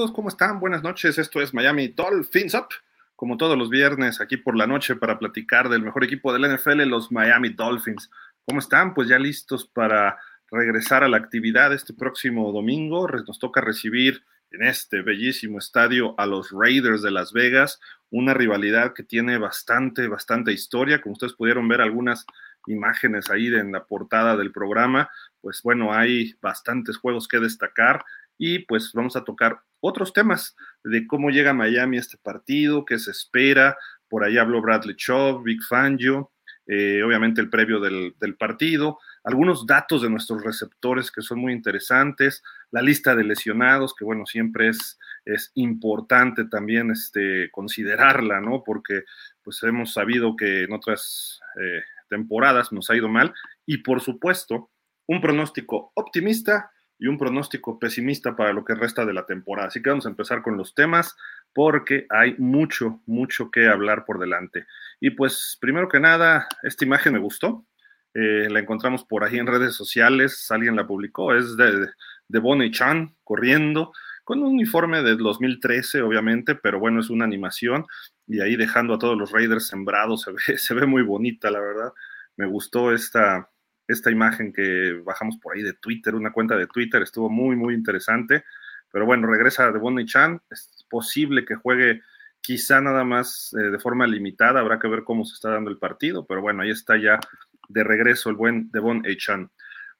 [0.00, 0.60] Amigos, ¿cómo están?
[0.60, 1.18] Buenas noches.
[1.18, 2.68] Esto es Miami Dolphins Up,
[3.16, 6.84] como todos los viernes aquí por la noche para platicar del mejor equipo del NFL,
[6.84, 8.10] los Miami Dolphins.
[8.46, 8.94] ¿Cómo están?
[8.94, 10.18] Pues ya listos para
[10.50, 13.06] regresar a la actividad este próximo domingo.
[13.08, 17.78] Nos toca recibir en este bellísimo estadio a los Raiders de Las Vegas,
[18.08, 21.02] una rivalidad que tiene bastante, bastante historia.
[21.02, 22.24] Como ustedes pudieron ver algunas
[22.68, 25.10] imágenes ahí en la portada del programa,
[25.42, 28.02] pues bueno, hay bastantes juegos que destacar
[28.38, 32.98] y pues vamos a tocar otros temas de cómo llega Miami a este partido, qué
[32.98, 33.76] se espera.
[34.08, 36.32] Por ahí habló Bradley Chubb, Big Fangio,
[36.66, 42.44] eh, obviamente el previo del, partido, algunos datos de nuestros receptores que son muy interesantes,
[42.70, 48.62] la lista de lesionados, que bueno, siempre es, es importante también este, considerarla, ¿no?
[48.64, 49.02] Porque
[49.42, 53.34] pues hemos sabido que en otras eh, temporadas nos ha ido mal
[53.66, 54.70] y por supuesto
[55.08, 59.68] un pronóstico optimista y un pronóstico pesimista para lo que resta de la temporada.
[59.68, 61.16] Así que vamos a empezar con los temas
[61.54, 64.66] porque hay mucho, mucho que hablar por delante.
[65.00, 67.66] Y pues, primero que nada, esta imagen me gustó.
[68.12, 71.88] Eh, la encontramos por ahí en redes sociales, alguien la publicó, es de,
[72.28, 73.92] de Bonnie Chan corriendo
[74.24, 77.86] con un uniforme del 2013, obviamente, pero bueno, es una animación
[78.26, 81.60] y ahí dejando a todos los Raiders sembrados, se ve, se ve muy bonita, la
[81.60, 81.92] verdad.
[82.36, 83.48] Me gustó esta,
[83.92, 87.74] esta imagen que bajamos por ahí de Twitter, una cuenta de Twitter, estuvo muy, muy
[87.74, 88.44] interesante.
[88.92, 92.02] Pero bueno, regresa de Bonnie Chan, es posible que juegue
[92.40, 95.78] quizá nada más eh, de forma limitada, habrá que ver cómo se está dando el
[95.78, 97.20] partido, pero bueno, ahí está ya
[97.68, 99.50] de regreso el buen Devon Chan.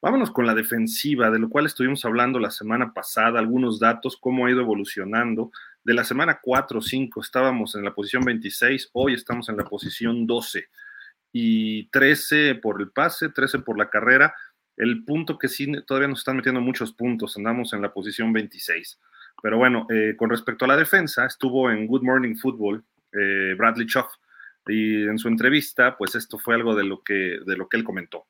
[0.02, 4.46] Vámonos con la defensiva, de lo cual estuvimos hablando la semana pasada, algunos datos, cómo
[4.46, 5.52] ha ido evolucionando.
[5.84, 9.64] De la semana 4 o 5 estábamos en la posición 26, hoy estamos en la
[9.64, 10.68] posición 12
[11.32, 14.34] y 13 por el pase, 13 por la carrera.
[14.76, 18.98] El punto que sí todavía nos están metiendo muchos puntos, andamos en la posición 26.
[19.42, 23.86] Pero bueno, eh, con respecto a la defensa, estuvo en Good Morning Football eh, Bradley
[23.86, 24.06] Chubb
[24.66, 27.84] y en su entrevista, pues esto fue algo de lo que, de lo que él
[27.84, 28.26] comentó.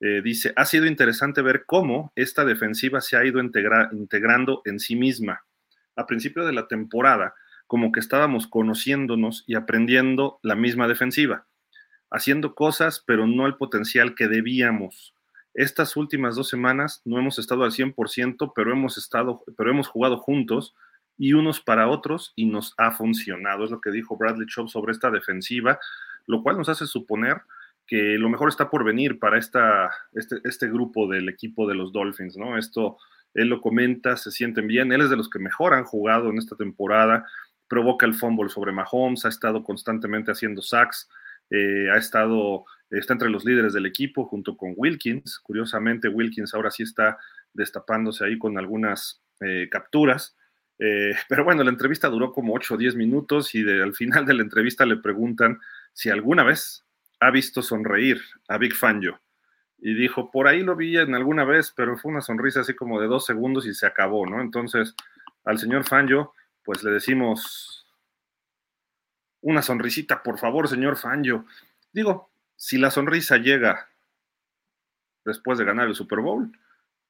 [0.00, 4.96] Eh, dice, ha sido interesante ver cómo esta defensiva se ha ido integrando en sí
[4.96, 5.44] misma.
[5.94, 7.34] A principio de la temporada,
[7.66, 11.46] como que estábamos conociéndonos y aprendiendo la misma defensiva
[12.12, 15.14] haciendo cosas, pero no el potencial que debíamos.
[15.54, 20.18] Estas últimas dos semanas no hemos estado al 100%, pero hemos estado, pero hemos jugado
[20.18, 20.74] juntos
[21.18, 23.64] y unos para otros y nos ha funcionado.
[23.64, 25.78] Es lo que dijo Bradley Chubb sobre esta defensiva,
[26.26, 27.42] lo cual nos hace suponer
[27.86, 31.92] que lo mejor está por venir para esta, este, este grupo del equipo de los
[31.92, 32.56] Dolphins, ¿no?
[32.56, 32.96] Esto,
[33.34, 36.38] él lo comenta, se sienten bien, él es de los que mejor han jugado en
[36.38, 37.26] esta temporada,
[37.68, 41.08] provoca el fumble sobre Mahomes, ha estado constantemente haciendo sacks,
[41.54, 45.38] eh, ha estado, está entre los líderes del equipo junto con Wilkins.
[45.38, 47.18] Curiosamente, Wilkins ahora sí está
[47.52, 50.34] destapándose ahí con algunas eh, capturas.
[50.78, 54.32] Eh, pero bueno, la entrevista duró como 8 o 10 minutos y al final de
[54.32, 55.60] la entrevista le preguntan
[55.92, 56.86] si alguna vez
[57.20, 58.18] ha visto sonreír
[58.48, 59.20] a Big Fangio.
[59.78, 62.98] Y dijo, por ahí lo vi en alguna vez, pero fue una sonrisa así como
[62.98, 64.40] de dos segundos y se acabó, ¿no?
[64.40, 64.94] Entonces,
[65.44, 66.32] al señor Fangio,
[66.64, 67.81] pues le decimos
[69.42, 71.44] una sonrisita, por favor, señor Fangio.
[71.92, 73.88] Digo, si la sonrisa llega
[75.24, 76.50] después de ganar el Super Bowl,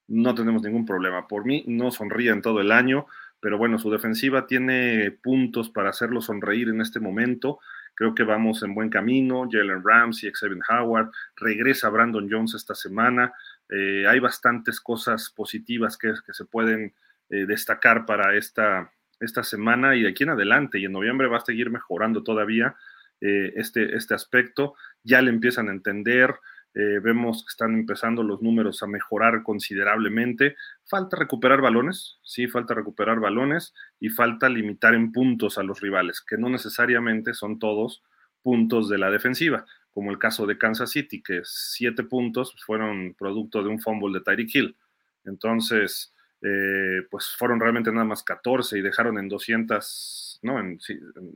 [0.08, 1.28] no tenemos ningún problema.
[1.28, 3.06] Por mí, no sonríe en todo el año,
[3.40, 7.60] pero bueno, su defensiva tiene puntos para hacerlo sonreír en este momento.
[7.94, 9.48] Creo que vamos en buen camino.
[9.50, 13.32] Jalen Ramsey, Xavier Howard, regresa Brandon Jones esta semana.
[13.68, 16.94] Eh, hay bastantes cosas positivas que, se pueden
[17.30, 18.90] eh, destacar para esta,
[19.22, 22.76] esta semana y de aquí en adelante, y en noviembre va a seguir mejorando todavía
[23.20, 24.74] eh, este, este aspecto,
[25.04, 26.34] ya le empiezan a entender,
[26.74, 32.74] eh, vemos que están empezando los números a mejorar considerablemente, falta recuperar balones, sí, falta
[32.74, 38.02] recuperar balones y falta limitar en puntos a los rivales, que no necesariamente son todos
[38.42, 43.62] puntos de la defensiva, como el caso de Kansas City, que siete puntos fueron producto
[43.62, 44.76] de un fumble de Tyreek Hill.
[45.24, 46.12] Entonces,
[46.44, 50.78] eh, pues fueron realmente nada más 14 y dejaron en 200, no, en,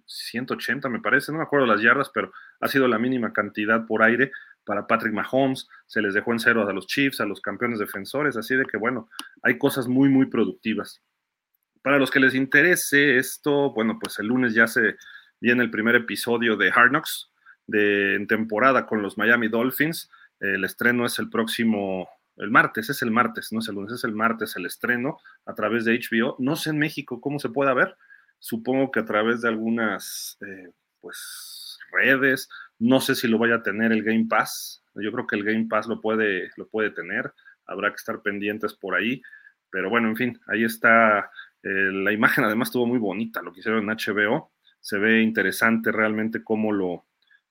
[0.04, 4.02] 180 me parece, no me acuerdo las yardas, pero ha sido la mínima cantidad por
[4.02, 4.32] aire
[4.64, 8.36] para Patrick Mahomes, se les dejó en cero a los Chiefs, a los campeones defensores,
[8.36, 9.08] así de que bueno,
[9.42, 11.00] hay cosas muy, muy productivas.
[11.82, 14.96] Para los que les interese esto, bueno, pues el lunes ya se
[15.40, 17.30] viene el primer episodio de Hard Knocks
[17.68, 20.10] de, en temporada con los Miami Dolphins.
[20.40, 24.04] El estreno es el próximo el martes, es el martes, no es el lunes, es
[24.04, 26.36] el martes el estreno a través de HBO.
[26.38, 27.96] No sé en México cómo se pueda ver,
[28.38, 32.48] supongo que a través de algunas eh, pues redes,
[32.78, 35.66] no sé si lo vaya a tener el Game Pass, yo creo que el Game
[35.68, 37.32] Pass lo puede, lo puede tener,
[37.66, 39.22] habrá que estar pendientes por ahí,
[39.70, 41.30] pero bueno, en fin, ahí está
[41.66, 42.44] la imagen.
[42.44, 44.52] Además estuvo muy bonita, lo que hicieron en HBO.
[44.80, 47.06] Se ve interesante realmente cómo lo,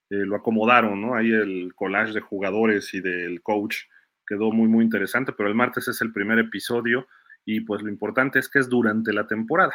[0.09, 1.15] lo acomodaron, ¿no?
[1.15, 3.75] Ahí el collage de jugadores y del coach
[4.25, 7.07] quedó muy, muy interesante, pero el martes es el primer episodio
[7.45, 9.73] y pues lo importante es que es durante la temporada.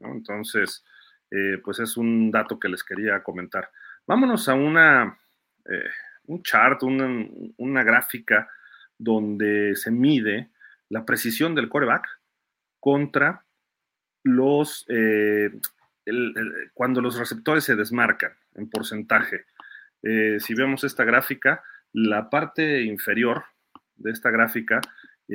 [0.00, 0.84] Entonces,
[1.30, 3.70] eh, pues es un dato que les quería comentar.
[4.06, 5.16] Vámonos a una,
[5.64, 5.90] eh,
[6.26, 7.26] un chart, una,
[7.56, 8.50] una, gráfica
[8.98, 10.50] donde se mide
[10.88, 12.06] la precisión del coreback
[12.80, 13.44] contra
[14.24, 15.50] los, eh,
[16.74, 19.46] cuando los receptores se desmarcan en porcentaje.
[20.02, 21.62] si vemos esta gráfica,
[21.92, 23.44] la parte inferior
[24.02, 24.80] de esta gráfica,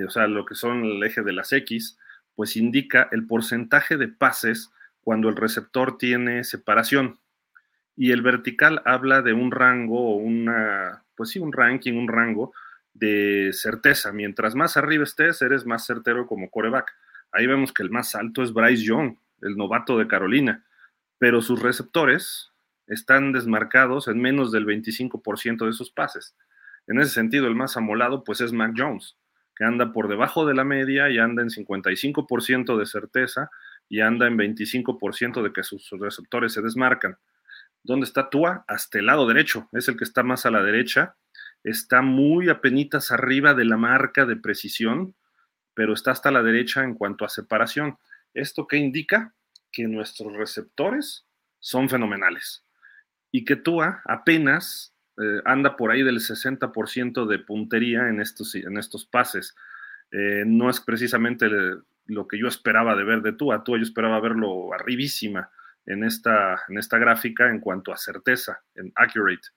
[0.05, 1.97] o sea, lo que son el eje de las X,
[2.35, 4.71] pues indica el porcentaje de pases
[5.01, 7.19] cuando el receptor tiene separación.
[7.95, 12.53] Y el vertical habla de un rango o una, pues sí, un ranking, un rango
[12.93, 14.11] de certeza.
[14.11, 16.93] Mientras más arriba estés, eres más certero como coreback.
[17.31, 20.63] Ahí vemos que el más alto es Bryce Young, el novato de Carolina,
[21.17, 22.51] pero sus receptores
[22.85, 26.35] están desmarcados en menos del 25% de sus pases.
[26.87, 29.17] En ese sentido, el más amolado pues es Mac Jones,
[29.55, 33.49] que anda por debajo de la media y anda en 55% de certeza
[33.89, 37.17] y anda en 25% de que sus receptores se desmarcan.
[37.83, 38.65] ¿Dónde está Tua?
[38.67, 41.15] Hasta el lado derecho, es el que está más a la derecha,
[41.63, 45.15] está muy apenitas arriba de la marca de precisión,
[45.73, 47.97] pero está hasta la derecha en cuanto a separación.
[48.33, 49.33] ¿Esto qué indica?
[49.71, 51.27] Que nuestros receptores
[51.59, 52.65] son fenomenales
[53.31, 58.77] y que Tua apenas eh, anda por ahí del 60% de puntería en estos, en
[58.77, 59.55] estos pases.
[60.11, 61.47] Eh, no es precisamente
[62.05, 63.63] lo que yo esperaba de ver de Tua.
[63.63, 65.49] Tua yo esperaba verlo arribísima
[65.85, 69.49] en esta, en esta gráfica en cuanto a certeza, en accurate.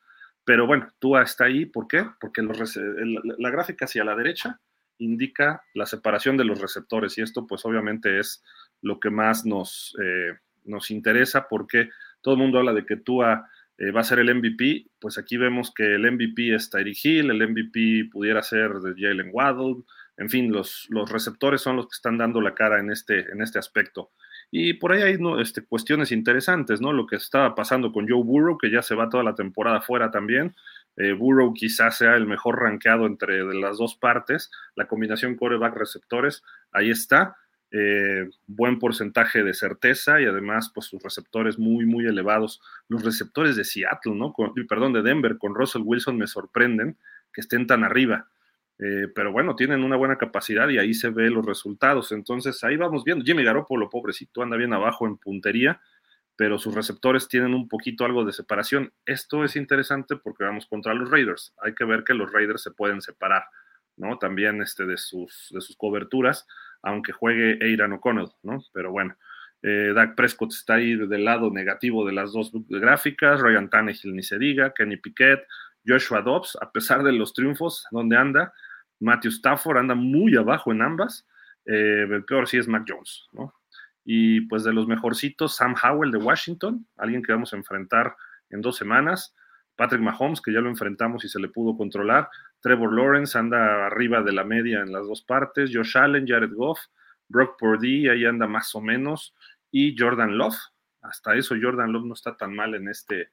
[0.44, 2.06] Pero bueno, Tua está ahí, ¿por qué?
[2.18, 4.58] Porque la gráfica hacia la derecha
[4.98, 8.42] indica la separación de los receptores y esto pues obviamente es
[8.82, 13.48] lo que más nos, eh, nos interesa porque todo el mundo habla de que Tua
[13.80, 17.30] eh, va a ser el MVP, pues aquí vemos que el MVP es Tyree Hill,
[17.30, 19.84] el MVP pudiera ser de Jalen Waddle,
[20.18, 23.40] en fin, los, los receptores son los que están dando la cara en este, en
[23.40, 24.10] este aspecto.
[24.50, 25.40] Y por ahí hay ¿no?
[25.40, 26.92] este, cuestiones interesantes, ¿no?
[26.92, 30.10] Lo que estaba pasando con Joe Burrow, que ya se va toda la temporada fuera
[30.10, 30.54] también.
[30.96, 34.50] Eh, Burrow quizás sea el mejor rankeado entre las dos partes.
[34.74, 37.36] La combinación coreback-receptores, ahí está.
[37.72, 42.60] Eh, buen porcentaje de certeza y además pues sus receptores muy muy elevados.
[42.88, 44.34] Los receptores de Seattle, ¿no?
[44.68, 46.98] perdón, de Denver con Russell Wilson me sorprenden
[47.32, 48.28] que estén tan arriba.
[48.80, 52.10] Eh, pero bueno, tienen una buena capacidad y ahí se ve los resultados.
[52.10, 53.24] Entonces ahí vamos viendo.
[53.24, 55.80] Jimmy Garoppolo, pobrecito, anda bien abajo en puntería,
[56.34, 58.92] pero sus receptores tienen un poquito algo de separación.
[59.06, 61.54] Esto es interesante porque vamos contra los Raiders.
[61.62, 63.44] Hay que ver que los Raiders se pueden separar,
[63.96, 64.18] ¿no?
[64.18, 66.46] También este, de, sus, de sus coberturas
[66.82, 68.62] aunque juegue Aidan O'Connell, ¿no?
[68.72, 69.16] Pero bueno,
[69.62, 74.22] eh, Dak Prescott está ahí del lado negativo de las dos gráficas, Ryan Tannehill ni
[74.22, 75.40] se diga, Kenny Piquet,
[75.86, 78.52] Joshua Dobbs, a pesar de los triunfos, donde anda?
[79.00, 81.26] Matthew Stafford anda muy abajo en ambas,
[81.66, 83.54] eh, el peor sí es Mac Jones, ¿no?
[84.04, 88.16] Y pues de los mejorcitos, Sam Howell de Washington, alguien que vamos a enfrentar
[88.48, 89.34] en dos semanas,
[89.80, 92.28] Patrick Mahomes, que ya lo enfrentamos y se le pudo controlar,
[92.60, 95.70] Trevor Lawrence anda arriba de la media en las dos partes.
[95.72, 96.78] Josh Allen, Jared Goff,
[97.28, 99.34] Brock Purdy, ahí anda más o menos.
[99.70, 100.58] Y Jordan Love.
[101.00, 103.30] Hasta eso Jordan Love no está tan mal en este,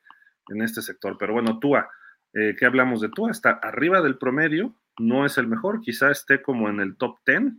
[0.48, 1.18] en este sector.
[1.20, 1.89] Pero bueno, Tua,
[2.32, 3.30] eh, ¿qué hablamos de Tua?
[3.30, 7.56] Está arriba del promedio, no es el mejor, quizá esté como en el top 10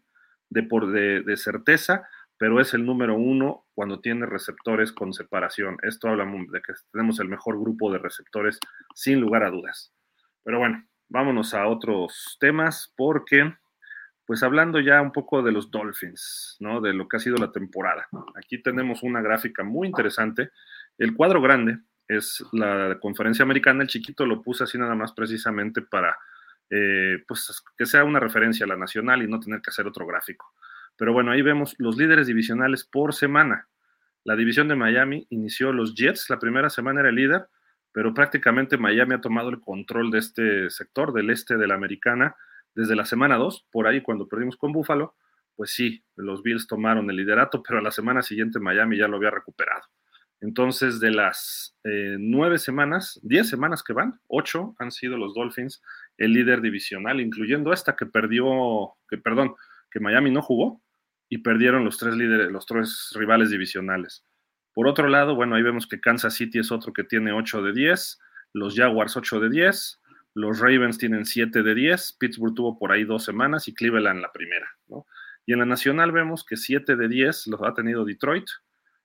[0.49, 5.77] de, por, de, de certeza, pero es el número uno cuando tiene receptores con separación.
[5.83, 8.61] Esto habla de que tenemos el mejor grupo de receptores
[8.95, 9.93] sin lugar a dudas.
[10.45, 13.55] Pero bueno, vámonos a otros temas porque,
[14.25, 16.81] pues hablando ya un poco de los Dolphins, ¿no?
[16.81, 18.07] De lo que ha sido la temporada.
[18.37, 20.51] Aquí tenemos una gráfica muy interesante.
[20.97, 25.83] El cuadro grande es la conferencia americana, el chiquito lo puse así nada más precisamente
[25.83, 26.17] para,
[26.71, 30.07] eh, pues, que sea una referencia a la nacional y no tener que hacer otro
[30.07, 30.55] gráfico.
[30.99, 33.69] Pero bueno, ahí vemos los líderes divisionales por semana.
[34.25, 37.47] La división de Miami inició los Jets, la primera semana era el líder,
[37.93, 42.37] pero prácticamente Miami ha tomado el control de este sector, del este de la americana,
[42.75, 45.15] desde la semana 2, por ahí cuando perdimos con Buffalo,
[45.57, 49.17] pues sí, los Bills tomaron el liderato, pero a la semana siguiente Miami ya lo
[49.17, 49.83] había recuperado.
[50.41, 55.83] Entonces, de las eh, nueve semanas, diez semanas que van, ocho han sido los Dolphins
[56.17, 59.55] el líder divisional, incluyendo esta que perdió, que perdón,
[59.91, 60.81] que Miami no jugó
[61.29, 64.25] y perdieron los tres líderes, los tres rivales divisionales.
[64.73, 67.73] Por otro lado, bueno, ahí vemos que Kansas City es otro que tiene 8 de
[67.73, 68.19] 10,
[68.55, 70.01] los Jaguars 8 de 10,
[70.35, 74.31] los Ravens tienen 7 de 10, Pittsburgh tuvo por ahí dos semanas y Cleveland la
[74.33, 74.71] primera.
[75.47, 78.47] Y en la nacional vemos que 7 de 10 los ha tenido Detroit.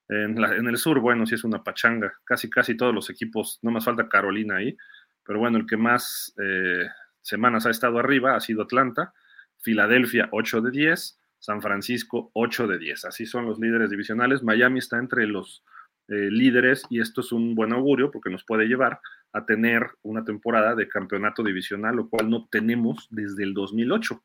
[0.09, 0.37] En,
[0.67, 2.13] el sur, bueno, sí es una pachanga.
[2.23, 4.77] Casi, casi todos los equipos, no más falta Carolina ahí.
[5.25, 6.87] Pero bueno, el que más eh,
[7.21, 9.13] semanas ha estado arriba ha sido Atlanta.
[9.57, 11.19] Filadelfia, 8 de 10.
[11.43, 13.03] San Francisco, 8 de 10.
[13.03, 14.43] Así son los líderes divisionales.
[14.43, 15.61] Miami está entre los
[16.07, 19.01] eh, líderes y esto es un buen augurio porque nos puede llevar
[19.33, 24.23] a tener una temporada de campeonato divisional, lo cual no tenemos desde el 2008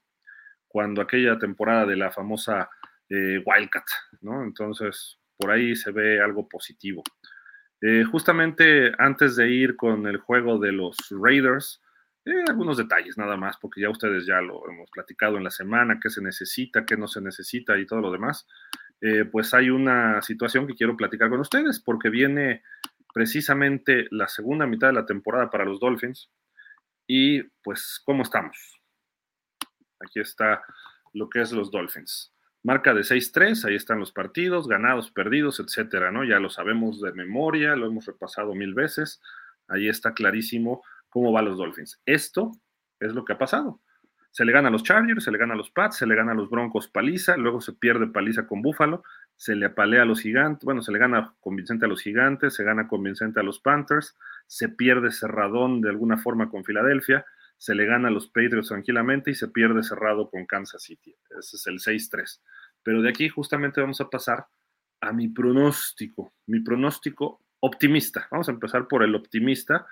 [0.69, 2.71] cuando aquella temporada de la famosa
[3.09, 3.87] eh, Wildcat,
[4.21, 4.45] ¿no?
[4.45, 7.03] Entonces, por ahí se ve algo positivo.
[7.81, 11.83] Eh, justamente antes de ir con el juego de los Raiders,
[12.29, 15.99] eh, algunos detalles nada más, porque ya ustedes ya lo hemos platicado en la semana,
[16.03, 18.47] qué se necesita, qué no se necesita y todo lo demás.
[19.31, 22.63] pues hay una situación que quiero platicar con ustedes, porque viene
[23.15, 26.31] precisamente la segunda mitad de la temporada para los Dolphins.
[27.07, 28.81] Y pues, ¿cómo estamos?
[30.01, 30.63] Aquí está
[31.15, 32.33] lo que es los Dolphins.
[32.63, 36.25] Marca de 6-3, ahí están los partidos, ganados, perdidos, etcétera, ¿no?
[36.25, 39.21] Ya lo sabemos de memoria, lo hemos repasado mil veces.
[39.69, 42.01] Ahí está clarísimo cómo van los Dolphins.
[42.07, 42.53] Esto
[43.01, 43.81] es lo que ha pasado.
[44.31, 46.33] Se le gana a los Chargers, se le gana a los Pats, se le gana
[46.33, 49.03] a los Broncos paliza, luego se pierde paliza con Buffalo,
[49.37, 52.63] se le apalea a los Gigantes, bueno, se le gana convincente a los Gigantes, se
[52.63, 57.25] gana convincente a los Panthers, se pierde cerradón de alguna forma con Filadelfia,
[57.57, 61.17] se le gana a los Patriots tranquilamente y se pierde cerrado con Kansas City.
[61.39, 62.41] Ese es el 6-3.
[62.83, 64.47] Pero de aquí justamente vamos a pasar
[65.01, 68.29] a mi pronóstico, mi pronóstico optimista.
[68.31, 69.87] Vamos a empezar por el optimista.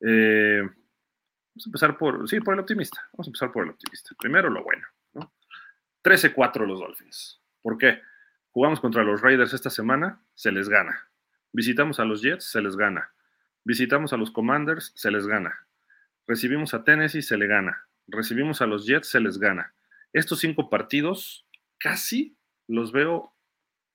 [0.00, 3.00] Eh, vamos a empezar por, sí, por el optimista.
[3.12, 4.14] Vamos a empezar por el optimista.
[4.18, 4.86] Primero lo bueno.
[6.04, 7.42] 13-4 los Dolphins.
[7.62, 8.00] ¿Por qué?
[8.50, 11.10] Jugamos contra los Raiders esta semana, se les gana.
[11.52, 13.12] Visitamos a los Jets, se les gana.
[13.64, 15.66] Visitamos a los Commanders, se les gana.
[16.26, 17.88] Recibimos a Tennessee, se le gana.
[18.06, 19.74] Recibimos a los Jets, se les gana.
[20.12, 21.46] Estos cinco partidos
[21.78, 22.38] casi
[22.68, 23.34] los veo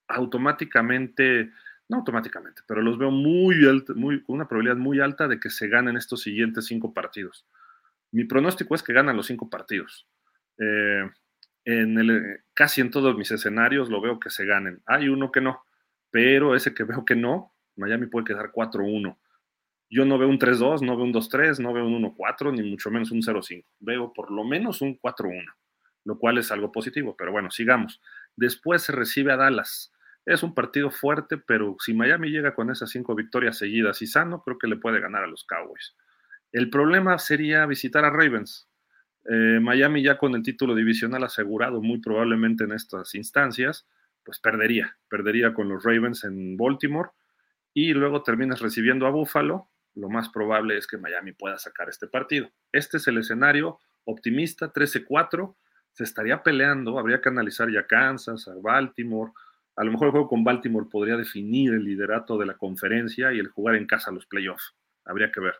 [0.08, 1.52] automáticamente,
[1.92, 5.50] no automáticamente, pero los veo muy, alta, muy con una probabilidad muy alta de que
[5.50, 7.46] se ganen estos siguientes cinco partidos.
[8.12, 10.08] Mi pronóstico es que ganan los cinco partidos.
[10.58, 11.04] Eh,
[11.66, 14.82] en casi en todos mis escenarios lo veo que se ganen.
[14.86, 15.66] Hay uno que no,
[16.10, 19.18] pero ese que veo que no, Miami puede quedar 4-1.
[19.90, 22.90] Yo no veo un 3-2, no veo un 2-3, no veo un 1-4, ni mucho
[22.90, 23.66] menos un 0-5.
[23.82, 25.44] Veo por lo menos un 4-1,
[26.06, 28.02] lo cual es algo positivo, pero bueno, sigamos.
[28.38, 29.92] Después se recibe a Dallas.
[30.26, 34.42] Es un partido fuerte, pero si Miami llega con esas cinco victorias seguidas y sano,
[34.44, 35.96] creo que le puede ganar a los Cowboys.
[36.52, 38.70] El problema sería visitar a Ravens.
[39.26, 43.88] Eh, Miami ya con el título divisional asegurado muy probablemente en estas instancias,
[44.24, 47.10] pues perdería, perdería con los Ravens en Baltimore
[47.74, 52.08] y luego terminas recibiendo a Buffalo lo más probable es que Miami pueda sacar este
[52.08, 52.50] partido.
[52.72, 55.56] Este es el escenario optimista, 13-4.
[55.94, 59.32] Se estaría peleando, habría que analizar ya Kansas, a Baltimore.
[59.82, 63.40] A lo mejor el juego con Baltimore podría definir el liderato de la conferencia y
[63.40, 64.76] el jugar en casa los playoffs.
[65.06, 65.56] Habría que ver.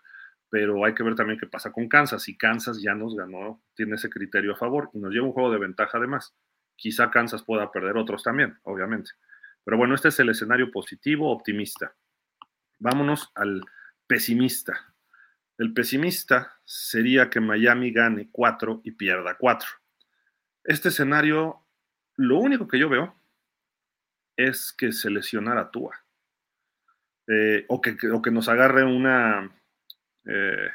[0.48, 2.22] Pero hay que ver también qué pasa con Kansas.
[2.22, 5.52] Si Kansas ya nos ganó, tiene ese criterio a favor y nos lleva un juego
[5.52, 6.36] de ventaja además.
[6.76, 9.10] Quizá Kansas pueda perder otros también, obviamente.
[9.64, 11.96] Pero bueno, este es el escenario positivo, optimista.
[12.78, 13.64] Vámonos al,
[14.06, 14.94] pesimista.
[15.58, 19.68] El pesimista sería que Miami gane 4 y pierda 4.
[20.64, 21.66] Este escenario,
[22.18, 23.20] lo único que yo veo
[24.48, 26.02] es que se lesionara Tua.
[27.28, 29.50] Eh, o, que, que, nos agarre una,
[30.26, 30.70] eh,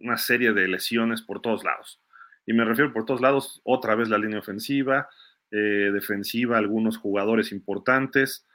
[0.00, 2.02] una serie de lesiones por todos lados.
[2.44, 5.08] Y me refiero por todos lados, otra vez la línea ofensiva,
[5.50, 8.46] eh, defensiva, algunos jugadores importantes,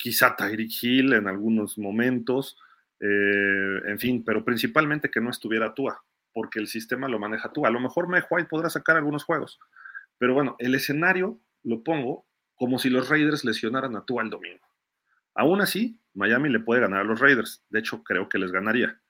[0.00, 2.58] quizá Tyreek Hill en algunos momentos,
[2.98, 7.68] en fin, pero principalmente que no estuviera Tua, porque el sistema lo maneja Tua.
[7.68, 9.60] A lo mejor Mike podrá sacar algunos juegos,
[10.18, 12.26] pero bueno, el escenario lo pongo
[12.58, 14.66] como si los Raiders lesionaran a Tua el domingo.
[15.34, 19.00] Aún así, Miami le puede ganar a los Raiders, de hecho creo que les ganaría.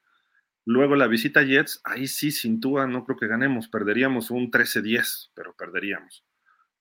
[0.66, 4.50] Luego la visita a Jets, ahí sí, sin Tua no creo que ganemos, perderíamos un
[4.50, 6.26] 13-10, pero perderíamos.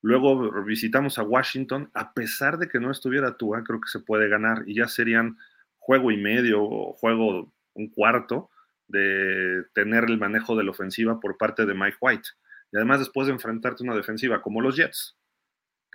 [0.02, 4.28] Luego visitamos a Washington, a pesar de que no estuviera Tua, creo que se puede
[4.28, 5.38] ganar y ya serían
[5.78, 8.50] juego y medio o juego un cuarto
[8.88, 12.30] de tener el manejo de la ofensiva por parte de Mike White.
[12.74, 15.17] Y además después de enfrentarte a una defensiva como los Jets,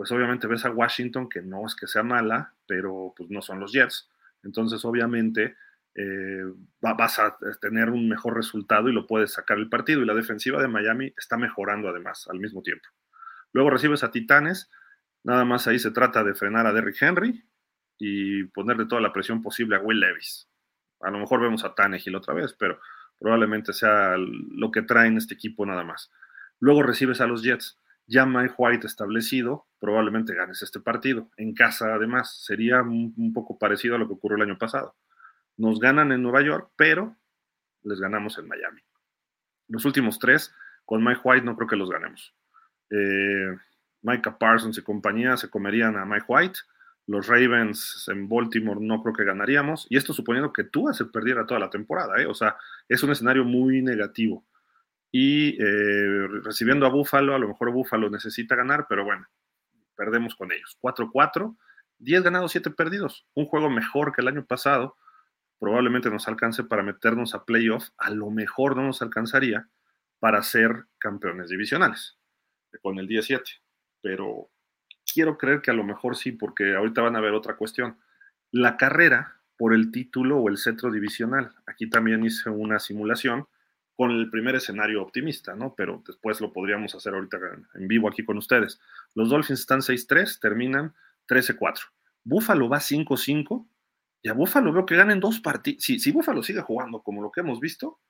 [0.02, 3.60] pues obviamente ves a Washington que no es que sea mala, pero pues no son
[3.60, 4.10] los Jets.
[4.42, 5.54] Entonces obviamente
[5.94, 6.42] eh,
[6.80, 10.02] vas a tener un mejor resultado y lo puedes sacar el partido.
[10.02, 12.84] Y la defensiva de Miami está mejorando además al mismo tiempo.
[13.52, 14.72] Luego recibes a Titanes,
[15.22, 17.44] nada más ahí se trata de frenar a Derrick Henry
[17.96, 20.48] y ponerle toda la presión posible a Will Levis.
[21.02, 22.80] A lo mejor vemos a Tannehill otra vez, pero
[23.20, 26.10] probablemente sea lo que traen este equipo nada más.
[26.58, 27.78] Luego recibes a los Jets.
[28.12, 31.30] Ya Mike White establecido, probablemente ganes este partido.
[31.38, 34.94] En casa, además, sería un, poco parecido a lo que ocurrió el año pasado.
[35.56, 37.16] Nos ganan en Nueva York, pero
[37.82, 38.82] les ganamos en Miami.
[39.68, 40.54] Los últimos tres,
[40.84, 42.34] con Mike White, no creo que los ganemos.
[42.90, 43.56] Eh,
[44.02, 46.58] Micah Parsons y compañía se comerían a Mike White.
[47.06, 49.86] Los Ravens en Baltimore no creo que ganaríamos.
[49.88, 52.20] Y esto suponiendo que tú se perdiera toda la temporada.
[52.20, 52.26] ¿eh?
[52.26, 52.56] O sea,
[52.88, 54.44] es un escenario muy negativo
[55.14, 59.26] y eh, recibiendo a Buffalo, a lo mejor Buffalo necesita ganar, pero bueno,
[59.94, 60.78] perdemos con ellos.
[60.80, 61.54] 4-4,
[61.98, 63.26] 10 ganados, 7 perdidos.
[63.34, 64.96] Un juego mejor que el año pasado.
[65.58, 67.90] Probablemente nos alcance para meternos a playoff.
[67.98, 69.68] A lo mejor no nos alcanzaría
[70.18, 72.18] para ser campeones divisionales
[72.80, 73.44] con el 17.
[74.00, 74.50] Pero
[75.12, 77.98] quiero creer que a lo mejor sí, porque ahorita van a ver otra cuestión.
[78.50, 81.54] La carrera por el título o el centro divisional.
[81.66, 83.46] Aquí también hice una simulación
[84.02, 85.76] con el primer escenario optimista, ¿no?
[85.76, 87.38] Pero después lo podríamos hacer ahorita
[87.74, 88.80] en vivo aquí con ustedes.
[89.14, 90.92] Los Dolphins están 6-3, terminan
[91.28, 91.82] 13-4.
[92.24, 93.64] Buffalo va 5-5
[94.22, 95.84] y a Buffalo veo que ganen dos partidos.
[95.84, 98.00] Si, si Buffalo sigue jugando como lo que hemos visto,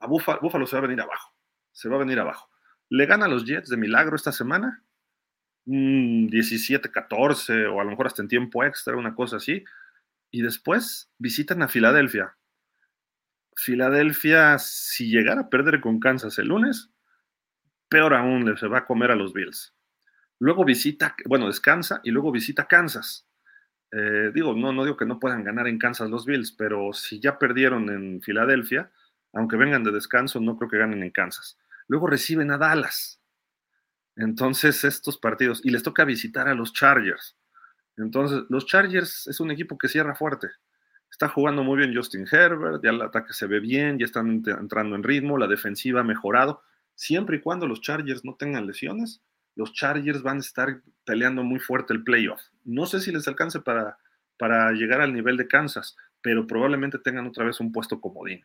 [0.00, 1.32] a Buffalo, se va a venir abajo.
[1.70, 2.50] Se va a venir abajo.
[2.88, 4.82] Le gana a los Jets de milagro esta semana,
[5.64, 9.62] 17-14 o a lo mejor hasta en tiempo extra, una cosa así.
[10.32, 12.36] Y después visitan a Filadelfia
[13.56, 16.90] Filadelfia, si llegara a perder con Kansas el lunes,
[17.88, 19.74] peor aún, le se va a comer a los Bills.
[20.38, 23.26] Luego visita, bueno, descansa y luego visita Kansas.
[23.90, 27.18] Eh, digo, no, no digo que no puedan ganar en Kansas los Bills, pero si
[27.18, 28.90] ya perdieron en Filadelfia,
[29.32, 31.58] aunque vengan de descanso, no creo que ganen en Kansas.
[31.88, 33.20] Luego reciben a Dallas.
[34.16, 37.36] Entonces, estos partidos, y les toca visitar a los Chargers.
[37.96, 40.48] Entonces, los Chargers es un equipo que cierra fuerte.
[41.16, 44.96] Está jugando muy bien Justin Herbert, ya el ataque se ve bien, ya están entrando
[44.96, 46.60] en ritmo, la defensiva ha mejorado.
[46.94, 49.22] Siempre y cuando los Chargers no tengan lesiones,
[49.54, 52.42] los Chargers van a estar peleando muy fuerte el playoff.
[52.64, 53.96] No sé si les alcance para,
[54.36, 58.44] para llegar al nivel de Kansas, pero probablemente tengan otra vez un puesto comodín.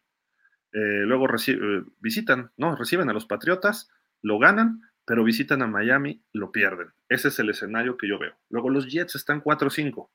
[0.72, 3.90] Eh, luego eh, visitan, no, reciben a los Patriotas,
[4.22, 6.94] lo ganan, pero visitan a Miami, lo pierden.
[7.10, 8.38] Ese es el escenario que yo veo.
[8.50, 10.08] Luego los Jets están 4-5.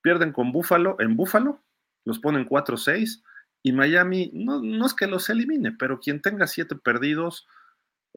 [0.00, 1.63] Pierden con Buffalo en Buffalo
[2.04, 3.22] los ponen 4-6
[3.62, 7.46] y Miami no, no, es que los elimine, pero quien tenga siete perdidos,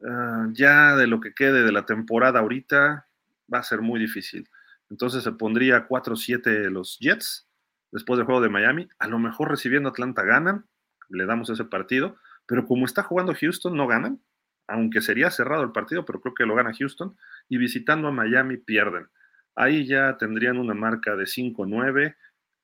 [0.06, 3.06] ah, ya de lo que quede de la temporada ahorita,
[3.52, 4.48] va a ser muy difícil.
[4.90, 7.48] Entonces se pondría 4-7 los Jets
[7.90, 8.88] después del juego de Miami.
[8.98, 10.66] A lo mejor recibiendo Atlanta ganan,
[11.08, 14.20] le damos ese partido, pero como está jugando Houston, no ganan,
[14.66, 17.16] aunque sería cerrado el partido, pero creo que lo gana Houston,
[17.48, 19.08] y visitando a Miami pierden.
[19.54, 22.14] Ahí ya tendrían una marca de 5-9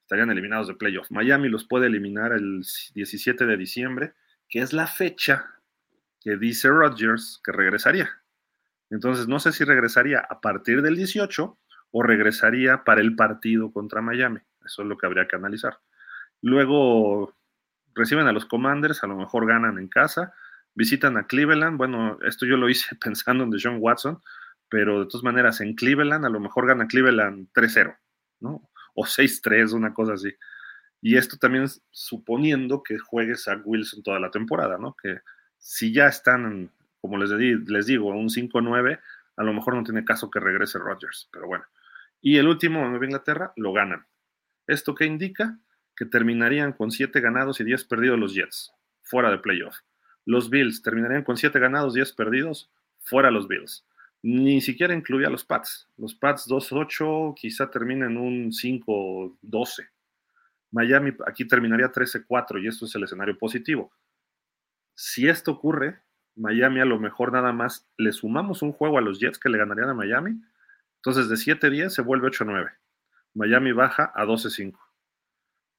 [0.05, 1.11] estarían eliminados de playoff.
[1.11, 2.63] Miami los puede eliminar el
[2.95, 4.13] 17 de diciembre,
[4.49, 5.47] que es la fecha
[6.21, 8.11] que dice Rodgers que regresaría.
[8.91, 11.59] Entonces, no sé si regresaría a partir del 18
[11.91, 14.41] o regresaría para el partido contra Miami.
[14.65, 15.79] Eso es lo que habría que analizar.
[16.43, 17.35] Luego
[17.95, 20.35] reciben a los Commanders, a lo mejor ganan en casa,
[20.75, 21.79] visitan a Cleveland.
[21.79, 24.21] Bueno, esto yo lo hice pensando en Deshaun Watson,
[24.69, 27.97] pero de todas maneras en Cleveland a lo mejor gana Cleveland 3-0,
[28.41, 28.69] ¿no?
[28.95, 30.35] O 6-3, una cosa así.
[31.01, 34.97] Y esto también suponiendo que juegue Zach Wilson toda la temporada, ¿no?
[35.01, 35.21] Que
[35.59, 39.01] si ya están, como les, les digo, un 5-9,
[39.37, 41.65] a lo mejor no tiene caso que regrese Rodgers, pero bueno.
[42.21, 44.07] Y el último, Nueva Inglaterra, lo ganan.
[44.67, 45.59] ¿Esto qué indica?
[45.95, 49.77] Que terminarían con 7 ganados y 10 perdidos los Jets, fuera de playoff.
[50.25, 53.85] Los Bills terminarían con 7 ganados, 10 perdidos, fuera los Bills
[54.27, 55.87] ni siquiera incluía los Pats.
[55.99, 59.87] Los Pats 2-8 quizá terminen un 5-12.
[60.71, 63.93] Miami aquí terminaría 13-4 y esto es el escenario positivo.
[64.95, 66.01] Si esto ocurre,
[66.37, 69.59] Miami a lo mejor nada más le sumamos un juego a los Jets que le
[69.59, 70.41] ganarían a Miami.
[70.97, 72.73] Entonces de 7-10 se vuelve 8-9.
[73.35, 74.79] Miami baja a 12-5.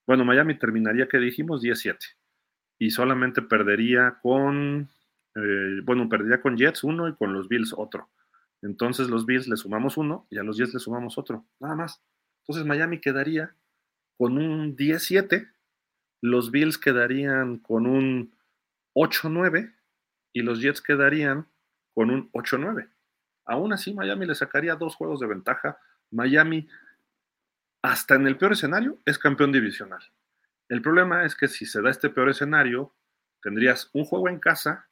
[0.06, 1.64] Bueno, Miami terminaría, que dijimos?
[1.64, 1.98] 10-7.
[2.78, 4.88] Y solamente perdería con,
[5.34, 8.12] eh, bueno, perdería con Jets uno y con los Bills otro.
[8.66, 12.02] Entonces los Bills le sumamos uno y a los Jets le sumamos otro, nada más.
[12.42, 13.56] Entonces Miami quedaría
[14.18, 15.52] con un 10-7,
[16.22, 18.36] los Bills quedarían con un
[18.96, 19.72] 8-9
[20.34, 21.48] y los Jets quedarían
[21.94, 22.90] con un 8-9.
[23.46, 25.78] Aún así, Miami le sacaría dos juegos de ventaja.
[26.10, 26.68] Miami,
[27.84, 30.02] hasta en el peor escenario, es campeón divisional.
[30.70, 32.96] El problema es que si se da este peor escenario,
[33.44, 34.90] tendrías un juego en casa,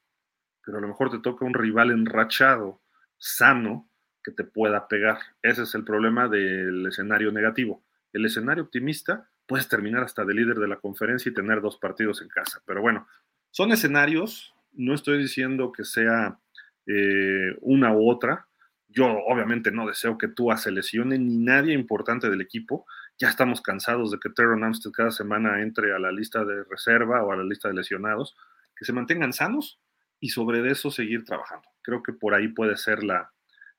[0.64, 2.83] pero a lo mejor te toca un rival enrachado
[3.24, 3.90] sano
[4.22, 5.18] que te pueda pegar.
[5.42, 7.84] Ese es el problema del escenario negativo.
[8.12, 12.22] El escenario optimista, puedes terminar hasta de líder de la conferencia y tener dos partidos
[12.22, 12.62] en casa.
[12.66, 13.08] Pero bueno,
[13.50, 16.38] son escenarios, no estoy diciendo que sea
[16.86, 18.48] eh, una u otra,
[18.90, 22.86] Yo obviamente no deseo que Tua se lesione ni nadie importante del equipo.
[23.18, 27.24] Ya estamos cansados de que Terron Amstead cada semana entre a la lista de reserva
[27.24, 28.36] o a la lista de lesionados.
[28.76, 29.80] Que se mantengan sanos
[30.24, 31.68] y sobre eso seguir trabajando.
[31.82, 33.30] Creo que por ahí puede ser la,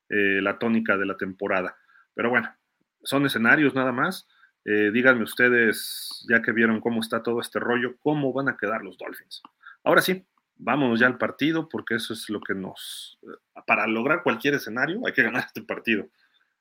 [0.09, 1.75] eh, la tónica de la temporada.
[2.13, 2.55] Pero bueno,
[3.01, 4.27] son escenarios nada más.
[4.63, 8.83] Eh, díganme ustedes, ya que vieron cómo está todo este rollo, cómo van a quedar
[8.83, 9.41] los Dolphins.
[9.83, 10.23] Ahora sí,
[10.55, 13.17] vámonos ya al partido, porque eso es lo que nos...
[13.23, 16.09] Eh, para lograr cualquier escenario hay que ganar este partido.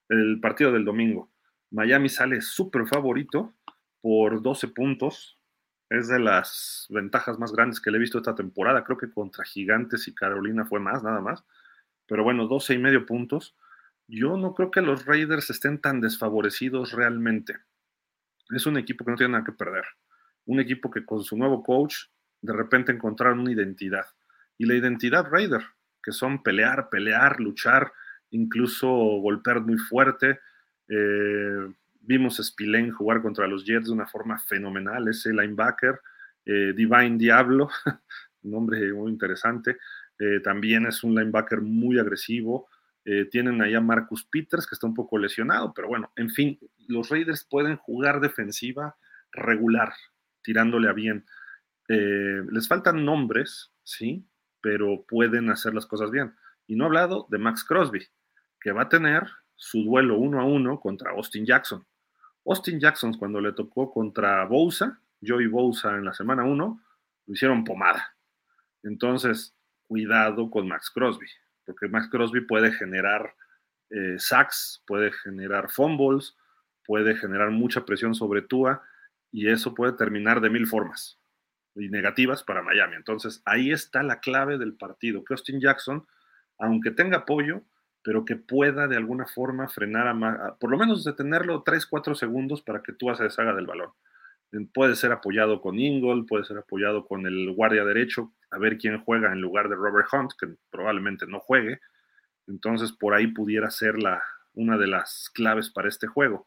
[0.09, 1.31] El partido del domingo.
[1.70, 3.55] Miami sale súper favorito
[4.01, 5.38] por 12 puntos.
[5.98, 8.83] Es de las ventajas más grandes que le he visto esta temporada.
[8.85, 11.44] Creo que contra Gigantes y Carolina fue más, nada más.
[12.07, 13.57] Pero bueno, 12 y medio puntos.
[14.09, 17.59] Yo no creo que los Raiders estén tan desfavorecidos realmente.
[18.50, 19.85] Es un equipo que no tiene nada que perder.
[20.46, 21.94] Un equipo que con su nuevo coach
[22.42, 24.07] de repente encontraron una identidad.
[24.59, 25.62] Y la identidad Raider,
[26.02, 27.92] que son pelear, pelear, luchar,
[28.30, 30.40] incluso golpear muy fuerte.
[30.88, 31.72] Eh,
[32.06, 36.00] vimos a Spillane jugar contra los Jets de una forma fenomenal, ese linebacker,
[36.44, 37.68] eh, Divine Diablo,
[38.42, 39.78] nombre muy interesante.
[40.18, 42.68] Eh, también es un linebacker muy agresivo.
[43.30, 47.44] tienen allá Marcus Peters, que está un poco lesionado, pero bueno, en fin, los Raiders
[47.44, 48.96] pueden jugar defensiva
[49.34, 49.92] regular,
[50.42, 51.26] tirándole a bien.
[51.88, 54.26] Eh, les faltan nombres, sí,
[54.60, 56.34] pero pueden hacer las cosas bien.
[56.66, 58.06] Y no he hablado de Max Crosby,
[58.60, 61.84] que va a tener su duelo uno a uno contra Austin Jackson.
[62.46, 66.80] Austin Jackson, cuando le tocó contra Bousa, Joey Bousa en la semana uno,
[67.26, 68.14] lo hicieron pomada.
[68.83, 71.26] Entonces, cuidado con Max Crosby,
[71.64, 73.35] porque Max Crosby puede generar
[73.90, 76.37] eh, sacks, puede generar fumbles,
[76.85, 78.83] puede generar mucha presión sobre Tua
[79.33, 81.18] y eso puede terminar de mil formas
[81.74, 82.96] y negativas para Miami.
[82.96, 86.07] Entonces, ahí está la clave del partido, que Austin Jackson,
[86.59, 87.62] aunque tenga apoyo,
[88.04, 92.60] pero que pueda de alguna forma frenar a, por lo menos detenerlo 3, 4 segundos
[92.62, 93.90] para que Tua se deshaga del balón.
[94.72, 99.02] Puede ser apoyado con Ingle, puede ser apoyado con el guardia derecho, a ver quién
[99.02, 101.80] juega en lugar de Robert Hunt, que probablemente no juegue.
[102.46, 106.46] Entonces, por ahí pudiera ser la, una de las claves para este juego.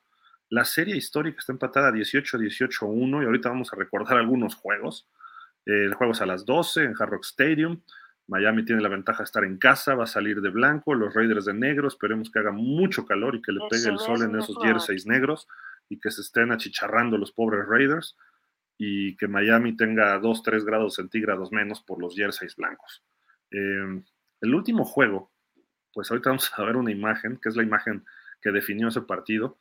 [0.49, 5.09] La serie histórica está empatada 18-18-1 y ahorita vamos a recordar algunos juegos.
[5.65, 7.81] El juego es a las 12 en Hard Stadium.
[8.27, 11.45] Miami tiene la ventaja de estar en casa, va a salir de blanco, los Raiders
[11.45, 11.87] de negro.
[11.87, 15.47] Esperemos que haga mucho calor y que le pegue el sol en esos jerseys negros
[15.89, 18.17] y que se estén achicharrando los pobres Raiders
[18.77, 23.03] y que Miami tenga 2, 3 grados centígrados menos por los jerseys blancos.
[23.49, 24.03] Em,
[24.41, 25.31] el último juego,
[25.93, 28.03] pues ahorita vamos a ver una imagen, que es la imagen
[28.41, 29.57] que definió ese partido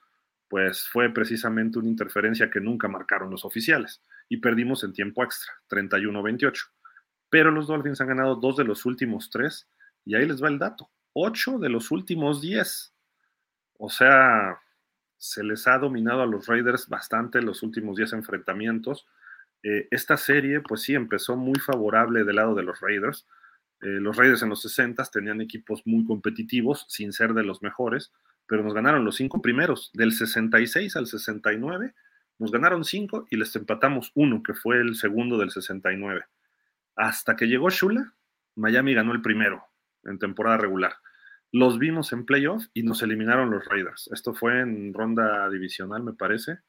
[0.48, 5.52] pues fue precisamente una interferencia que nunca marcaron los oficiales y perdimos en tiempo extra,
[5.68, 6.70] 31-28.
[7.36, 9.68] Pero los Dolphins han ganado dos de los últimos tres
[10.06, 12.94] y ahí les va el dato, ocho de los últimos diez.
[13.74, 14.58] O sea,
[15.18, 19.06] se les ha dominado a los Raiders bastante los últimos diez enfrentamientos.
[19.62, 23.26] Eh, esta serie, pues sí, empezó muy favorable del lado de los Raiders.
[23.82, 28.14] Eh, los Raiders en los 60 tenían equipos muy competitivos, sin ser de los mejores,
[28.46, 31.92] pero nos ganaron los cinco primeros, del 66 al 69,
[32.38, 36.24] nos ganaron cinco y les empatamos uno, que fue el segundo del 69.
[36.96, 38.14] Hasta que llegó Shula,
[38.56, 39.64] Miami ganó el primero
[40.04, 40.94] en temporada regular.
[41.52, 44.10] Los vimos en playoff y nos eliminaron los Raiders.
[44.12, 46.60] Esto fue en ronda divisional, me parece.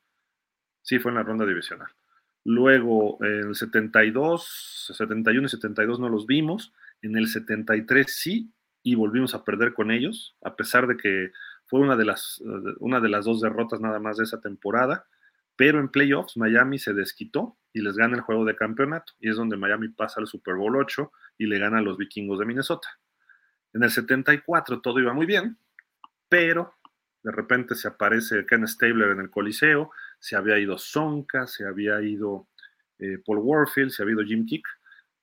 [0.81, 1.89] Sí, fue en la ronda divisional.
[2.43, 6.73] Luego, en el 72, 71 y 72 no los vimos.
[7.01, 11.31] En el 73 sí, y volvimos a perder con ellos, a pesar de que
[11.65, 12.41] fue una de, las,
[12.79, 15.05] una de las dos derrotas nada más de esa temporada,
[15.57, 19.35] pero en playoffs Miami se desquitó y les gana el juego de campeonato, y es
[19.35, 22.87] donde Miami pasa al Super Bowl 8 y le gana a los vikingos de Minnesota.
[23.73, 25.57] En el 74 todo iba muy bien,
[26.29, 26.75] pero
[27.21, 32.01] de repente se aparece Ken Stabler en el Coliseo, se había ido Sonka, se había
[32.01, 32.47] ido
[32.99, 34.65] eh, Paul Warfield, se había ido Jim Kick,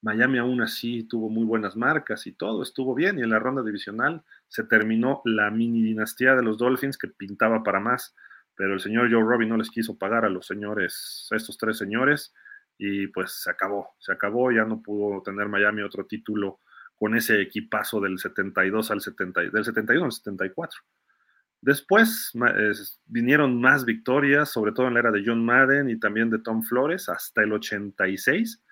[0.04, 3.18] Miami aún así tuvo muy buenas marcas y todo estuvo bien.
[3.18, 7.62] Y en la ronda divisional se terminó la mini dinastía de los Dolphins que pintaba
[7.62, 8.14] para más,
[8.56, 11.78] pero el señor Joe Robbie no les quiso pagar a los señores, a estos tres
[11.78, 12.32] señores,
[12.78, 14.50] y pues se acabó, se acabó.
[14.52, 16.60] Ya no pudo tener Miami otro título
[16.96, 20.80] con ese equipazo del 72 al 70, del 71 al 74.
[21.60, 22.32] Después
[23.06, 26.62] vinieron más victorias, sobre todo en la era de John Madden y también de Tom
[26.62, 28.62] Flores, hasta el 86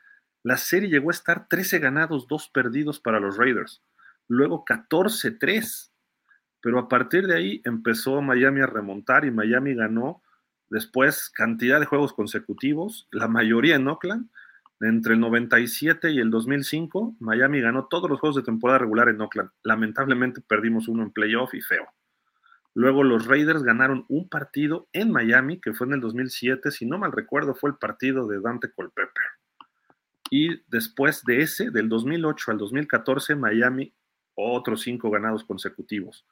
[0.42, 3.82] la serie llegó a estar 13 ganados, 2 perdidos para los Raiders.
[4.28, 5.91] Luego 14-3.
[6.62, 10.22] Pero a partir de ahí empezó Miami a remontar y Miami ganó
[10.70, 14.30] después cantidad de juegos consecutivos, la mayoría en Oakland.
[14.80, 19.20] Entre el 97 y el 2005, Miami ganó todos los juegos de temporada regular en
[19.20, 19.50] Oakland.
[19.62, 21.86] Lamentablemente perdimos uno en playoff y feo.
[22.74, 26.96] Luego los Raiders ganaron un partido en Miami, que fue en el 2007, si no
[26.96, 29.26] mal recuerdo, fue el partido de Dante Culpepper.
[30.30, 33.92] Y después de ese, del 2008 al 2014, Miami,
[34.34, 36.24] otros cinco ganados consecutivos.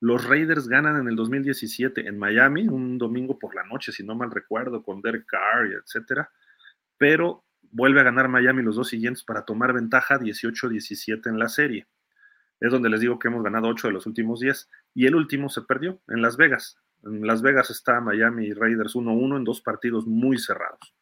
[0.00, 4.14] Los Raiders ganan en el 2017 en Miami, un domingo por la noche, si no
[4.14, 6.30] mal recuerdo, con Derek Carr, etcétera.
[6.98, 11.86] Pero vuelve a ganar Miami los dos siguientes para tomar ventaja 18-17 en la serie.
[12.60, 15.48] Es donde les digo que hemos ganado 8 de los últimos 10 y el último
[15.48, 16.78] se perdió en Las Vegas.
[17.02, 20.94] En Las Vegas está Miami Raiders 1-1 en dos partidos muy cerrados.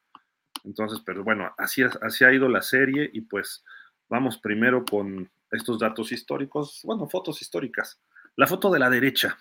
[0.64, 3.64] Entonces, pero bueno, así, así ha ido la serie y pues
[4.08, 8.00] vamos primero con estos datos históricos, bueno, fotos históricas.
[8.36, 9.38] La foto de la derecha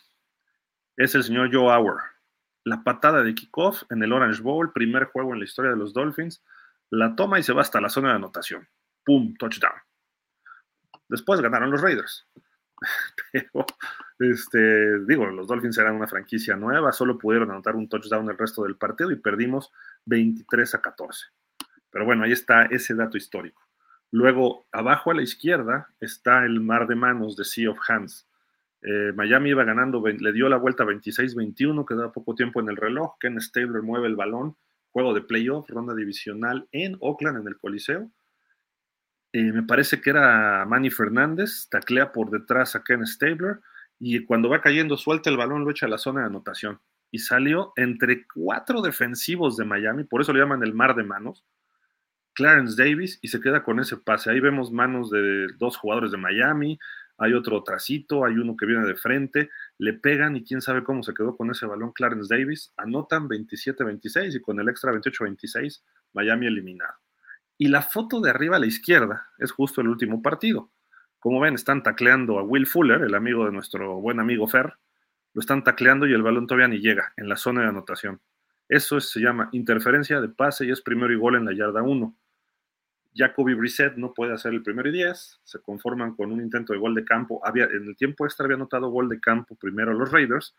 [0.98, 1.98] es el señor Joe Auer.
[2.64, 5.94] La patada de kickoff en el Orange Bowl, primer juego en la historia de los
[5.94, 6.44] Dolphins,
[6.92, 8.68] la toma y se va hasta la zona de anotación.
[9.04, 9.34] ¡Pum!
[9.36, 9.74] Touchdown.
[11.10, 12.28] Después ganaron los Raiders.
[13.32, 13.66] Pero,
[14.20, 18.62] este, digo, los Dolphins eran una franquicia nueva, solo pudieron anotar un touchdown el resto
[18.62, 19.72] del partido y perdimos
[20.06, 21.26] 23 a 14.
[21.90, 23.64] Pero bueno, ahí está ese dato histórico.
[24.12, 28.28] Luego, abajo a la izquierda está el mar de manos de Sea of Hands.
[28.84, 33.16] Eh, Miami iba ganando, le dio la vuelta 26-21, quedaba poco tiempo en el reloj.
[33.20, 34.58] Ken Stabler mueve el balón,
[34.92, 38.12] juego de playoff, ronda divisional en Oakland, en el Coliseo.
[39.32, 43.62] Eh, me parece que era Manny Fernández, taclea por detrás a Ken Stabler
[44.00, 46.82] y cuando va cayendo suelta el balón, lo echa a la zona de anotación.
[47.10, 51.46] Y salió entre cuatro defensivos de Miami, por eso le llaman el mar de manos,
[52.34, 54.30] Clarence Davis, y se queda con ese pase.
[54.30, 56.80] Ahí vemos manos de dos jugadores de Miami,
[57.18, 61.04] hay otro tracito, hay uno que viene de frente, le pegan y quién sabe cómo
[61.04, 66.48] se quedó con ese balón Clarence Davis, anotan 27-26 y con el extra 28-26, Miami
[66.48, 66.94] eliminado.
[67.58, 70.72] Y la foto de arriba a la izquierda es justo el último partido.
[71.20, 74.74] Como ven, están tacleando a Will Fuller, el amigo de nuestro buen amigo Fer.
[75.34, 78.22] Lo están tacleando y el balón todavía ni llega en la zona de anotación.
[78.68, 82.18] Eso se llama interferencia de pase y es primero y gol en la yarda 1.
[83.16, 85.42] Jacoby Brissett no puede hacer el primero y 10.
[85.44, 87.42] Se conforman con un intento de gol de campo.
[87.46, 90.56] Había, en el tiempo extra había anotado gol de campo primero los Raiders.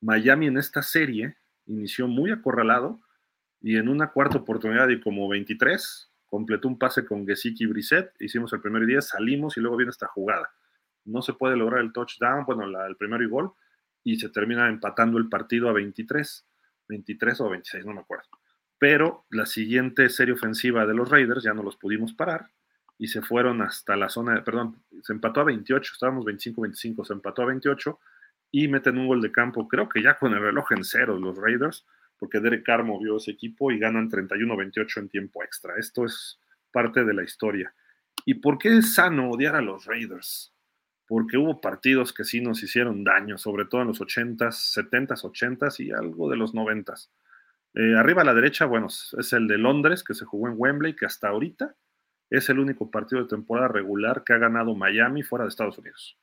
[0.00, 3.00] Miami en esta serie inició muy acorralado
[3.60, 8.12] y en una cuarta oportunidad y como 23 completó un pase con Gesicki y Brissett,
[8.20, 10.50] hicimos el primer día, salimos y luego viene esta jugada.
[11.04, 13.52] No se puede lograr el touchdown, bueno, el primero y gol,
[14.04, 16.46] y se termina empatando el partido a 23,
[16.88, 18.28] 23 o 26, no me acuerdo.
[18.78, 22.50] Pero la siguiente serie ofensiva de los Raiders ya no los pudimos parar
[22.98, 27.12] y se fueron hasta la zona, de, perdón, se empató a 28, estábamos 25-25, se
[27.12, 27.98] empató a 28
[28.50, 31.36] y meten un gol de campo, creo que ya con el reloj en cero los
[31.36, 31.84] Raiders,
[32.18, 35.74] porque Derek Carr movió ese equipo y ganan 31-28 en tiempo extra.
[35.76, 36.38] Esto es
[36.70, 37.74] parte de la historia.
[38.24, 40.54] ¿Y por qué es sano odiar a los Raiders?
[41.06, 45.80] Porque hubo partidos que sí nos hicieron daño, sobre todo en los 80s, 70s, 80s
[45.80, 47.10] y algo de los 90s.
[47.76, 50.96] Eh, arriba a la derecha, bueno, es el de Londres, que se jugó en Wembley,
[50.96, 51.76] que hasta ahorita
[52.30, 56.18] es el único partido de temporada regular que ha ganado Miami fuera de Estados Unidos.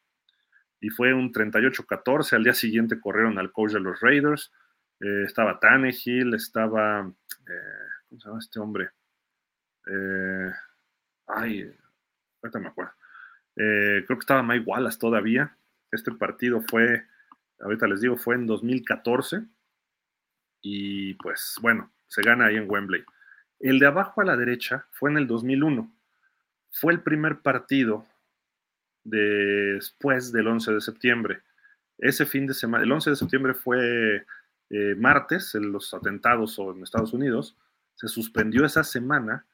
[0.81, 4.51] Y fue un 38-14, al día siguiente corrieron al coach de los Raiders,
[4.99, 8.89] eh, estaba Tannehill, estaba, eh, ¿cómo se llama este hombre?
[9.85, 10.51] Eh,
[11.27, 11.71] ay,
[12.41, 12.93] ahorita me acuerdo.
[13.55, 15.55] creo que estaba Mike Wallace todavía.
[15.91, 17.05] Este partido fue,
[17.59, 19.43] ahorita les digo, fue en 2014.
[20.63, 23.03] Y pues bueno, se gana ahí en Wembley.
[23.59, 25.93] El de abajo a la derecha fue en el 2001.
[26.71, 28.07] Fue el primer partido
[29.03, 31.41] después del 11 de septiembre.
[31.97, 34.25] Ese fin de semana, el 11 de septiembre fue
[34.69, 37.55] eh, martes, en los atentados en Estados Unidos,
[37.95, 39.45] se suspendió esa semana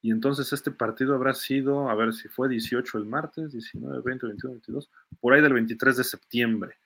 [0.00, 4.26] y entonces este partido habrá sido, a ver si fue 18 el martes, 19, 20,
[4.26, 6.76] 21, 22, por ahí del 23 de septiembre.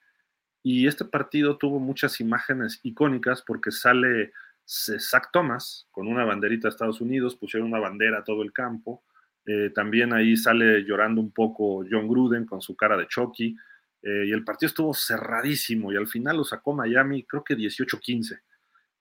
[0.63, 4.31] Y este partido tuvo muchas imágenes icónicas porque sale
[4.65, 9.03] Zach Thomas con una banderita de Estados Unidos, pusieron una bandera a todo el campo.
[9.45, 13.57] Eh, también ahí sale llorando un poco John Gruden con su cara de Chucky.
[14.01, 18.41] Eh, y el partido estuvo cerradísimo y al final lo sacó Miami, creo que 18-15,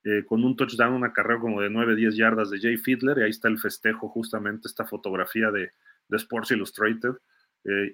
[0.05, 3.31] eh, con un touchdown, una carrera como de 9-10 yardas de Jay Fiedler, y ahí
[3.31, 5.73] está el festejo, justamente esta fotografía de,
[6.11, 7.15] Sports Illustrated,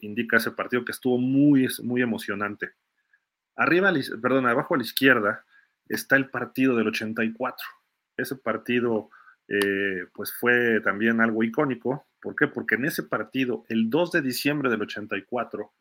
[0.01, 2.73] indica ese partido que estuvo muy, muy emocionante.
[3.59, 3.92] Arriba,
[4.23, 5.44] perdón, abajo a la izquierda
[5.88, 7.66] está el partido del 84.
[8.16, 9.11] Ese partido,
[10.14, 12.07] pues fue también algo icónico.
[12.23, 12.47] ¿Por qué?
[12.47, 15.73] Porque en ese partido, el 2 de diciembre del 84,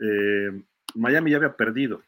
[0.00, 0.62] eh,
[0.96, 2.02] Miami ya había perdido.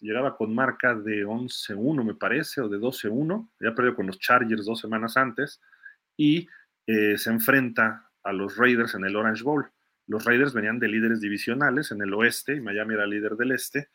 [0.00, 3.48] Llegaba con marca de 11-1, me parece, o de 12-1.
[3.60, 5.60] Ya perdió con los Chargers dos semanas antes.
[6.16, 6.48] Y
[6.86, 9.70] eh, se enfrenta a los Raiders en el Orange Bowl.
[10.06, 13.88] Los Raiders venían de líderes divisionales en el oeste y Miami era líder del este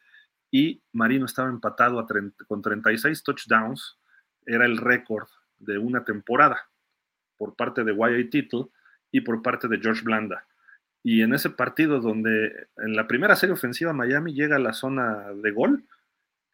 [0.51, 2.05] y Marino estaba empatado
[2.47, 3.97] con 36 touchdowns,
[4.45, 6.69] era el récord de una temporada
[7.37, 8.65] por parte de Wyatt Tittle
[9.11, 10.45] y por parte de George Blanda.
[11.03, 15.31] Y en ese partido donde en la primera serie ofensiva Miami llega a la zona
[15.33, 15.85] de gol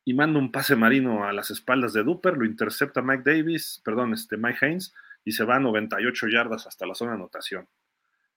[0.06, 4.14] y manda un pase marino a las espaldas de Duper, lo intercepta Mike Davis, perdón,
[4.14, 4.94] este Mike Haynes
[5.26, 7.68] y se va a 98 yardas hasta la zona anotación.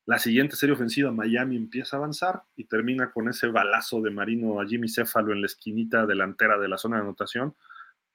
[0.06, 4.60] La siguiente serie ofensiva Miami empieza a avanzar y termina con ese balazo de Marino
[4.60, 7.54] a Jimmy Céfalo en la esquinita delantera de la zona de anotación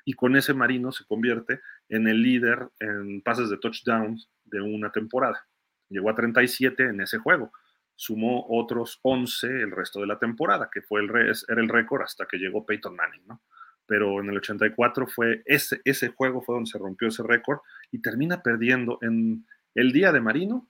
[0.04, 4.92] y con ese Marino se convierte en el líder en pases de touchdowns de una
[4.92, 5.48] temporada.
[5.90, 7.52] Llegó a 37 en ese juego
[7.96, 12.26] sumó otros 11 el resto de la temporada, que fue el, era el récord hasta
[12.26, 13.42] que llegó Peyton Manning, ¿no?
[13.88, 17.60] Pero en el 84 fue ese, ese juego fue donde se rompió ese récord
[17.92, 19.46] y termina perdiendo en
[19.76, 20.68] el día de Marino,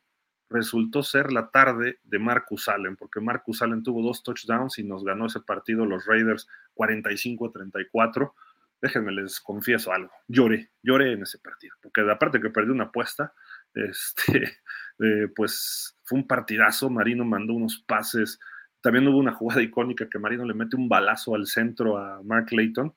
[0.50, 5.04] resultó ser la tarde de Marcus Allen, porque Marcus Allen tuvo dos touchdowns y nos
[5.04, 8.34] ganó ese partido los Raiders 45-34.
[8.82, 13.34] Déjenme les confieso algo, lloré, lloré en ese partido, porque aparte que perdí una apuesta,
[13.74, 14.60] este,
[15.00, 18.40] eh, pues fue un partidazo, Marino mandó unos pases,
[18.82, 22.48] también hubo una jugada icónica que Marino le mete un balazo al centro a Mark
[22.52, 22.94] Layton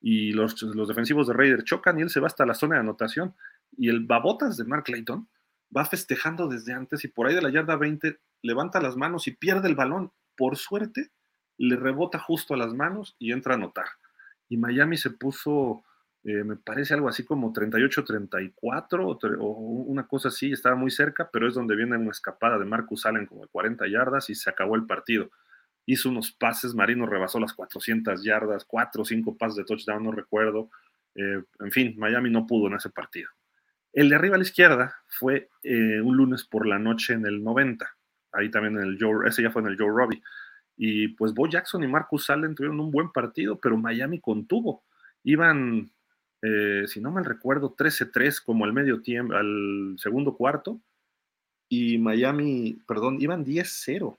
[0.00, 2.82] y los, los defensivos de Raider chocan y él se va hasta la zona de
[2.82, 3.34] anotación
[3.76, 5.28] y el babotas de Mark Layton
[5.74, 9.32] va festejando desde antes y por ahí de la yarda 20 levanta las manos y
[9.32, 10.12] pierde el balón.
[10.36, 11.10] Por suerte,
[11.58, 13.86] le rebota justo a las manos y entra a anotar.
[14.48, 15.84] Y Miami se puso
[16.24, 21.48] eh, me parece algo así como 38-34 o, una cosa así, estaba muy cerca, pero
[21.48, 24.76] es donde viene una escapada de Marcus Allen como de 40 yardas y se acabó
[24.76, 25.30] el partido.
[25.84, 30.12] Hizo unos pases, Marino rebasó las 400 yardas, 4 o 5 pases de touchdown, no
[30.12, 30.70] recuerdo.
[31.16, 33.28] Eh, en fin, Miami no pudo en ese partido.
[33.92, 37.42] El de arriba a la izquierda fue eh, un lunes por la noche en el
[37.42, 37.88] 90,
[38.32, 40.22] ahí también en el Joe, ese ya fue en el Joe Robbie.
[40.76, 44.84] Y pues Bo Jackson y Marcus Allen tuvieron un buen partido, pero Miami contuvo.
[45.22, 45.92] Iban
[46.42, 50.80] eh, si no mal recuerdo, 13-3 como al medio tiempo, al segundo cuarto,
[51.68, 54.18] y Miami, perdón, iban 10-0.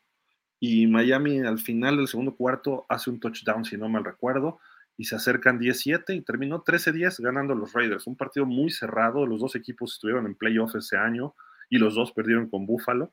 [0.60, 4.60] Y Miami al final del segundo cuarto hace un touchdown, si no mal recuerdo,
[4.97, 8.08] y se acercan 17 y terminó 13-10 ganando los Raiders.
[8.08, 11.36] Un partido muy cerrado, los dos equipos estuvieron en playoff ese año
[11.69, 13.12] y los dos perdieron con Buffalo,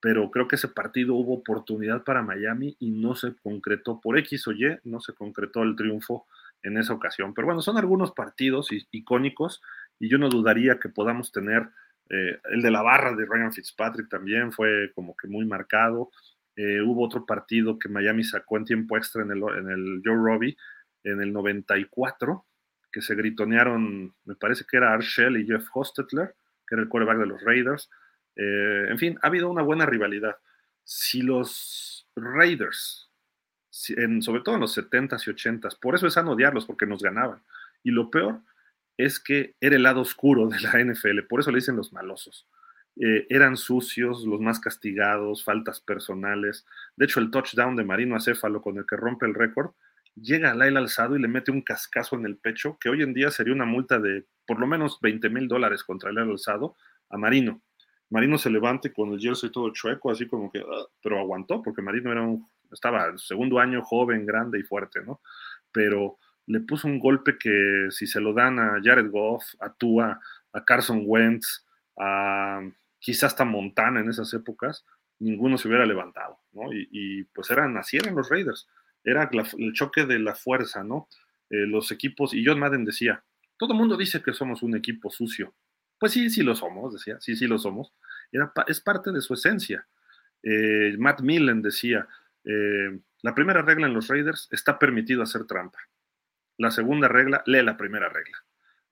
[0.00, 4.48] pero creo que ese partido hubo oportunidad para Miami y no se concretó por X
[4.48, 6.26] o Y, no se concretó el triunfo
[6.62, 7.34] en esa ocasión.
[7.34, 9.62] Pero bueno, son algunos partidos icónicos
[9.98, 11.68] y yo no dudaría que podamos tener
[12.08, 16.10] eh, el de la barra de Ryan Fitzpatrick también fue como que muy marcado.
[16.56, 20.16] Eh, hubo otro partido que Miami sacó en tiempo extra en el, en el Joe
[20.16, 20.56] Robbie
[21.04, 22.44] en el 94,
[22.92, 26.34] que se gritonearon, me parece que era Arshell y Jeff Hostetler,
[26.66, 27.90] que era el quarterback de los Raiders.
[28.36, 30.36] Eh, en fin, ha habido una buena rivalidad.
[30.84, 33.10] Si los Raiders
[33.70, 35.78] sobre todo en los 70s y 80s.
[35.78, 37.42] Por eso es sano odiarlos, porque nos ganaban.
[37.82, 38.40] Y lo peor
[38.96, 42.46] es que era el lado oscuro de la NFL, por eso le dicen los malosos.
[42.96, 46.66] Eh, eran sucios, los más castigados, faltas personales.
[46.96, 49.70] De hecho, el touchdown de Marino Acéfalo con el que rompe el récord,
[50.20, 53.14] llega a Laila Alzado y le mete un cascazo en el pecho, que hoy en
[53.14, 56.76] día sería una multa de por lo menos 20 mil dólares contra Laila Alzado
[57.08, 57.62] a Marino.
[58.10, 61.82] Marino se levante con el jersey todo chueco, así como que, ah", pero aguantó, porque
[61.82, 65.20] Marino era un estaba segundo año joven, grande y fuerte, ¿no?
[65.72, 70.20] Pero le puso un golpe que si se lo dan a Jared Goff, a Tua,
[70.52, 71.66] a Carson Wentz,
[71.98, 72.60] a
[72.98, 74.84] quizás hasta Montana en esas épocas,
[75.18, 76.72] ninguno se hubiera levantado, ¿no?
[76.72, 78.68] Y, pues eran, así los Raiders,
[79.04, 81.08] era el choque de la fuerza, ¿no?
[81.50, 83.24] Eh, los equipos, y John Madden decía,
[83.56, 85.54] todo el mundo dice que somos un equipo sucio.
[85.98, 87.92] Pues sí, sí lo somos, decía, sí, sí lo somos.
[88.32, 89.86] Era, es parte de su esencia.
[90.42, 92.08] Eh, Matt Millen decía,
[92.44, 95.78] eh, la primera regla en los Raiders está permitido hacer trampa.
[96.56, 98.38] La segunda regla, lee la primera regla.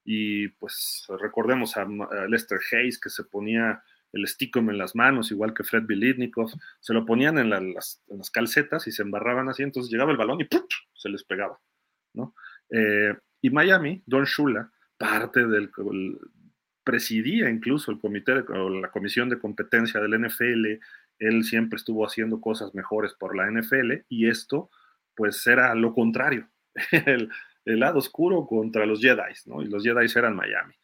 [0.04, 1.86] Y pues recordemos a,
[2.28, 3.82] Lester Hayes que se ponía
[4.12, 6.50] el stickum en las manos, igual que Fred Bilitnikov,
[6.80, 8.02] se lo ponían en, las,
[8.32, 10.48] calcetas y se embarraban así, entonces llegaba el balón y
[10.94, 11.58] se les pegaba.
[12.14, 12.34] ¿no?
[12.70, 15.70] Eh, y Miami, Don Shula, parte del,
[16.82, 20.80] presidía incluso el comité la comisión de competencia del NFL
[21.18, 24.70] él siempre estuvo haciendo cosas mejores por la NFL y esto
[25.14, 26.48] pues era lo contrario,
[26.92, 27.30] el,
[27.64, 29.60] lado oscuro contra los Jedi, ¿no?
[29.62, 30.74] Y los Jedi eran Miami.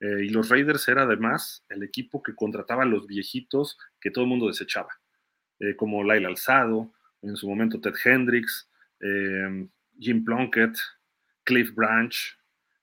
[0.00, 4.24] Eh, y los Raiders era además el equipo que contrataba a los viejitos que todo
[4.24, 4.88] el mundo desechaba,
[5.58, 10.74] eh, como Lyle Alzado, en su momento Ted Hendricks, em, Jim Plunkett,
[11.44, 12.14] Cliff Branch,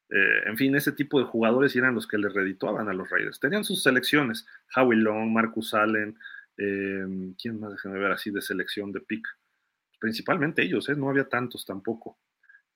[0.10, 3.40] eh, en fin, ese tipo de jugadores eran los que le redituaban a los Raiders.
[3.40, 4.46] Tenían sus selecciones,
[4.76, 6.18] Howie Long, Marcus Allen,
[6.56, 9.28] ¿quién más déjenme ver así de selección de pick?
[10.00, 10.96] Principalmente ellos, ¿eh?
[10.96, 12.20] no había tantos tampoco.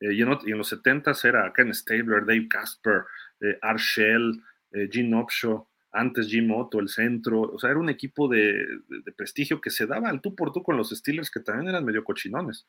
[0.02, 3.04] Eh, y, en, los 70 era Ken Stabler, Dave Casper,
[3.39, 4.41] eh, Arshell,
[4.89, 8.66] Gene Opshaw, antes Jim Otto, el centro, o sea, era un equipo de,
[9.18, 12.06] prestigio que se daba al tú por tú con los Steelers que también eran medio
[12.06, 12.66] cochinones.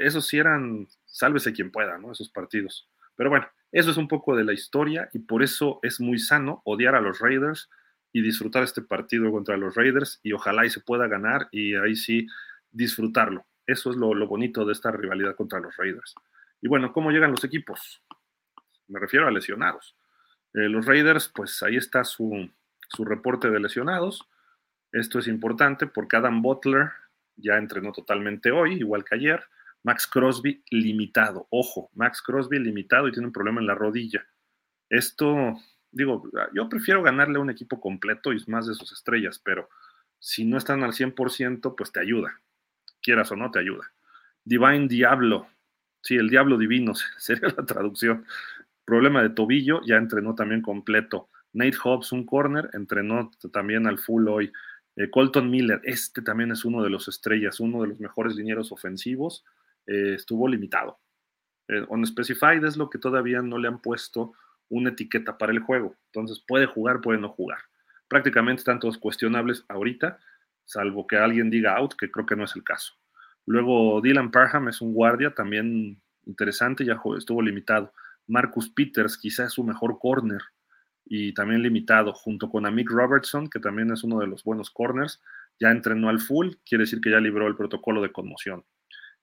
[0.00, 2.12] esos sí eran, sálvese quien pueda, ¿no?
[2.12, 2.88] Esos partidos.
[3.16, 6.62] Pero bueno, eso es un poco de la historia y por eso es muy sano
[6.64, 7.68] odiar a los Raiders
[8.12, 11.96] y disfrutar este partido contra los Raiders y ojalá y se pueda ganar y ahí
[11.96, 12.26] sí
[12.70, 13.44] disfrutarlo.
[13.66, 16.14] Eso es lo, bonito de esta rivalidad contra los Raiders.
[16.60, 18.02] Y bueno, ¿cómo llegan los equipos?
[18.88, 19.96] Me refiero a lesionados.
[20.54, 22.50] Eh, los Raiders, pues ahí está su,
[22.88, 24.28] su reporte de lesionados.
[24.92, 26.90] Esto es importante porque Adam Butler
[27.36, 29.44] ya entrenó totalmente hoy, igual que ayer.
[29.84, 31.46] Max Crosby limitado.
[31.50, 34.26] Ojo, Max Crosby limitado y tiene un problema en la rodilla.
[34.88, 35.56] Esto,
[35.90, 39.68] digo, yo prefiero ganarle a un equipo completo y más de sus estrellas, pero
[40.18, 42.40] si no están al 100%, pues te ayuda.
[43.00, 43.92] Quieras o no, te ayuda.
[44.44, 45.48] Divine Diablo.
[46.02, 48.24] Sí, el Diablo Divino sería la traducción.
[48.84, 51.28] Problema de tobillo, ya entrenó también completo.
[51.52, 54.52] Nate Hobbs, un corner, entrenó también al full hoy.
[54.96, 58.72] Eh, Colton Miller, este también es uno de los estrellas, uno de los mejores linieros
[58.72, 59.44] ofensivos.
[59.86, 60.98] Eh, estuvo limitado.
[61.68, 64.32] Eh, on specified es lo que todavía no le han puesto
[64.68, 65.94] una etiqueta para el juego.
[66.06, 67.58] Entonces puede jugar, puede no jugar.
[68.08, 70.18] Prácticamente están todos cuestionables ahorita,
[70.64, 72.97] salvo que alguien diga out, que creo que no es el caso.
[73.48, 77.94] Luego Dylan Parham es un guardia también interesante, ya estuvo limitado.
[78.26, 80.42] Marcus Peters quizás es su mejor corner
[81.06, 85.22] y también limitado, junto con Amik Robertson, que también es uno de los buenos corners,
[85.58, 88.66] ya entrenó al full, quiere decir que ya libró el protocolo de conmoción.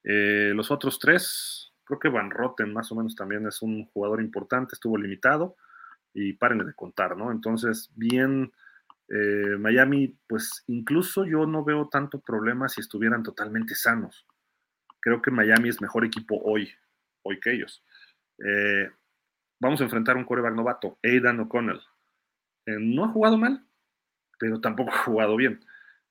[0.04, 4.22] Eh, los otros tres, creo que Van Rotten más o menos también es un jugador
[4.22, 5.56] importante, estuvo limitado
[6.16, 7.32] y paren de contar, ¿no?
[7.32, 8.52] Entonces, bien,
[9.10, 14.28] eh, Miami, pues incluso yo no veo tanto problema si estuvieran totalmente sanos.
[15.00, 16.72] Creo que Miami es mejor equipo hoy,
[17.24, 17.84] hoy que ellos.
[18.44, 18.90] Eh,
[19.60, 21.82] vamos a enfrentar un coreback novato, Aidan O'Connell.
[22.66, 23.66] no ha jugado mal,
[24.40, 25.64] pero tampoco ha jugado bien.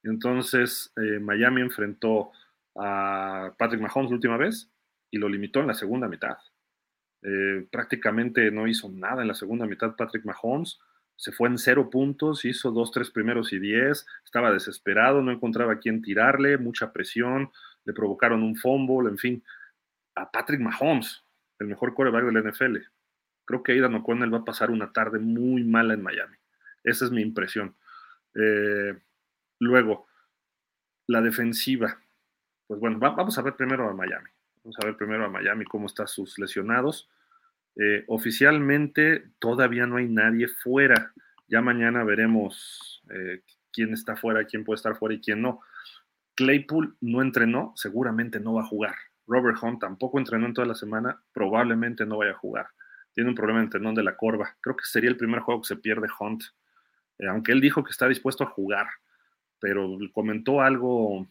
[0.03, 0.93] Entonces,
[1.23, 2.31] Miami enfrentó
[2.77, 4.71] a Patrick Mahomes la última vez
[5.11, 6.37] y lo limitó en la segunda mitad.
[7.23, 10.79] Eh, prácticamente no hizo nada en la segunda mitad Patrick Mahomes.
[11.17, 14.07] Se fue en cero puntos, hizo dos, tres primeros y diez.
[14.25, 17.51] Estaba desesperado, no encontraba a quién tirarle, mucha presión,
[17.85, 19.45] le provocaron un fumble, en fin.
[20.17, 21.25] A Patrick Mahomes,
[21.59, 22.77] el mejor quarterback del NFL.
[23.45, 26.37] Creo que Aidan O'Connell va a pasar una tarde muy mala en Miami.
[26.83, 27.77] Esa es mi impresión.
[28.35, 28.99] Eh,
[29.59, 30.07] luego,
[31.07, 31.99] la defensiva
[32.67, 34.31] pues bueno, vamos a ver primero a Miami.
[34.63, 37.09] Vamos a ver primero a Miami cómo están sus lesionados.
[37.77, 41.13] Eh, oficialmente todavía no hay nadie fuera.
[41.49, 45.61] Ya mañana veremos eh, quién está fuera, quién puede estar fuera y quién no.
[46.35, 48.95] Claypool no entrenó, seguramente no va a jugar.
[49.27, 52.69] Robert Hunt tampoco entrenó en toda la semana, probablemente no vaya a jugar.
[53.13, 54.57] Tiene un problema en el tendón de la corva.
[54.61, 56.43] Creo que sería el primer juego que se pierde Hunt.
[57.19, 58.89] Eh, aunque él dijo que está dispuesto a jugar,
[59.61, 61.27] pero comentó algo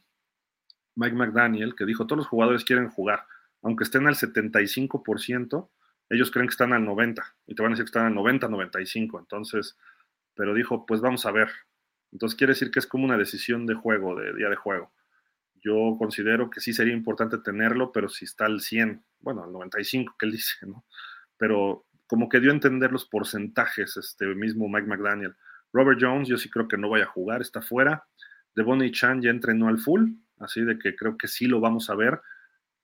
[0.95, 3.25] Mike McDaniel, que dijo, todos los jugadores quieren jugar,
[3.61, 5.69] aunque estén al 75%,
[6.09, 8.47] ellos creen que están al 90% y te van a decir que están al 90,
[8.47, 9.19] 95%.
[9.19, 9.77] Entonces,
[10.35, 11.49] pero dijo, pues vamos a ver.
[12.11, 14.93] Entonces quiere decir que es como una decisión de juego, de día de juego.
[15.61, 20.15] Yo considero que sí sería importante tenerlo, pero si está al 100, bueno, al 95
[20.19, 20.85] que él dice, ¿no?
[21.37, 25.35] Pero como que dio a entender los porcentajes este mismo Mike McDaniel.
[25.71, 28.05] Robert Jones, yo sí creo que no vaya a jugar, está fuera.
[28.55, 31.95] Devonny Chan ya entrenó al full, así de que creo que sí lo vamos a
[31.95, 32.21] ver.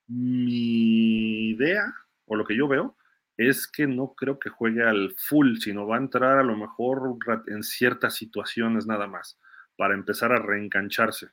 [0.08, 1.94] Mi idea,
[2.26, 2.98] o lo que yo veo,
[3.40, 7.18] es que no creo que juegue al full, sino va a entrar a lo mejor
[7.48, 9.40] en ciertas situaciones nada más,
[9.78, 11.30] para empezar a reengancharse.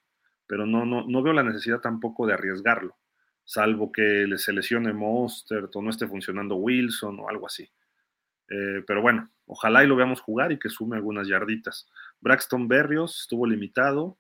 [0.46, 2.96] Pero no, no, no veo la necesidad tampoco de arriesgarlo,
[3.42, 7.68] salvo que le seleccione Monster o no esté funcionando Wilson o algo así.
[8.50, 11.90] Eh, pero bueno, ojalá y lo veamos jugar y que sume algunas yarditas.
[12.20, 14.16] Braxton Berrios estuvo limitado,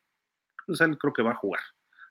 [0.66, 1.62] pues él creo que va a jugar.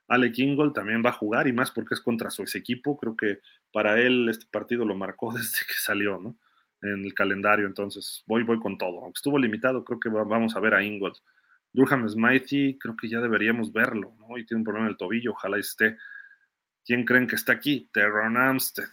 [0.07, 2.97] Alec Ingold también va a jugar y más porque es contra su equipo.
[2.97, 3.39] Creo que
[3.71, 6.37] para él este partido lo marcó desde que salió, ¿no?
[6.81, 8.99] En el calendario, entonces voy, voy con todo.
[9.03, 11.15] Aunque estuvo limitado, creo que vamos a ver a Ingold.
[11.73, 14.37] Durham Smithy, creo que ya deberíamos verlo, ¿no?
[14.37, 15.97] Y tiene un problema en el tobillo, ojalá esté.
[16.85, 17.89] ¿Quién creen que está aquí?
[17.91, 18.89] Terron Amstead,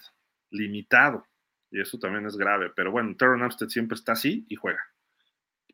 [0.51, 1.27] limitado.
[1.71, 2.73] Y eso también es grave.
[2.75, 4.83] Pero bueno, Terron Amstead siempre está así y juega.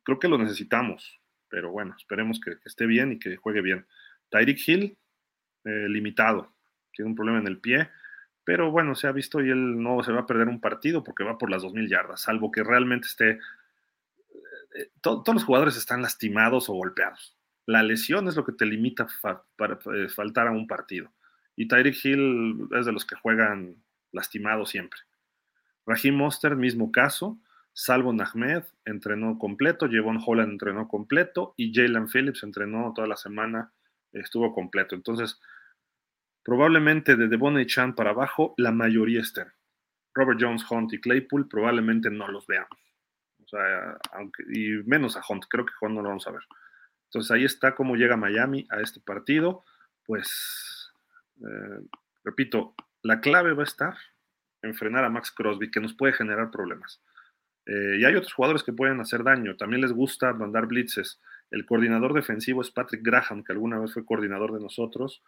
[0.02, 1.20] Creo que lo necesitamos.
[1.48, 3.86] Pero bueno, esperemos que, que esté bien y que juegue bien.
[4.30, 4.98] Tyreek Hill,
[5.64, 6.52] eh, limitado,
[6.92, 7.88] tiene un problema en el pie,
[8.44, 11.24] pero bueno, se ha visto y él no se va a perder un partido porque
[11.24, 13.38] va por las 2.000 yardas, salvo que realmente esté...
[14.74, 17.36] Eh, todos los jugadores están lastimados o golpeados.
[17.66, 19.06] La lesión es lo que te limita
[19.56, 21.12] para eh, faltar a un partido.
[21.54, 23.76] Y Tyreek Hill es de los que juegan
[24.12, 25.00] lastimado siempre.
[25.84, 27.38] Raheem Monster, mismo caso.
[27.72, 33.72] Salvo Ahmed entrenó completo, Jevon Holland entrenó completo y Jalen Phillips entrenó toda la semana,
[34.12, 34.94] estuvo completo.
[34.94, 35.40] Entonces,
[36.42, 39.48] probablemente de Devon Chan para abajo, la mayoría estén.
[40.14, 42.78] Robert Jones, Hunt y Claypool probablemente no los veamos.
[43.44, 43.98] O sea,
[44.52, 46.42] y menos a Hunt, creo que Hunt no lo vamos a ver.
[47.04, 49.64] Entonces ahí está cómo llega Miami a este partido.
[50.04, 50.92] Pues,
[51.40, 51.80] eh,
[52.24, 53.96] repito, la clave va a estar
[54.62, 57.00] en frenar a Max Crosby, que nos puede generar problemas.
[57.66, 59.56] Eh, y hay otros jugadores que pueden hacer daño.
[59.56, 61.20] También les gusta mandar blitzes.
[61.50, 65.22] El coordinador defensivo es Patrick Graham, que alguna vez fue coordinador de nosotros,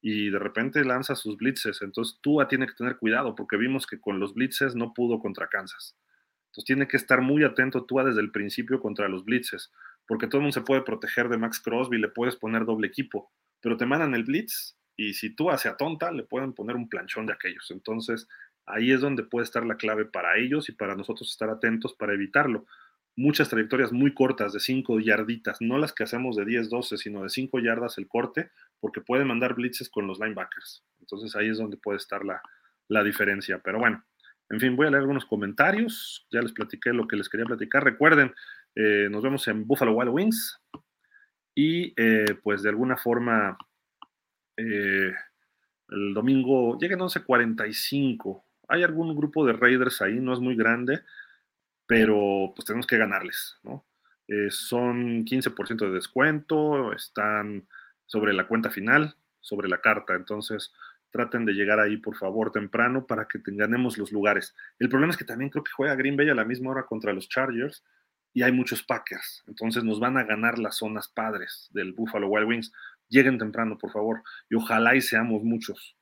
[0.00, 1.82] y de repente lanza sus blitzes.
[1.82, 5.48] Entonces Tua tiene que tener cuidado, porque vimos que con los blitzes no pudo contra
[5.48, 5.96] Kansas.
[6.46, 9.72] Entonces tiene que estar muy atento Tua desde el principio contra los blitzes,
[10.06, 13.32] porque todo el mundo se puede proteger de Max Crosby, le puedes poner doble equipo,
[13.60, 17.26] pero te mandan el blitz y si Tua se atonta, le pueden poner un planchón
[17.26, 17.70] de aquellos.
[17.70, 18.28] Entonces
[18.66, 22.14] Ahí es donde puede estar la clave para ellos y para nosotros estar atentos para
[22.14, 22.66] evitarlo.
[23.16, 27.22] Muchas trayectorias muy cortas de 5 yarditas, no las que hacemos de 10, 12, sino
[27.22, 28.50] de 5 yardas el corte,
[28.80, 30.84] porque puede mandar blitzes con los linebackers.
[31.00, 32.42] Entonces ahí es donde puede estar la,
[32.88, 33.60] la diferencia.
[33.62, 34.04] Pero bueno,
[34.50, 36.26] en fin, voy a leer algunos comentarios.
[36.30, 37.84] Ya les platiqué lo que les quería platicar.
[37.84, 38.34] Recuerden,
[38.74, 40.60] eh, nos vemos en Buffalo Wild Wings.
[41.54, 43.56] Y eh, pues de alguna forma,
[44.56, 45.12] eh,
[45.88, 51.00] el domingo lleguen 11.45 hay algún grupo de Raiders ahí, no es muy grande,
[51.86, 53.84] pero pues tenemos que ganarles, ¿no?
[54.28, 57.68] Eh, son 15% de descuento, están
[58.06, 60.72] sobre la cuenta final, sobre la carta, entonces
[61.10, 64.54] traten de llegar ahí por favor temprano para que ganemos los lugares.
[64.78, 67.12] El problema es que también creo que juega Green Bay a la misma hora contra
[67.12, 67.84] los Chargers
[68.32, 72.48] y hay muchos Packers, entonces nos van a ganar las zonas padres del Buffalo Wild
[72.48, 72.72] Wings.
[73.08, 75.96] Lleguen temprano, por favor, y ojalá y seamos muchos.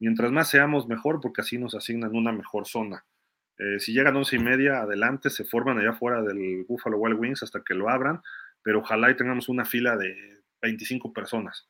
[0.00, 3.04] Mientras más seamos, mejor, porque así nos asignan una mejor zona.
[3.58, 7.42] Eh, si llegan once y media, adelante, se forman allá afuera del Buffalo Wild Wings
[7.42, 8.20] hasta que lo abran,
[8.62, 11.68] pero ojalá y tengamos una fila de 25 personas,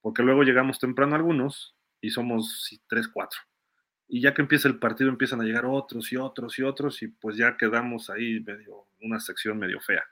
[0.00, 3.40] porque luego llegamos temprano algunos y somos 3, 4.
[4.08, 7.08] Y ya que empieza el partido empiezan a llegar otros y otros y otros y
[7.08, 10.04] pues ya quedamos ahí medio, una sección medio fea.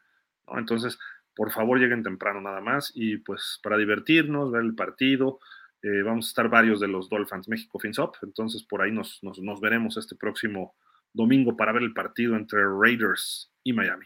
[0.56, 0.98] Entonces,
[1.34, 5.38] por favor lleguen temprano nada más y pues para divertirnos, ver el partido,
[5.82, 9.20] eh, vamos a estar varios de los Dolphins México FinSop, entonces por ahí nos,
[9.60, 10.74] veremos este próximo
[11.14, 14.04] domingo para ver el partido entre Raiders y Miami.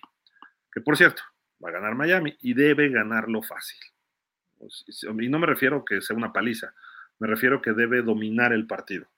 [0.73, 1.23] Que por cierto,
[1.63, 3.79] va a ganar Miami y debe ganarlo fácil.
[4.57, 6.73] Pues, y no me refiero que sea una paliza,
[7.19, 9.09] me refiero que debe dominar el partido.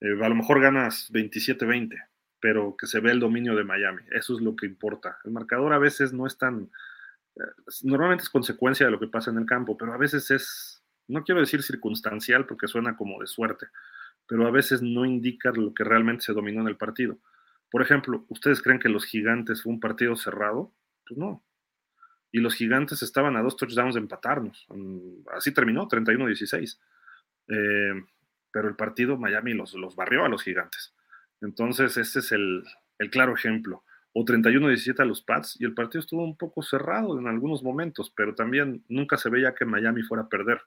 [0.00, 1.96] Eh, a lo mejor ganas 27-20,
[2.38, 4.02] pero que se ve el dominio de Miami.
[4.12, 5.18] Eso es lo que importa.
[5.24, 6.70] El marcador a veces no es tan...
[7.36, 10.84] Eh, normalmente es consecuencia de lo que pasa en el campo, pero a veces es
[11.08, 13.66] no quiero decir circunstancial porque suena como de suerte,
[14.26, 17.18] pero a veces no indica lo que realmente se dominó en el partido.
[17.70, 20.72] Por ejemplo, ¿ustedes creen que los gigantes fue un partido cerrado?
[21.06, 21.44] Pues no.
[22.32, 24.66] Y los gigantes estaban a dos touchdowns de empatarnos.
[25.36, 26.78] Así terminó, 31-16.
[27.48, 28.04] Eh,
[28.50, 30.94] pero el partido Miami los, los barrió a los gigantes.
[31.40, 32.62] Entonces, ese es el,
[32.98, 33.84] el claro ejemplo.
[34.12, 38.12] O 31-17 a los Pats y el partido estuvo un poco cerrado en algunos momentos,
[38.16, 40.60] pero también nunca se veía que Miami fuera a perder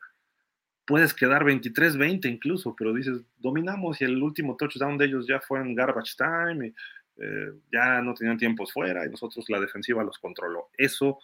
[0.87, 5.59] puedes quedar 23-20 incluso, pero dices, dominamos y el último touchdown de ellos ya fue
[5.59, 6.73] en garbage time, y,
[7.17, 10.69] eh, ya no tenían tiempos fuera y nosotros la defensiva los controló.
[10.77, 11.19] Eso,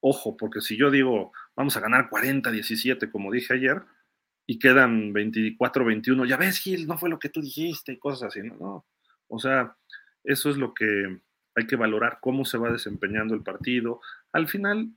[0.00, 3.82] ojo, porque si yo digo, vamos a ganar 40-17 como dije ayer,
[4.46, 8.42] y quedan 24-21, ya ves, Gil, no fue lo que tú dijiste y cosas así,
[8.42, 8.56] ¿no?
[8.58, 8.86] no.
[9.28, 9.76] O sea,
[10.24, 11.20] eso es lo que
[11.54, 14.00] hay que valorar, cómo se va desempeñando el partido.
[14.32, 14.90] Al final,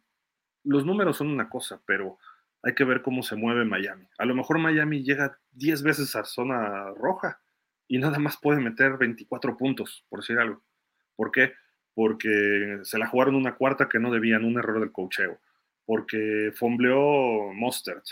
[0.64, 2.18] los números son una cosa, pero
[2.64, 4.08] hay que ver cómo se mueve Miami.
[4.18, 7.42] A lo mejor Miami llega 10 veces a zona roja
[7.90, 10.64] y nada más puede meter 24 puntos, por decir algo.
[11.18, 11.54] ¿Por qué?
[11.94, 15.40] Porque se la jugaron una cuarta que no debían, un error del cocheo.
[15.86, 18.06] Porque fombleó Mostert.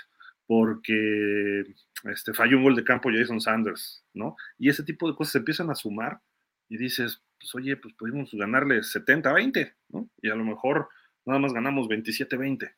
[0.45, 1.63] Porque
[2.03, 4.35] este, falló un gol de campo Jason Sanders, ¿no?
[4.57, 6.19] Y ese tipo de cosas se empiezan a sumar
[6.67, 10.09] y dices, pues oye, pues pudimos ganarle 70-20, ¿no?
[10.21, 10.89] Y a lo mejor
[11.25, 12.69] nada más ganamos 27-20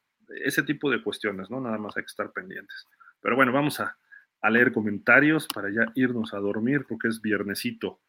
[0.44, 1.62] ese tipo de cuestiones, ¿no?
[1.62, 2.88] Nada más hay que estar pendientes.
[3.22, 3.98] Pero bueno, vamos a,
[4.50, 8.02] leer comentarios para ya irnos a dormir porque es viernesito.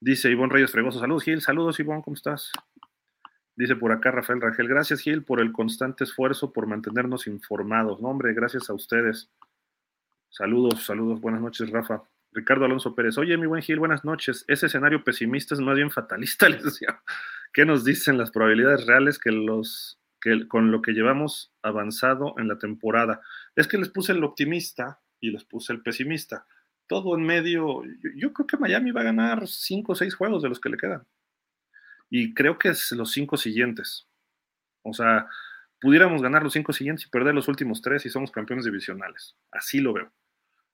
[0.00, 2.52] Dice Ivonne Reyes Fregoso, saludos Gil, saludos Ivonne, ¿cómo estás?
[3.56, 8.02] Dice por acá Rafael Rangel, gracias Gil por el constante esfuerzo por mantenernos informados.
[8.02, 9.30] No, hombre, gracias a ustedes.
[10.28, 12.02] Saludos, saludos, buenas noches Rafa.
[12.32, 14.44] Ricardo Alonso Pérez, oye, mi buen Gil, buenas noches.
[14.48, 17.00] Ese escenario pesimista es más bien fatalista, les decía.
[17.52, 20.01] ¿Qué nos dicen las probabilidades reales que los
[20.48, 23.20] con lo que llevamos avanzado en la temporada?
[23.56, 26.46] Es que les puse el optimista y les puse el pesimista.
[26.86, 27.84] Todo en medio.
[27.84, 30.68] Yo, yo creo que Miami va a ganar cinco o seis juegos de los que
[30.68, 31.06] le quedan.
[32.10, 34.06] Y creo que es los cinco siguientes.
[34.82, 35.28] O sea,
[35.80, 39.36] pudiéramos ganar los cinco siguientes y perder los últimos tres y somos campeones divisionales.
[39.50, 40.12] Así lo veo.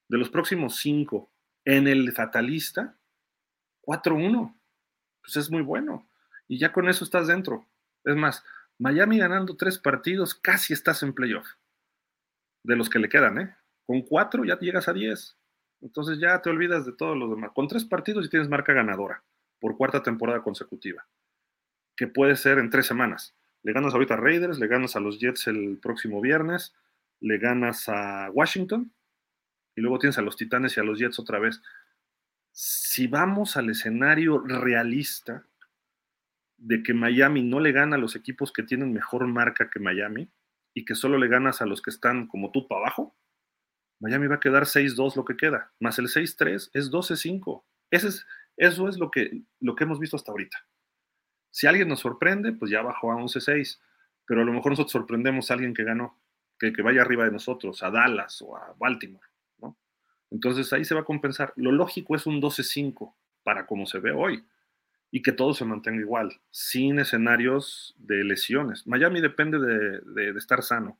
[0.08, 1.30] De los próximos cinco
[1.64, 2.98] en el fatalista,
[3.82, 4.58] 4-1.
[5.22, 6.08] Pues es muy bueno.
[6.48, 7.68] Y ya con eso estás dentro.
[8.04, 8.44] Es más,
[8.78, 11.46] Miami ganando tres partidos, casi estás en playoff.
[12.62, 13.56] De los que le quedan, ¿eh?
[13.86, 15.36] Con cuatro ya llegas a 10.
[15.80, 17.52] Entonces ya te olvidas de todos los demás.
[17.54, 19.24] Con tres partidos y tienes marca ganadora
[19.60, 21.06] por cuarta temporada consecutiva.
[21.96, 23.34] Que puede ser en tres semanas.
[23.62, 26.74] Le ganas ahorita a Raiders, le ganas a los Jets el próximo viernes,
[27.20, 28.92] le ganas a Washington
[29.74, 31.60] y luego tienes a los Titanes y a los Jets otra vez.
[32.52, 35.44] Si vamos al escenario realista
[36.58, 40.28] de que Miami no le gana a los equipos que tienen mejor marca que Miami
[40.74, 43.16] y que solo le ganas a los que están como tú para abajo,
[44.00, 47.64] Miami va a quedar 6-2 lo que queda, más el 6-3 es 12-5.
[47.90, 50.58] Es, eso es lo que, lo que hemos visto hasta ahorita.
[51.50, 53.80] Si alguien nos sorprende, pues ya bajó a 11-6,
[54.26, 56.20] pero a lo mejor nosotros sorprendemos a alguien que ganó,
[56.58, 59.26] que, que vaya arriba de nosotros, a Dallas o a Baltimore.
[60.30, 61.54] Entonces ahí se va a compensar.
[61.56, 64.44] Lo lógico es un 12-5 para como se ve hoy
[65.10, 68.86] y que todo se mantenga igual, sin escenarios de lesiones.
[68.86, 70.98] Miami depende de, estar sano.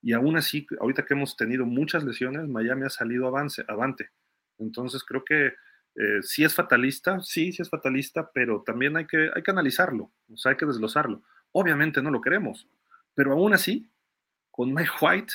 [0.00, 4.10] Y aún así, ahorita que hemos tenido muchas lesiones, Miami ha salido avance, avante.
[4.58, 9.30] Entonces creo que eh, sí es fatalista, sí, sí es fatalista, pero también hay que,
[9.34, 11.22] hay que analizarlo, o sea, hay que desglosarlo.
[11.52, 12.68] Obviamente no lo queremos,
[13.14, 13.90] pero aún así,
[14.50, 15.34] con Mike White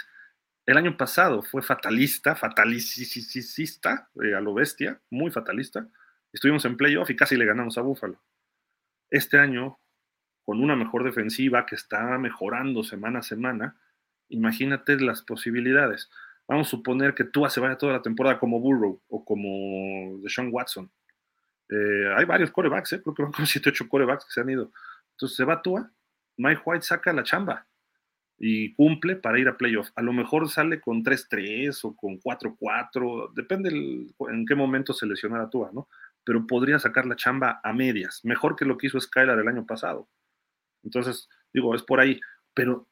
[0.65, 5.87] el año pasado fue fatalista, fatalicista, eh, a lo bestia, muy fatalista.
[6.37, 8.21] Estuvimos en playoff y casi le ganamos a Buffalo.
[9.09, 9.79] Este año,
[10.45, 13.81] con una mejor defensiva que está mejorando semana a semana,
[14.29, 16.11] imagínate las posibilidades.
[16.47, 20.49] Vamos a suponer que Tua se vaya toda la temporada como Burrow o como Deshaun
[20.51, 20.91] Watson.
[21.69, 23.01] Eh, hay varios corebacks, ¿eh?
[23.01, 24.71] creo que van como 7, 8 corebacks que se han ido.
[25.13, 25.91] Entonces se va Tua,
[26.37, 27.65] Mike White saca la chamba
[28.37, 29.89] y cumple para ir a playoff.
[29.95, 35.49] A lo mejor sale con 3-3 o con 4-4, depende en qué momento se lesionara
[35.49, 35.87] Tua, ¿no?
[36.27, 39.65] Pero podría sacar la chamba a medias, mejor que lo que hizo Skylar el año
[39.65, 40.09] pasado.
[40.83, 42.19] Entonces, digo, es por ahí,
[42.53, 42.87] pero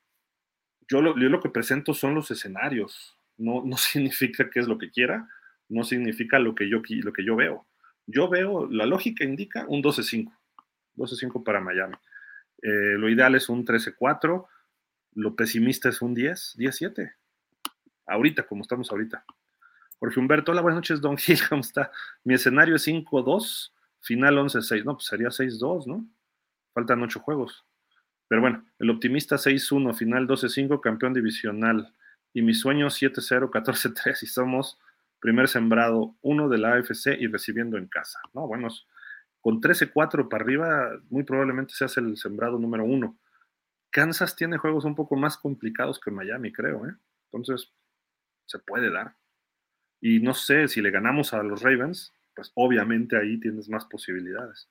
[0.87, 4.89] yo lo, lo que presento son los escenarios, no, no significa que es lo que
[4.89, 5.27] quiera,
[5.67, 7.67] no significa lo que yo, lo que yo veo.
[8.07, 10.31] Yo veo, la lógica indica un 12-5,
[10.95, 11.95] 12-5 para Miami.
[12.61, 14.47] Eh, lo ideal es un 13-4
[15.15, 17.15] lo pesimista es un 10, 10-7.
[18.05, 19.25] Ahorita, como estamos ahorita.
[19.99, 21.91] Jorge Humberto, hola, buenas noches, Don Gil, ¿cómo está?
[22.23, 23.71] Mi escenario es 5-2,
[24.01, 24.83] final 11-6.
[24.83, 26.05] No, pues sería 6-2, ¿no?
[26.73, 27.65] Faltan 8 juegos.
[28.27, 31.93] Pero bueno, el optimista 6-1, final 12-5, campeón divisional.
[32.33, 34.17] Y mi sueño 7-0, 14-3.
[34.23, 34.79] Y somos
[35.19, 38.19] primer sembrado 1 de la AFC y recibiendo en casa.
[38.33, 38.67] No, bueno,
[39.41, 43.17] con 13-4 para arriba, muy probablemente seas el sembrado número 1
[43.95, 46.93] Kansas tiene juegos un poco más complicados que Miami, creo, ¿eh?
[47.31, 47.71] Entonces,
[48.45, 49.15] se puede dar.
[50.01, 54.69] Y no sé, si le ganamos a los Ravens, pues obviamente ahí tienes más posibilidades.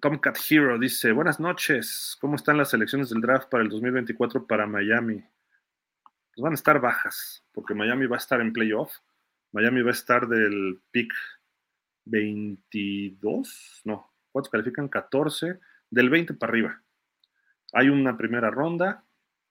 [0.00, 4.66] Tomcat Hero dice, buenas noches, ¿cómo están las elecciones del draft para el 2024 para
[4.66, 5.22] Miami?
[5.22, 8.92] Pues van a estar bajas, porque Miami va a estar en playoff.
[9.52, 11.12] Miami va a estar del pick
[12.06, 14.88] 22, no, ¿cuántos califican?
[14.88, 15.58] 14,
[15.90, 16.82] del 20 para arriba.
[17.72, 19.04] Hay una primera ronda,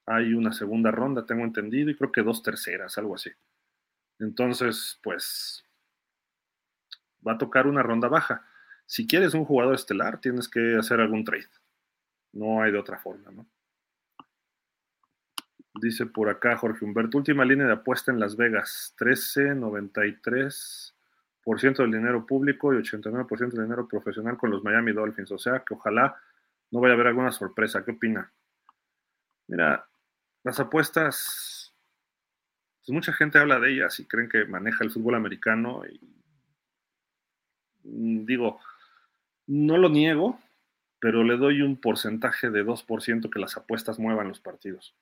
[0.06, 3.30] hay una segunda ronda, tengo entendido, y creo que dos terceras, algo así.
[4.20, 5.64] Entonces, pues,
[7.26, 8.46] va a tocar una ronda baja.
[8.86, 11.48] Si quieres un jugador estelar, tienes que hacer algún trade.
[12.32, 13.46] No hay de otra forma, ¿no?
[15.74, 21.92] Dice por acá Jorge Humberto, última línea de apuesta en Las Vegas, 13, 93% del
[21.92, 25.30] dinero público y 89% del dinero profesional con los Miami Dolphins.
[25.32, 26.16] O sea que ojalá
[26.70, 27.84] no vaya a haber alguna sorpresa.
[27.84, 28.32] ¿Qué opina?
[29.46, 29.88] Mira,
[30.42, 31.49] las apuestas,
[32.92, 36.00] mucha gente habla de ellas y creen que maneja el fútbol americano y
[37.84, 38.60] mm, digo,
[39.46, 40.38] no lo niego,
[41.00, 44.94] pero le doy un porcentaje de 2% que las apuestas muevan los partidos.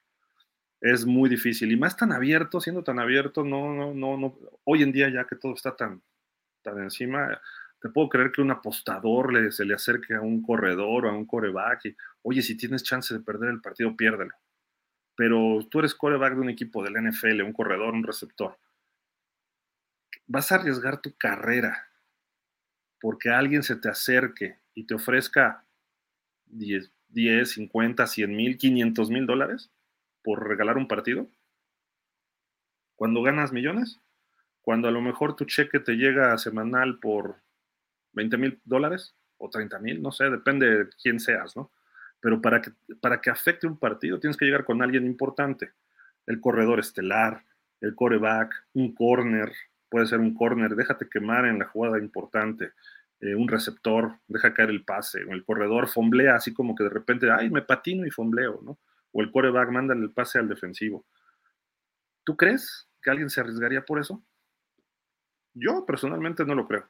[0.80, 4.38] Es muy difícil y más tan abierto, siendo tan abierto, no, no, no, no.
[4.64, 6.02] Hoy en día ya que todo está tan,
[6.62, 7.40] tan encima,
[7.80, 11.12] te puedo creer que un apostador le, se le acerque a un corredor o a
[11.12, 14.34] un coreback y, oye, si tienes chance de perder el partido, piérdelo.
[15.18, 18.56] Pero tú eres coreback de un equipo del NFL, un corredor, un receptor.
[20.28, 21.88] vas a arriesgar tu carrera
[23.00, 25.66] porque alguien se te acerque y te ofrezca
[26.46, 29.72] 10, 10 50, 100 mil, 500 mil dólares
[30.22, 31.28] por regalar un partido?
[32.94, 34.00] Cuando ganas millones,
[34.60, 37.42] cuando a lo mejor tu cheque te llega semanal por
[38.12, 41.72] 20 mil dólares o 30 mil, no sé, depende de quién seas, ¿no?
[42.20, 45.72] Pero para que, para que afecte un partido tienes que llegar con alguien importante.
[46.26, 47.44] El corredor estelar,
[47.80, 49.52] el coreback, un corner,
[49.88, 52.72] puede ser un corner, déjate quemar en la jugada importante,
[53.20, 56.90] eh, un receptor, deja caer el pase, o el corredor fomblea así como que de
[56.90, 58.78] repente, ay, me patino y fombleo, ¿no?
[59.12, 61.06] O el coreback manda el pase al defensivo.
[62.24, 64.22] ¿Tú crees que alguien se arriesgaría por eso?
[65.54, 66.88] Yo personalmente no lo creo,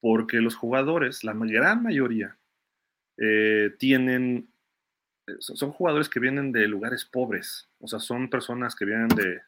[0.00, 2.38] porque los jugadores, la gran mayoría,
[3.18, 4.48] eh, tienen,
[5.38, 9.40] son jugadores que vienen de lugares pobres, o sea, son personas que vienen de,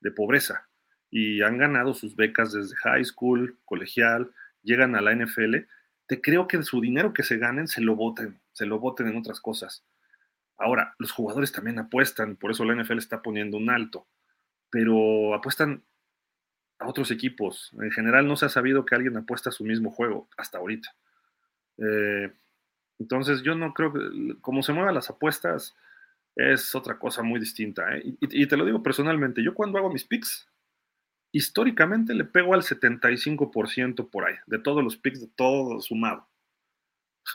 [0.00, 0.68] de pobreza
[1.10, 5.56] y han ganado sus becas desde high school, colegial, llegan a la NFL,
[6.06, 9.16] te creo que su dinero que se ganen se lo voten, se lo voten en
[9.16, 9.84] otras cosas.
[10.56, 14.08] Ahora, los jugadores también apuestan, por eso la NFL está poniendo un alto,
[14.70, 15.84] pero apuestan
[16.78, 17.70] a otros equipos.
[17.80, 20.94] En general no se ha sabido que alguien apuesta a su mismo juego hasta ahorita.
[21.78, 22.32] Eh,
[22.98, 25.76] entonces yo no creo que, como se muevan las apuestas,
[26.36, 27.96] es otra cosa muy distinta.
[27.96, 28.02] ¿eh?
[28.20, 30.48] Y, y, te lo digo personalmente, yo cuando hago mis picks,
[31.32, 36.28] históricamente le pego al 75% por ahí, de todos los picks, de todo sumado.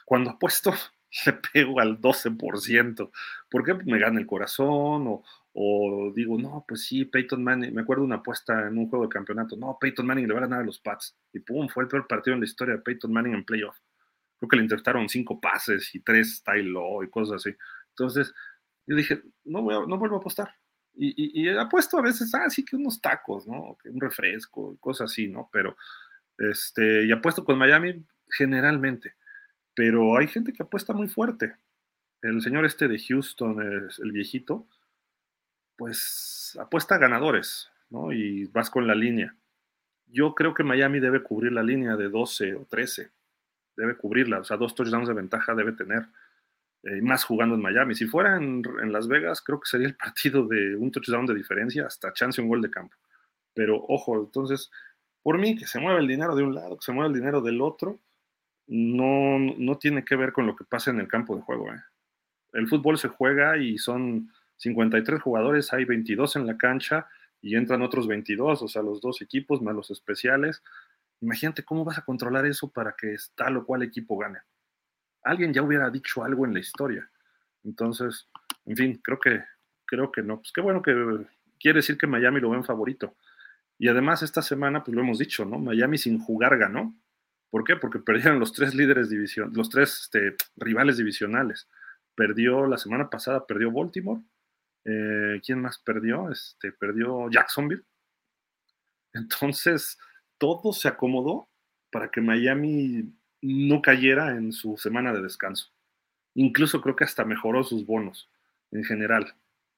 [0.05, 0.73] Cuando apuesto,
[1.25, 3.11] le pego al 12%.
[3.49, 3.73] ¿Por qué?
[3.73, 5.21] Me gana el corazón
[5.55, 9.09] o, digo, no, pues sí, Peyton Manning, me acuerdo una apuesta en un juego de
[9.09, 11.15] campeonato, no, Peyton Manning le va a ganar a los Pats.
[11.31, 13.77] Y pum, fue el peor partido en la historia de Peyton Manning en playoff.
[14.43, 17.55] Creo que le intentaron cinco pases y tres low y cosas así.
[17.91, 18.33] Entonces,
[18.85, 20.53] yo dije, no, voy a, no vuelvo a apostar.
[20.93, 23.77] Y, y, apuesto a veces, ah, sí que unos tacos, ¿no?
[23.85, 25.47] Un refresco, cosas así, ¿no?
[25.49, 25.77] Pero,
[26.37, 29.15] este, y apuesto con Miami generalmente.
[29.73, 31.55] Pero hay gente que apuesta muy fuerte.
[32.21, 34.67] El señor este de Houston, el viejito,
[35.77, 38.11] pues apuesta a ganadores, ¿no?
[38.11, 39.37] Y vas con la línea.
[40.07, 43.09] Yo creo que Miami debe cubrir la línea de 12 o 13.
[43.75, 46.07] Debe cubrirla, o sea, dos touchdowns de ventaja debe tener.
[46.83, 47.95] Eh, más jugando en Miami.
[47.95, 48.61] Si fuera en,
[48.91, 52.49] Las Vegas, creo que sería el partido de un touchdown de diferencia, hasta chance un
[52.49, 52.95] gol de campo.
[53.53, 54.69] Pero ojo, entonces,
[55.21, 57.41] por mí, que se mueva el dinero de un lado, que se mueva el dinero
[57.41, 57.99] del otro,
[58.67, 61.71] no, no tiene que ver con lo que pasa en el campo de juego.
[61.71, 61.81] ¿eh?
[62.53, 67.07] El fútbol se juega y son 53 jugadores, hay 22 en la cancha
[67.41, 70.63] y entran otros 22, o sea, los dos equipos más los especiales.
[71.23, 74.39] Imagínate cómo vas a controlar eso para que tal o cual equipo gane
[75.23, 77.09] alguien ya hubiera dicho algo en la historia.
[77.63, 78.29] Entonces,
[78.65, 79.43] en fin, creo que,
[79.85, 80.37] creo que no.
[80.37, 80.93] Pues qué bueno que
[81.59, 83.15] quiere decir que Miami lo ven favorito.
[83.77, 85.57] Y además esta semana, pues lo hemos dicho, ¿no?
[85.59, 86.95] Miami sin jugar ganó.
[87.49, 87.75] ¿Por qué?
[87.75, 91.69] Porque perdieron los tres líderes división, los tres este, rivales divisionales.
[92.15, 94.21] Perdió la semana pasada, perdió Baltimore.
[94.85, 96.31] Eh, ¿Quién más perdió?
[96.31, 97.83] Este, perdió Jacksonville.
[99.13, 99.97] Entonces,
[100.43, 101.47] todo se acomodó
[101.89, 103.09] para que Miami
[103.41, 105.71] no cayera en su semana de descanso.
[106.35, 108.29] Incluso creo que hasta mejoró sus bonos
[108.71, 109.35] en general.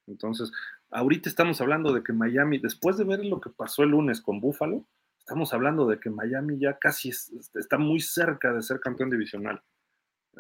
[0.07, 0.51] Entonces,
[0.89, 4.39] ahorita estamos hablando de que Miami, después de ver lo que pasó el lunes con
[4.39, 4.84] Buffalo,
[5.20, 9.61] estamos hablando de que Miami ya casi está muy cerca de ser campeón divisional.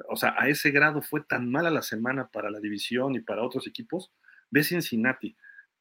[0.09, 3.43] O sea, a ese grado fue tan mala la semana para la división y para
[3.43, 4.11] otros equipos.
[4.49, 5.37] Ve Cincinnati,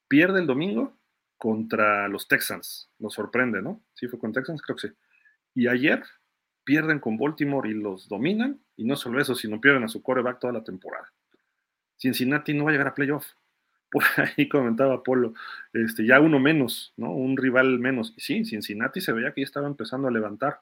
[0.07, 0.99] pierde el domingo
[1.45, 2.89] contra los Texans.
[2.99, 3.83] Nos sorprende, ¿no?
[3.93, 4.95] Sí, fue con Texans, creo que sí.
[5.55, 6.03] Y ayer
[6.65, 10.41] pierden con Baltimore y los dominan, y no solo eso, sino pierden a su coreback
[10.41, 11.13] toda la temporada.
[11.99, 13.27] Cincinnati no va a llegar a playoff.
[13.91, 15.35] Por ahí comentaba Polo,
[15.75, 17.13] este, ya uno menos, ¿no?
[17.13, 18.15] Un rival menos.
[18.17, 20.61] Y sí, Cincinnati se veía que ya estaba empezando a levantar.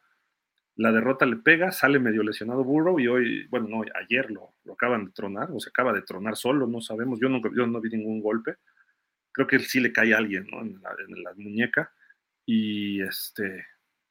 [0.75, 4.73] La derrota le pega, sale medio lesionado Burrow y hoy, bueno, no, ayer lo, lo
[4.73, 7.81] acaban de tronar, o se acaba de tronar solo, no sabemos, yo no, yo no
[7.81, 8.57] vi ningún golpe.
[9.33, 10.61] Creo que sí le cae a alguien, ¿no?
[10.61, 10.81] En
[11.23, 11.93] la, muñeca.
[12.45, 13.67] Y este,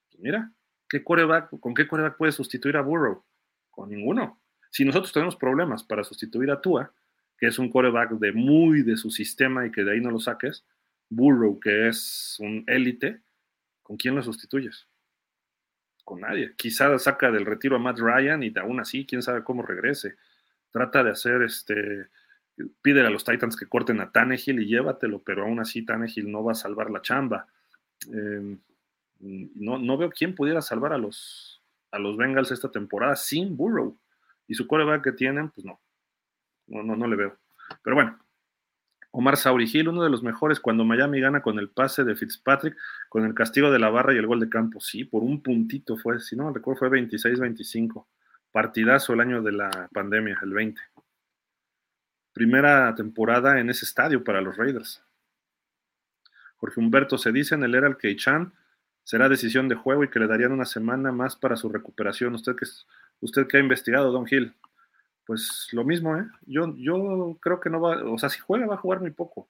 [0.09, 0.51] pues mira,
[0.99, 3.23] ¿Con qué coreback puede sustituir a Burrow?
[3.69, 4.41] Con ninguno.
[4.69, 6.93] Si nosotros tenemos problemas para sustituir a Tua,
[7.37, 10.19] que es un coreback de muy de su sistema y que de ahí no lo
[10.19, 10.65] saques,
[11.09, 13.21] Burrow, que es un élite,
[13.81, 14.87] ¿con quién lo sustituyes?
[16.03, 16.53] Con nadie.
[16.57, 20.15] Quizá saca del retiro a Matt Ryan y aún así, quién sabe cómo regrese.
[20.71, 22.07] Trata de hacer este.
[22.81, 26.43] Pide a los Titans que corten a Tannehill y llévatelo, pero aún así Tannehill no
[26.43, 27.47] va a salvar la chamba.
[28.13, 28.57] Eh,
[29.19, 33.97] no, no veo quién pudiera salvar a los, a los Bengals esta temporada sin Burrow.
[34.47, 35.79] Y su coreback que tienen, pues no.
[36.67, 37.37] No, no, no le veo.
[37.83, 38.19] Pero bueno,
[39.11, 42.77] Omar Saurigil, uno de los mejores cuando Miami gana con el pase de Fitzpatrick,
[43.09, 44.79] con el castigo de la barra y el gol de campo.
[44.79, 48.05] Sí, por un puntito fue, si no recuerdo, fue 26-25.
[48.51, 50.81] Partidazo el año de la pandemia, el 20.
[52.33, 55.03] Primera temporada en ese estadio para los Raiders.
[56.57, 58.53] Jorge Humberto se dice en el era el Keichan
[59.03, 62.35] será decisión de juego y que le darían una semana más para su recuperación.
[62.35, 62.65] Usted que,
[63.19, 64.53] usted que ha investigado, Don Gil,
[65.25, 66.25] pues lo mismo, ¿eh?
[66.45, 69.49] Yo, yo creo que no va, o sea, si juega va a jugar muy poco.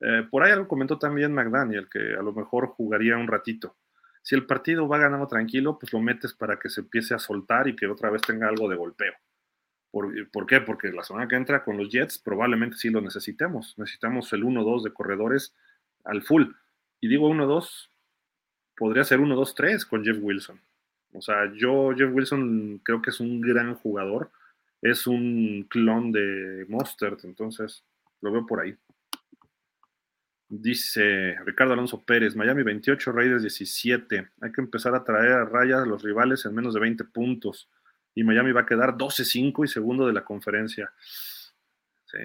[0.00, 3.76] Eh, por ahí algo comentó también McDaniel, que a lo mejor jugaría un ratito.
[4.22, 7.66] Si el partido va ganando tranquilo, pues lo metes para que se empiece a soltar
[7.68, 9.14] y que otra vez tenga algo de golpeo.
[9.90, 10.60] ¿Por, ¿por qué?
[10.60, 13.74] Porque la semana que entra con los Jets probablemente sí lo necesitemos.
[13.78, 15.54] Necesitamos el 1-2 de corredores
[16.04, 16.44] al full.
[17.00, 17.88] Y digo 1-2
[18.78, 20.60] podría ser 1-2-3 con Jeff Wilson.
[21.12, 24.30] O sea, yo, Jeff Wilson, creo que es un gran jugador.
[24.80, 27.84] Es un clon de Mostert, entonces
[28.20, 28.76] lo veo por ahí.
[30.48, 34.28] Dice Ricardo Alonso Pérez, Miami 28, Raiders 17.
[34.40, 37.68] Hay que empezar a traer a raya a los rivales en menos de 20 puntos.
[38.18, 40.92] Y Miami va a quedar 12-5 y segundo de la conferencia.
[42.04, 42.18] Sí,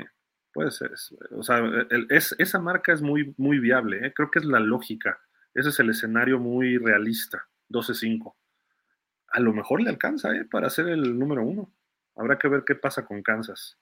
[0.51, 0.91] puede ser.
[1.29, 1.61] O sea,
[2.09, 4.07] es, esa marca es muy, muy viable.
[4.07, 4.11] ¿eh?
[4.11, 5.21] Creo que es la lógica.
[5.53, 8.33] Ese es el escenario muy realista, 12-5.
[9.27, 10.45] A lo mejor le alcanza ¿eh?
[10.45, 11.71] para ser el número uno.
[12.15, 13.77] Habrá que ver qué pasa con Kansas.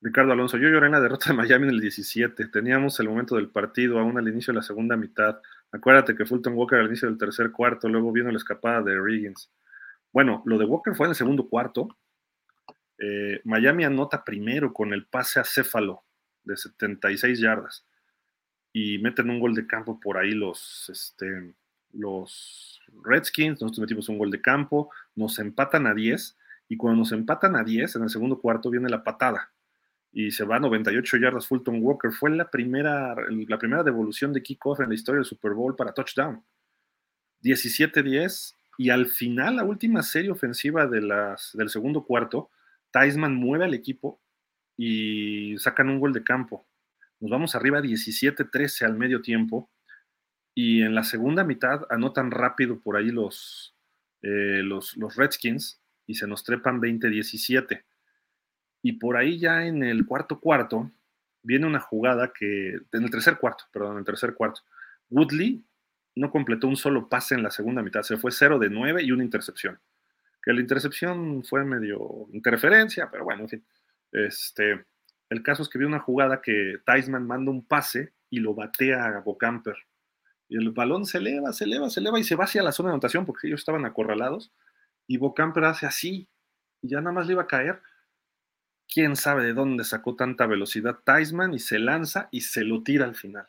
[0.00, 2.48] Ricardo Alonso, yo lloré en la derrota de Miami en el 17.
[2.48, 5.40] Teníamos el momento del partido aún al inicio de la segunda mitad.
[5.70, 9.52] Acuérdate que Fulton Walker al inicio del tercer cuarto, luego vino la escapada de Riggins.
[10.18, 11.96] Bueno, lo de Walker fue en el segundo cuarto.
[12.98, 16.02] Eh, Miami anota primero con el pase a Céfalo
[16.42, 17.86] de 76 yardas
[18.72, 21.54] y meten un gol de campo por ahí los, este,
[21.92, 26.36] los Redskins, nosotros metimos un gol de campo, nos empatan a 10
[26.68, 29.52] y cuando nos empatan a 10 en el segundo cuarto viene la patada
[30.10, 32.10] y se va a 98 yardas Fulton Walker.
[32.10, 35.94] Fue la primera, la primera devolución de kickoff en la historia del Super Bowl para
[35.94, 36.42] touchdown.
[37.44, 42.48] 17-10 y al final, la última serie ofensiva del segundo cuarto,
[42.92, 44.22] Taisman mueve al equipo
[44.76, 46.64] y sacan un gol de campo.
[47.18, 49.68] Nos vamos arriba 17-13 al medio tiempo.
[50.54, 53.74] Y en la segunda mitad anotan rápido por ahí los,
[54.22, 57.82] eh, los, los, Redskins y se nos trepan 20-17.
[58.82, 60.88] Y por ahí ya en el cuarto cuarto
[61.42, 64.60] viene una jugada que, en el tercer cuarto, perdón, en el tercer cuarto,
[65.10, 65.64] Woodley
[66.18, 69.12] no completó un solo pase en la segunda mitad, se fue 0 de 9 y
[69.12, 69.80] una intercepción.
[70.42, 73.66] Que la intercepción fue medio interferencia, pero bueno, en fin.
[74.12, 74.84] Este,
[75.28, 79.04] el caso es que vi una jugada que Taisman manda un pase y lo batea
[79.04, 79.76] a Bocamper.
[80.48, 82.88] Y el balón se eleva, se eleva, se eleva y se va hacia la zona
[82.88, 84.52] de anotación porque ellos estaban acorralados.
[85.06, 86.28] Y Bocamper hace así
[86.80, 87.82] y ya nada más le iba a caer.
[88.92, 93.04] Quién sabe de dónde sacó tanta velocidad Taisman y se lanza y se lo tira
[93.04, 93.46] al final.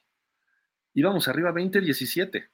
[0.93, 2.49] Íbamos arriba 20-17.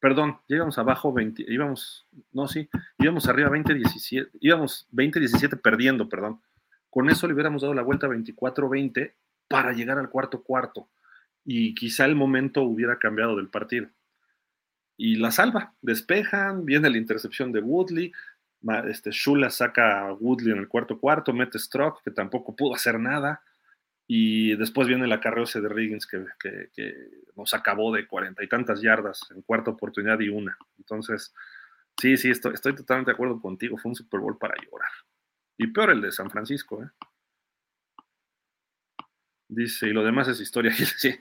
[0.00, 2.68] Perdón, ya íbamos abajo 20, íbamos, no, sí,
[2.98, 6.40] íbamos arriba 20-17, íbamos 20-17 perdiendo, perdón.
[6.90, 9.14] Con eso le hubiéramos dado la vuelta 24-20
[9.48, 10.88] para llegar al cuarto cuarto
[11.44, 13.88] y quizá el momento hubiera cambiado del partido.
[14.96, 18.12] Y la salva, despejan, viene la intercepción de Woodley,
[18.88, 22.98] este, Shula saca a Woodley en el cuarto cuarto, mete Strock, que tampoco pudo hacer
[22.98, 23.42] nada,
[24.06, 26.26] y después viene la carroza de Riggins, que,
[27.36, 30.56] nos acabó de cuarenta y tantas yardas en cuarta oportunidad y una.
[30.78, 31.34] Entonces,
[32.00, 34.90] sí, sí, estoy, estoy totalmente de acuerdo contigo, fue un Super Bowl para llorar.
[35.58, 36.88] Y peor el de San Francisco, ¿eh?
[39.48, 40.72] Dice, y lo demás es historia.
[40.98, 41.14] sí.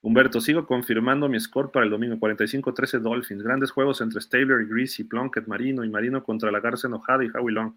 [0.00, 2.16] Humberto, sigo confirmando mi score para el domingo.
[2.16, 3.42] 45-13 Dolphins.
[3.42, 7.28] Grandes juegos entre Stabler y Greasy, Plunkett, Marino y Marino contra la Garza enojada y
[7.28, 7.74] Howie Long.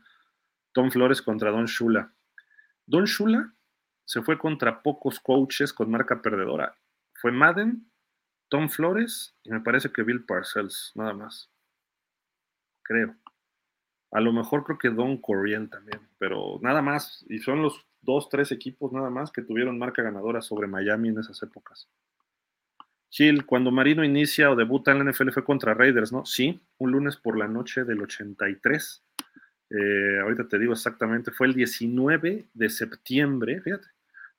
[0.71, 2.11] Tom Flores contra Don Shula.
[2.85, 3.54] Don Shula
[4.05, 6.75] se fue contra pocos coaches con marca perdedora.
[7.15, 7.89] Fue Madden,
[8.49, 11.51] Tom Flores y me parece que Bill Parcells, nada más.
[12.83, 13.15] Creo.
[14.11, 17.25] A lo mejor creo que Don Coriel también, pero nada más.
[17.27, 21.19] Y son los dos, tres equipos nada más que tuvieron marca ganadora sobre Miami en
[21.19, 21.89] esas épocas.
[23.09, 26.25] Chill, cuando Marino inicia o debuta en la NFL fue contra Raiders, ¿no?
[26.25, 29.03] Sí, un lunes por la noche del 83.
[29.69, 33.87] Eh, ahorita te digo exactamente, fue el 19 de septiembre, fíjate,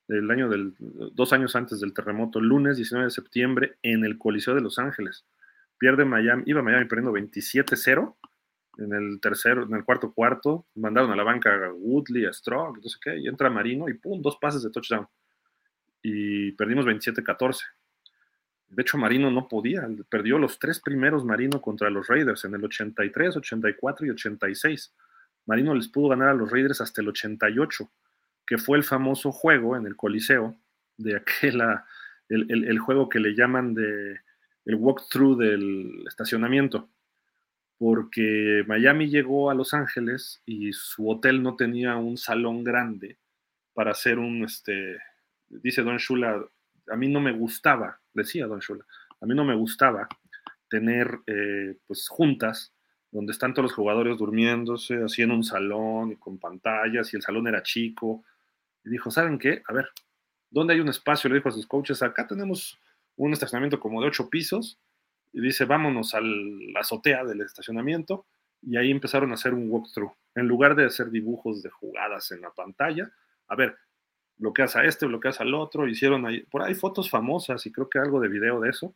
[0.08, 4.54] del año del, dos años antes del terremoto, lunes 19 de septiembre en el Coliseo
[4.54, 5.24] de Los Ángeles.
[5.78, 8.14] Pierde Miami, iba Miami perdiendo 27-0
[8.78, 12.80] en el tercero, en el cuarto cuarto, mandaron a la banca a Woodley, a Strong,
[12.82, 15.06] no sé qué, y entra Marino y pum, dos pases de touchdown.
[16.02, 17.62] Y perdimos 27-14.
[18.68, 22.64] De hecho, Marino no podía, perdió los tres primeros Marino contra los Raiders en el
[22.64, 24.94] 83, 84 y 86.
[25.46, 27.90] Marino les pudo ganar a los Raiders hasta el 88.
[28.46, 30.56] Que fue el famoso juego en el Coliseo,
[30.96, 31.62] de aquel,
[32.28, 34.20] el, juego que le llaman de
[34.64, 36.88] el walkthrough del estacionamiento,
[37.78, 43.18] porque Miami llegó a Los Ángeles y su hotel no tenía un salón grande
[43.74, 44.98] para hacer un, este,
[45.48, 46.42] dice Don Shula,
[46.88, 48.84] a mí no me gustaba, decía Don Shula,
[49.20, 50.08] a mí no me gustaba
[50.68, 52.72] tener eh, pues juntas
[53.10, 57.22] donde están todos los jugadores durmiéndose, así en un salón y con pantallas, y el
[57.22, 58.24] salón era chico.
[58.86, 59.62] Y dijo, ¿saben qué?
[59.66, 59.88] A ver,
[60.48, 61.28] ¿dónde hay un espacio?
[61.28, 62.80] Le dijo a sus coaches, acá tenemos
[63.16, 64.78] un estacionamiento como de ocho pisos,
[65.32, 68.26] y dice, vámonos a la azotea del estacionamiento,
[68.62, 70.12] y ahí empezaron a hacer un walkthrough.
[70.36, 73.10] En lugar de hacer dibujos de jugadas en la pantalla,
[73.48, 73.76] a ver,
[74.36, 77.98] bloqueas a este, bloqueas al otro, hicieron ahí, por ahí fotos famosas, y creo que
[77.98, 78.94] algo de video de eso,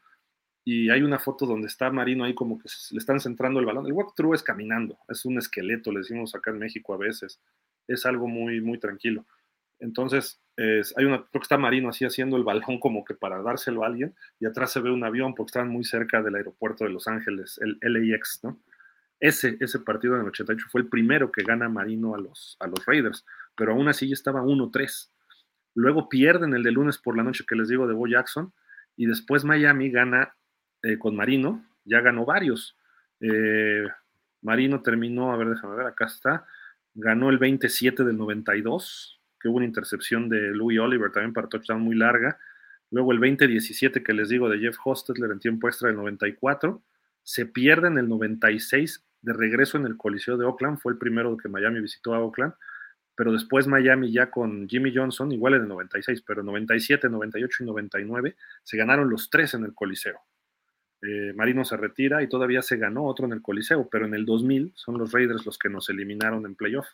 [0.65, 3.87] y hay una foto donde está Marino ahí como que le están centrando el balón.
[3.87, 7.41] El walkthrough es caminando, es un esqueleto, le decimos acá en México a veces.
[7.89, 9.25] Es algo muy, muy tranquilo.
[9.81, 10.41] Entonces,
[10.97, 13.87] hay una, creo que está Marino así haciendo el balón como que para dárselo a
[13.87, 17.09] alguien, y atrás se ve un avión porque están muy cerca del aeropuerto de Los
[17.09, 18.61] Ángeles, el LAX, ¿no?
[19.21, 22.67] Ese, ese partido en el 88 fue el primero que gana Marino a los, a
[22.67, 25.11] los Raiders, pero aún así ya estaba 1-3.
[25.75, 28.53] Luego pierden el de lunes por la noche que les digo de Bo Jackson,
[28.97, 30.35] y después Miami gana
[30.83, 32.79] eh, con Marino, ya ganó varios.
[33.21, 33.87] Eh,
[34.41, 36.47] Marino terminó, a ver, déjame ver, acá está,
[36.95, 41.81] ganó el 27 del 92, que hubo una intercepción de Louis Oliver también para touchdown
[41.81, 42.39] muy larga.
[42.91, 46.83] Luego el 20-17 que les digo de Jeff Hostetler en tiempo extra del 94.
[47.23, 50.79] Se pierde en el 96 de regreso en el Coliseo de Oakland.
[50.79, 52.55] Fue el primero que Miami visitó a Oakland.
[53.15, 57.67] Pero después Miami ya con Jimmy Johnson, igual en el 96, pero 97, 98 y
[57.67, 60.21] 99, se ganaron los tres en el Coliseo.
[61.03, 64.25] Eh, Marino se retira y todavía se ganó otro en el Coliseo, pero en el
[64.25, 66.87] 2000 son los Raiders los que nos eliminaron en playoff.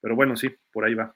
[0.00, 1.14] Pero bueno, sí, por ahí va.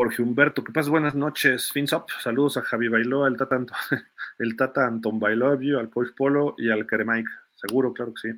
[0.00, 0.90] Jorge Humberto, ¿qué pasa?
[0.90, 2.08] Buenas noches, Finsop.
[2.22, 3.76] Saludos a Javi Bailó, el Tata, Anton,
[4.38, 7.28] el Tata Anton Bailovio, al Coach Polo y al Keremike.
[7.56, 8.36] Seguro, claro que sí.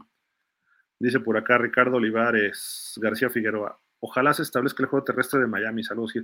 [0.98, 3.78] Dice por acá Ricardo Olivares, García Figueroa.
[3.98, 5.84] Ojalá se establezca el juego terrestre de Miami.
[5.84, 6.14] Saludos.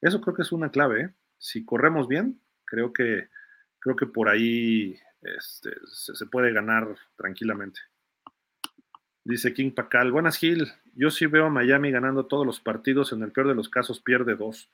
[0.00, 1.02] Eso creo que es una clave.
[1.02, 1.14] ¿eh?
[1.36, 3.28] Si corremos bien, creo que
[3.80, 7.80] creo que por ahí este, se, puede ganar tranquilamente.
[9.24, 13.22] Dice King Pacal, buenas Gil, yo sí veo a Miami ganando todos los partidos, en
[13.22, 14.70] el peor de los casos pierde dos.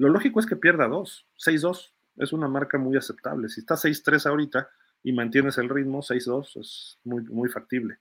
[0.00, 3.50] Lo lógico es que pierda dos, 6-2, es una marca muy aceptable.
[3.50, 4.70] Si está 6-3 ahorita
[5.02, 7.98] y mantienes el ritmo, 6-2 es muy, muy factible.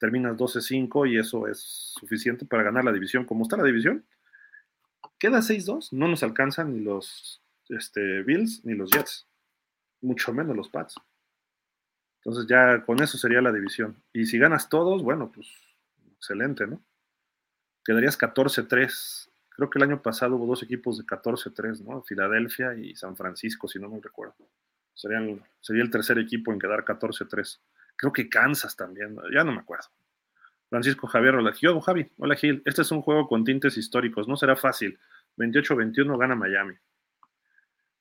[0.00, 3.24] Terminas 12-5 y eso es suficiente para ganar la división.
[3.24, 4.04] Como está la división,
[5.20, 9.28] queda 6-2, no nos alcanzan ni los este, Bills ni los Jets
[10.00, 10.96] mucho menos los Pats.
[12.24, 14.02] Entonces ya con eso sería la división.
[14.12, 15.46] Y si ganas todos, bueno, pues
[16.16, 16.82] excelente, ¿no?
[17.84, 19.30] Quedarías 14-3.
[19.56, 22.02] Creo que el año pasado hubo dos equipos de 14-3, ¿no?
[22.02, 24.36] Filadelfia y San Francisco, si no me recuerdo.
[24.92, 27.60] Sería el tercer equipo en quedar 14-3.
[27.96, 29.86] Creo que Kansas también, ya no me acuerdo.
[30.68, 34.56] Francisco Javier, hola, Javi, hola Gil, este es un juego con tintes históricos, no será
[34.56, 34.98] fácil.
[35.38, 36.74] 28-21 gana Miami.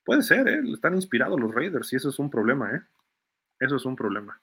[0.03, 0.61] Puede ser, ¿eh?
[0.73, 2.81] Están inspirados los Raiders y eso es un problema, ¿eh?
[3.59, 4.41] Eso es un problema.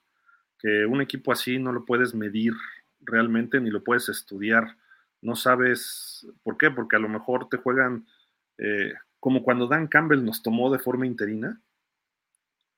[0.57, 2.53] Que un equipo así no lo puedes medir
[3.01, 4.77] realmente ni lo puedes estudiar.
[5.23, 8.05] No sabes por qué, porque a lo mejor te juegan
[8.57, 11.61] eh, como cuando Dan Campbell nos tomó de forma interina,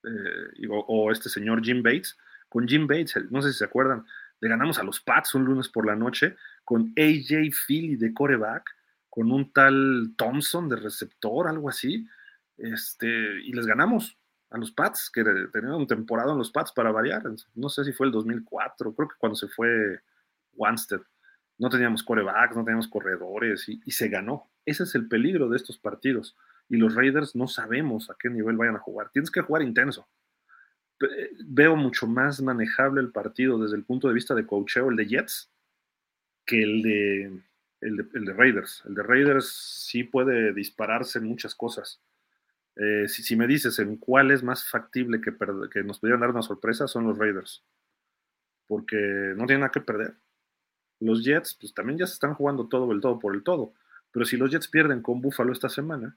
[0.04, 2.16] eh, o, este señor Jim Bates.
[2.48, 4.06] Con Jim Bates, no sé si se acuerdan,
[4.40, 8.64] le ganamos a los Pats un lunes por la noche con AJ Philly de coreback,
[9.10, 12.06] con un tal Thompson de receptor, algo así
[12.56, 14.18] este, y les ganamos
[14.50, 17.22] a los Pats, que tenían un temporada en los Pats para variar.
[17.54, 20.00] No sé si fue el 2004, creo que cuando se fue
[20.54, 21.00] Wanstead.
[21.58, 24.50] No teníamos corebacks, no teníamos corredores y, se ganó.
[24.64, 26.36] Ese es el peligro de estos partidos.
[26.68, 29.10] Y los Raiders no sabemos a qué nivel vayan a jugar.
[29.10, 30.08] Tienes que jugar intenso.
[31.46, 35.06] Veo mucho más manejable el partido desde el punto de vista de coacheo, el de
[35.06, 35.50] Jets,
[36.44, 37.42] que el de,
[37.80, 38.82] el de, Raiders.
[38.86, 42.00] El de Raiders sí puede dispararse muchas cosas
[42.76, 45.34] eh, si, me dices en cuál es más factible que,
[45.70, 47.64] que nos pudieran dar una sorpresa, son los Raiders.
[48.66, 48.96] Porque
[49.36, 50.14] no tienen nada que perder.
[51.00, 53.72] Los Jets, pues también ya se están jugando todo el todo por el todo.
[54.12, 56.16] Pero si los Jets pierden con Buffalo esta semana,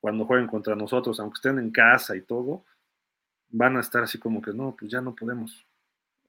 [0.00, 2.64] cuando jueguen contra nosotros, aunque estén en casa y todo,
[3.48, 5.66] van a estar así como que no, pues ya no podemos.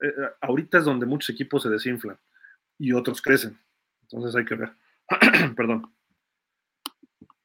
[0.02, 2.18] Eh, eh, ahorita es donde muchos equipos se desinflan
[2.78, 3.58] y otros crecen.
[4.04, 4.72] Entonces hay que ver.
[5.56, 5.92] Perdón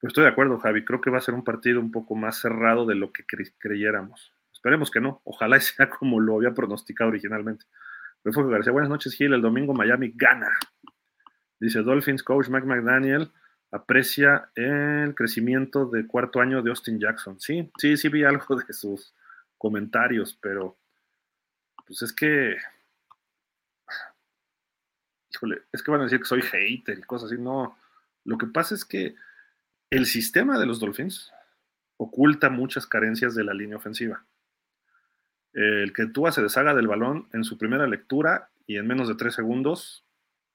[0.09, 0.85] estoy de acuerdo, Javi.
[0.85, 3.25] Creo que va a ser un partido un poco más cerrado de lo que
[3.59, 4.33] creyéramos.
[4.53, 5.21] Esperemos que no.
[5.25, 7.67] Ojalá sea como lo había pronosticado originalmente.
[8.23, 9.33] Refugio García, buenas noches, Gil.
[9.33, 10.51] El domingo Miami gana.
[11.59, 13.31] Dice Dolphins, coach Mike McDaniel.
[13.73, 17.41] aprecia el crecimiento de cuarto año de Austin Jackson.
[17.41, 19.15] Sí, sí, sí vi algo de sus
[19.57, 20.77] comentarios, pero
[21.87, 22.57] pues es que,
[25.33, 27.41] híjole, es que van a decir que soy hater y cosas así.
[27.41, 27.79] No,
[28.25, 29.15] lo que pasa es que
[29.89, 31.33] el sistema de los Dolphins
[31.97, 34.25] oculta muchas carencias de la línea ofensiva.
[35.53, 39.17] El que Tua se deshaga del balón en su primera lectura y en menos de
[39.17, 40.05] tres segundos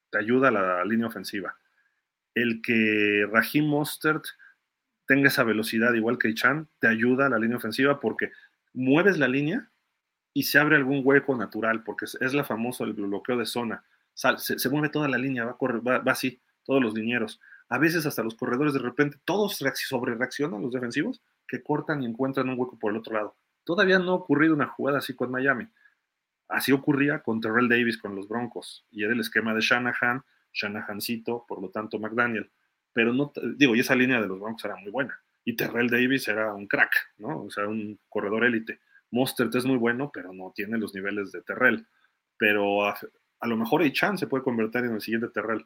[0.09, 1.57] te ayuda a la línea ofensiva.
[2.33, 4.23] El que Raheem Mostert
[5.05, 8.31] tenga esa velocidad igual que Chan te ayuda a la línea ofensiva porque
[8.73, 9.69] mueves la línea
[10.33, 13.83] y se abre algún hueco natural porque es, la famosa el bloqueo de zona.
[14.13, 17.39] se, mueve toda la línea, va, va, va así, todos los linieros.
[17.69, 22.05] A veces hasta los corredores de repente, todos sobre reaccionan los defensivos que cortan y
[22.05, 23.35] encuentran un hueco por el otro lado.
[23.65, 25.67] Todavía no ha ocurrido una jugada así con Miami.
[26.47, 28.85] Así ocurría con Terrell Davis con los Broncos.
[28.91, 32.51] Y era el esquema de Shanahan, Shanahancito, por lo tanto McDaniel.
[32.93, 35.19] Pero no, digo, y esa línea de los Broncos era muy buena.
[35.43, 37.43] Y Terrell Davis era un crack, ¿no?
[37.43, 38.79] O sea, un corredor élite.
[39.11, 41.87] Mostert es muy bueno, pero no tiene los niveles de Terrell.
[42.37, 42.97] Pero a,
[43.41, 45.65] lo mejor Chan se puede convertir en el siguiente Terrell.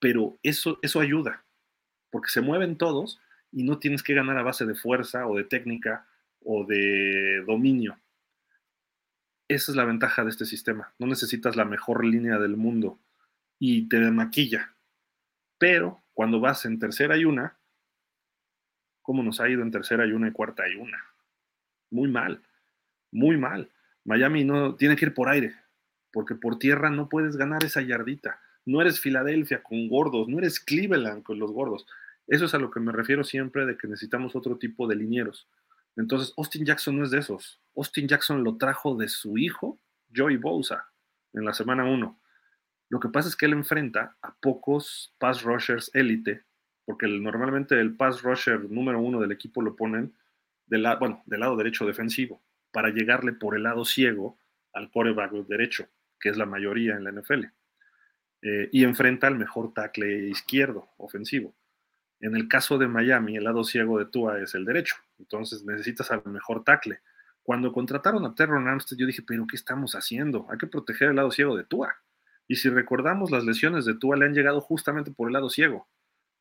[0.00, 1.44] Pero eso, eso ayuda,
[2.10, 3.20] porque se mueven todos
[3.52, 6.06] y no tienes que ganar a base de fuerza o de técnica
[6.44, 7.98] o de dominio.
[9.48, 10.94] Esa es la ventaja de este sistema.
[10.98, 12.98] No necesitas la mejor línea del mundo
[13.58, 14.74] y te maquilla.
[15.58, 17.58] Pero cuando vas en tercera y una,
[19.02, 21.04] ¿cómo nos ha ido en tercera y una y cuarta y una?
[21.90, 22.42] Muy mal,
[23.10, 23.70] muy mal.
[24.04, 25.54] Miami no tiene que ir por aire,
[26.12, 28.40] porque por tierra no puedes ganar esa yardita.
[28.64, 31.86] No eres Filadelfia con gordos, no eres Cleveland con los gordos.
[32.26, 35.48] Eso es a lo que me refiero siempre de que necesitamos otro tipo de linieros.
[35.96, 37.60] Entonces, Austin Jackson no es de esos.
[37.76, 39.78] Austin Jackson lo trajo de su hijo,
[40.14, 40.90] Joey Bosa,
[41.32, 42.20] en la semana 1.
[42.88, 46.44] Lo que pasa es que él enfrenta a pocos pass rushers élite,
[46.84, 50.12] porque normalmente el pass rusher número uno del equipo lo ponen
[50.66, 52.42] del, bueno, del lado derecho defensivo,
[52.72, 54.38] para llegarle por el lado ciego
[54.72, 55.88] al coreback derecho,
[56.18, 57.44] que es la mayoría en la NFL.
[58.42, 61.54] Eh, y enfrenta al mejor tackle izquierdo ofensivo.
[62.20, 66.10] En el caso de Miami, el lado ciego de Tua es el derecho, entonces necesitas
[66.10, 67.00] al mejor tackle.
[67.42, 70.46] Cuando contrataron a Terron Armstead, yo dije, pero ¿qué estamos haciendo?
[70.50, 71.96] Hay que proteger el lado ciego de Tua.
[72.46, 75.88] Y si recordamos, las lesiones de Tua le han llegado justamente por el lado ciego.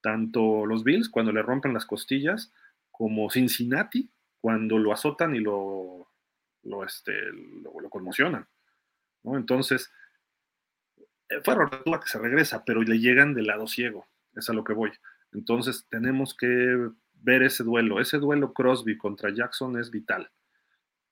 [0.02, 2.52] Tanto los Bills, cuando le rompen las costillas,
[2.92, 4.12] como Cincinnati,
[4.42, 6.10] cuando lo azotan y lo,
[6.64, 8.48] lo, este, lo, conmocionan.
[9.24, 9.92] Entonces,
[11.30, 14.08] eh, fue Tua que se regresa, pero le llegan del lado ciego.
[14.36, 14.92] Es a lo que voy.
[15.32, 18.00] Entonces tenemos que ver ese duelo.
[18.00, 20.30] Ese duelo Crosby contra Jackson es vital.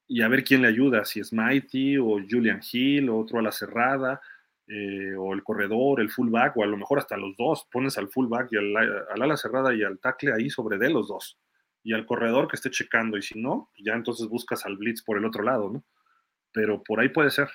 [0.07, 3.41] Y a ver quién le ayuda, si es Mighty o Julian Hill, o otro a
[3.41, 4.22] la cerrada,
[4.68, 7.68] eh, o el corredor, el fullback, o a lo mejor hasta los dos.
[7.72, 8.76] Pones al fullback y al,
[9.22, 11.38] ala cerrada y al tackle ahí sobre de los dos.
[11.84, 13.18] Y al corredor que esté checando.
[13.18, 15.84] Y si no, ya entonces buscas al blitz por el otro lado, ¿no?
[16.53, 17.49] Pero por ahí puede ser.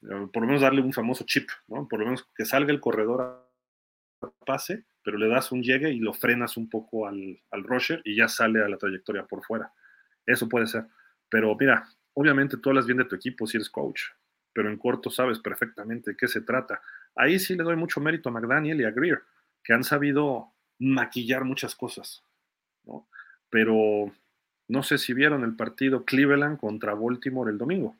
[0.00, 1.88] Por lo menos darle un famoso chip, ¿no?
[1.88, 6.00] Por lo menos que salga el corredor a pase pero le das un llegue y
[6.00, 9.72] lo frenas un poco al, al rusher y ya sale a la trayectoria por fuera.
[10.26, 10.84] Eso puede ser.
[11.28, 14.00] Pero mira, obviamente tú hablas bien de tu equipo si eres coach,
[14.52, 16.80] pero en corto sabes perfectamente de qué se trata.
[17.14, 19.22] Ahí sí le doy mucho mérito a McDaniel y a Greer,
[19.62, 20.48] que han sabido
[20.80, 22.24] maquillar muchas cosas.
[22.82, 23.08] ¿no?
[23.48, 24.12] Pero
[24.66, 27.96] no sé si vieron el partido Cleveland contra Baltimore el domingo.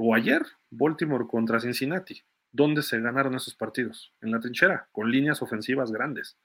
[0.00, 2.22] O ayer, Baltimore contra Cincinnati.
[2.54, 4.12] ¿Dónde se ganaron esos partidos?
[4.20, 6.38] En la trinchera, con líneas ofensivas grandes.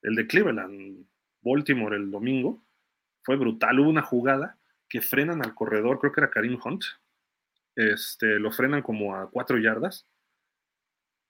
[0.00, 1.04] El de Cleveland,
[1.42, 2.62] Baltimore el domingo,
[3.24, 3.80] fue brutal.
[3.80, 4.58] Hubo una jugada
[4.88, 6.84] que frenan al corredor, creo que era Karim Hunt.
[7.74, 10.06] Este, lo frenan como a cuatro yardas.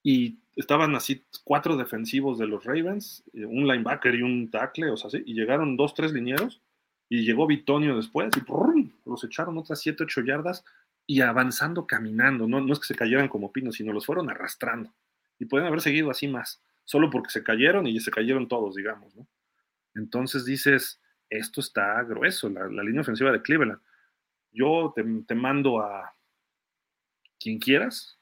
[0.02, 4.98] Y estaban así cuatro defensivos de los Ravens, eh, un linebacker y un tackle, o
[4.98, 6.60] sea, así, y llegaron dos, tres linieros,
[7.08, 10.62] y llegó Bitonio después, y los echaron otras siete, ocho yardas,
[11.06, 14.94] y avanzando caminando, no, no es que se cayeran como pinos, sino los fueron arrastrando.
[15.38, 19.12] Y pueden haber seguido así más, solo porque se cayeron y se cayeron todos, digamos.
[19.94, 21.00] Entonces dices,
[21.30, 23.80] esto está grueso, la, línea ofensiva de Cleveland.
[24.52, 26.14] Yo te, mando a
[27.38, 28.18] quien quieras,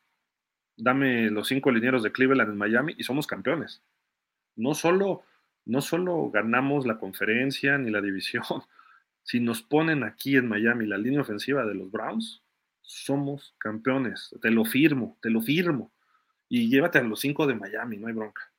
[0.77, 3.83] dame los cinco linieros de Cleveland en Miami y somos campeones.
[4.57, 5.25] No solo,
[5.65, 8.45] no solo ganamos la conferencia ni la división,
[9.23, 12.43] si nos ponen aquí en Miami la línea ofensiva de los Browns,
[12.89, 14.35] somos campeones.
[14.41, 15.93] Te lo firmo, te lo firmo.
[16.49, 18.51] Y llévate a los cinco de Miami, no hay bronca.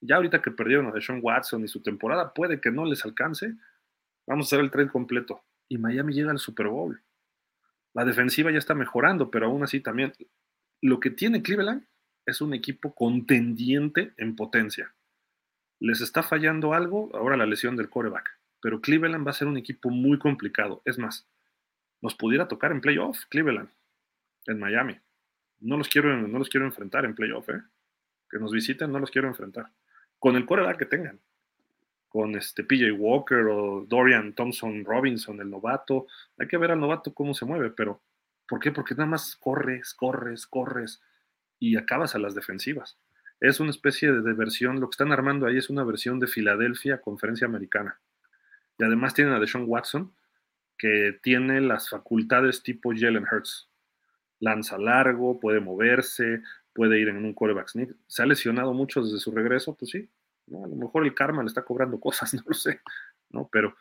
[0.00, 3.54] Ya ahorita que perdieron a Deshaun Watson y su temporada, puede que no les alcance.
[4.26, 5.42] Vamos a hacer el tren completo.
[5.68, 7.02] Y Miami llega al Super Bowl.
[7.94, 10.12] La defensiva ya está mejorando, pero aún así también.
[10.82, 11.86] Lo que tiene Cleveland
[12.26, 14.94] es un equipo contendiente en potencia.
[15.80, 18.28] Les está fallando algo, ahora la lesión del coreback,
[18.60, 20.82] pero Cleveland va a ser un equipo muy complicado.
[20.84, 21.26] Es más,
[22.02, 23.70] nos pudiera tocar en playoff, Cleveland,
[24.48, 24.98] en Miami.
[25.60, 27.62] No los quiero, no los quiero enfrentar en playoff, ¿eh?
[28.30, 29.72] Que nos visiten, no los quiero enfrentar.
[30.18, 31.20] Con el coreback que tengan.
[32.08, 36.06] Con este PJ Walker o Dorian Thompson Robinson, el novato.
[36.38, 38.02] Hay que ver al novato cómo se mueve, pero
[38.48, 38.72] ¿por qué?
[38.72, 41.02] Porque nada más corres, corres, corres
[41.58, 42.98] y acabas a las defensivas.
[43.40, 47.00] Es una especie de, versión, lo que están armando ahí es una versión de Filadelfia,
[47.00, 48.00] conferencia americana.
[48.78, 50.12] Y además tienen a Deshaun Watson,
[50.76, 53.68] que tiene las facultades tipo Jalen Hurts.
[54.40, 56.42] Lanza largo, puede moverse,
[56.72, 57.96] puede ir en un quarterback sneak.
[58.06, 60.08] Se ha lesionado mucho desde su regreso, pues sí.
[60.48, 62.80] A lo mejor el karma le está cobrando cosas, no lo sé.
[63.30, 63.48] ¿no?
[63.50, 63.74] Pero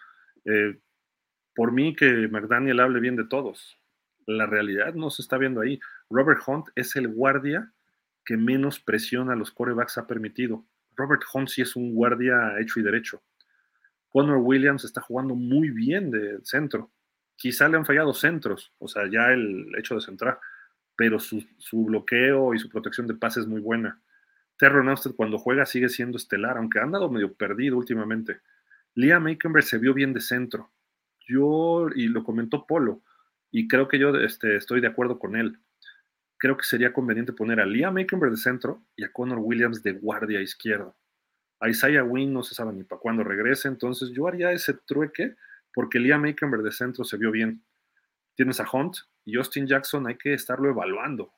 [0.45, 0.79] eh,
[1.55, 3.79] por mí que McDaniel hable bien de todos.
[4.25, 5.79] La realidad no se está viendo ahí.
[6.09, 7.71] Robert Hunt es el guardia
[8.25, 10.65] que menos presión a los corebacks ha permitido.
[10.95, 13.23] Robert Hunt sí es un guardia hecho y derecho.
[14.09, 16.91] Connor Williams está jugando muy bien de centro.
[17.37, 20.39] Quizá le han fallado centros, o sea, ya el hecho de centrar,
[20.95, 24.01] pero su, bloqueo y su protección de pase es muy buena.
[24.57, 28.41] Terron Armstead cuando juega sigue siendo estelar, aunque ha andado medio perdido últimamente.
[28.95, 30.71] Liam Aikenberg se vio bien de centro.
[31.27, 33.03] Yo, y lo comentó Polo,
[33.51, 35.59] y creo que yo este, estoy de acuerdo con él.
[36.37, 39.91] Creo que sería conveniente poner a Liam Aikenberg de centro y a Connor Williams de
[39.91, 40.95] guardia izquierdo.
[41.59, 45.35] A Isaiah Wynn no se sabe ni para cuándo regrese, entonces yo haría ese trueque
[45.77, 47.63] porque Liam Aikenberg de centro se vio bien.
[48.33, 51.31] Tienes a Hunt y Justin Jackson, hay que estarlo evaluando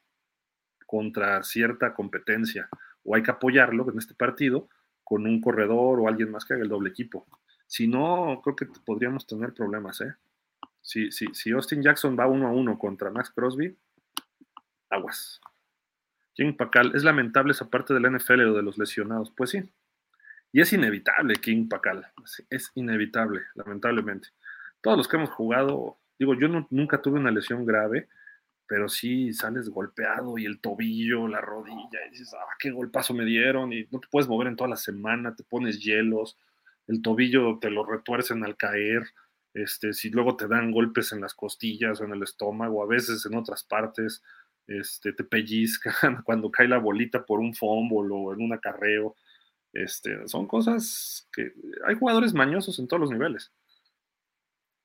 [0.85, 2.69] contra cierta competencia
[3.03, 4.69] o hay que apoyarlo en este partido
[5.03, 7.27] con un corredor o alguien más que haga el doble equipo.
[7.67, 9.99] Si no, creo que podríamos tener problemas.
[9.99, 10.15] ¿eh?
[10.81, 13.77] Si, si, si Austin Jackson va uno a uno contra Max Crosby,
[14.89, 15.41] aguas.
[16.33, 19.33] King Pacal, es lamentable esa parte del NFL o de los lesionados.
[19.35, 19.69] Pues sí,
[20.51, 22.07] y es inevitable King Pacal,
[22.49, 24.29] es inevitable, lamentablemente.
[24.81, 28.07] Todos los que hemos jugado, digo, yo nunca tuve una lesión grave,
[28.65, 33.25] pero sí sales golpeado y el tobillo, la rodilla, y dices, ah, qué golpazo me
[33.25, 36.37] dieron, y no te puedes mover en toda la semana, te pones hielos,
[36.87, 39.03] el tobillo te lo retuercen al caer,
[39.53, 43.25] este, si luego te dan golpes en las costillas o en el estómago, a veces
[43.25, 44.23] en otras partes,
[44.67, 49.15] este, te pellizcan cuando cae la bolita por un fumble o en un acarreo
[49.73, 51.53] este, son cosas que
[51.85, 53.51] hay jugadores mañosos en todos los niveles.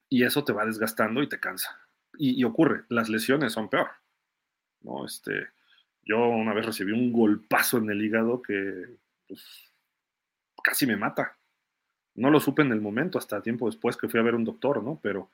[0.08, 1.80] Y eso te va desgastando y te cansa.
[2.16, 3.88] Y, ocurre, las lesiones son peor.
[4.82, 5.04] ¿no?
[5.04, 5.48] Este,
[6.02, 9.72] yo una vez recibí un golpazo en el hígado que pues,
[10.62, 11.36] casi me mata.
[12.14, 14.82] No lo supe en el momento, hasta tiempo después que fui a ver un doctor,
[14.82, 15.00] ¿no?
[15.02, 15.30] Pero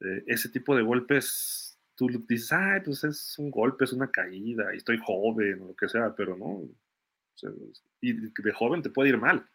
[0.00, 4.74] eh, ese tipo de golpes, tú dices, ay, pues es un golpe, es una caída,
[4.74, 6.62] y estoy joven, o lo que sea, pero no,
[8.00, 9.46] y de joven te puede ir mal.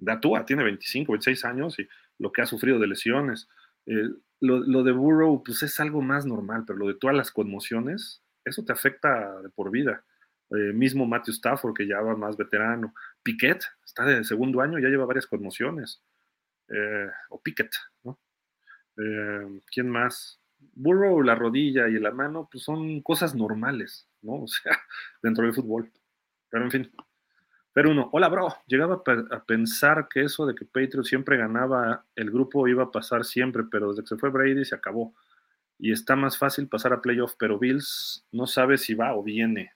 [0.00, 1.88] Datua tiene 25, 26 años y
[2.18, 3.48] lo que ha sufrido de lesiones.
[3.86, 4.08] Eh,
[4.40, 8.64] lo, de Burrow, pues es algo más normal, pero lo de todas las conmociones, eso
[8.64, 10.04] te afecta de por vida.
[10.50, 12.94] Eh, mismo Matthew Stafford, que ya va más veterano.
[13.22, 16.02] Piquet, está de segundo año, ya lleva varias conmociones.
[16.68, 17.70] Eh, o Piquet,
[18.02, 18.18] ¿no?
[19.72, 20.40] ¿Quién más?
[20.74, 24.32] Burrow, la rodilla y la mano, pues son cosas normales, ¿no?
[24.42, 24.78] O sea,
[25.22, 25.90] dentro del fútbol.
[26.50, 26.92] Pero en fin,
[27.72, 32.30] pero uno, hola bro, llegaba a pensar que eso de que Patriots siempre ganaba, el
[32.30, 35.14] grupo iba a pasar siempre, pero desde que se fue Brady se acabó.
[35.78, 39.72] Y está más fácil pasar a playoff, pero Bills no sabe si va o viene.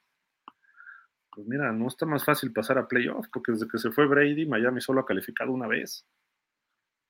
[1.31, 4.45] Pues mira, no está más fácil pasar a playoff, porque desde que se fue Brady,
[4.45, 6.07] Miami solo ha calificado una vez.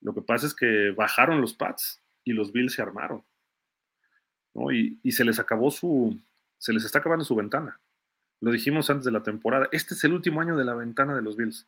[0.01, 3.25] Lo que pasa es que bajaron los Pats y los Bills se armaron.
[4.71, 6.17] Y, y se les acabó su,
[6.59, 7.81] se les está acabando su ventana.
[8.45, 9.71] Lo dijimos antes de la temporada.
[9.73, 11.67] Este es el último año de la ventana de los Bills.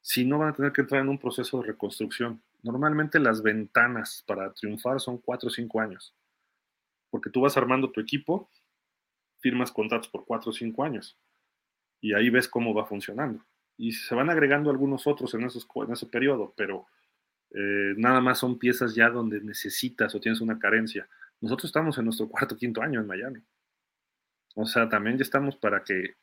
[0.00, 2.42] Si no, van a tener que entrar en un proceso de reconstrucción.
[2.64, 6.16] Normalmente las ventanas para triunfar son cuatro o cinco años.
[7.08, 8.50] Porque tú vas armando tu equipo,
[9.38, 11.16] firmas contratos por cuatro o cinco años.
[12.00, 13.44] Y ahí ves cómo va funcionando.
[13.76, 16.88] Y se van agregando algunos otros en, esos, en ese periodo, pero
[17.52, 21.08] eh, nada más son piezas ya donde necesitas o tienes una carencia.
[21.40, 23.40] Nosotros estamos en nuestro cuarto quinto año en Miami.
[24.54, 26.16] O sea, también ya estamos para que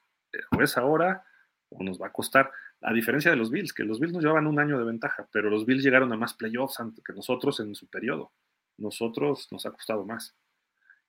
[0.51, 1.23] o es ahora
[1.69, 2.51] o nos va a costar.
[2.81, 5.49] A diferencia de los Bills, que los Bills nos llevaban un año de ventaja, pero
[5.49, 8.31] los Bills llegaron a más playoffs que nosotros en su periodo.
[8.77, 10.35] Nosotros nos ha costado más.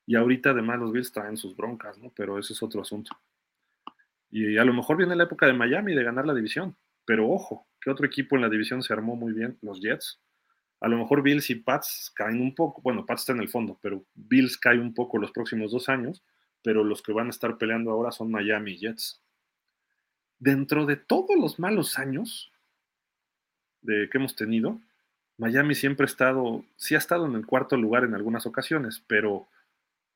[0.07, 2.13] Y ahorita además los Bills traen sus broncas, ¿no?
[2.15, 3.11] Pero eso es otro asunto.
[4.31, 6.77] Y a lo mejor viene la época de Miami de ganar la división.
[7.05, 9.59] Pero ojo, ¿qué otro equipo en la división se armó muy bien?
[9.63, 10.21] Los Jets.
[10.81, 12.81] A lo mejor Bills y Pats caen un poco.
[12.83, 16.23] Bueno, Pats está en el fondo, pero Bills cae un poco los próximos dos años
[16.67, 19.23] pero los que van a estar peleando ahora son Miami Jets.
[20.41, 22.51] Dentro de todos los malos años,
[23.83, 24.81] de que hemos tenido,
[25.39, 29.47] Miami siempre ha estado, sí ha estado en el cuarto lugar en algunas ocasiones, pero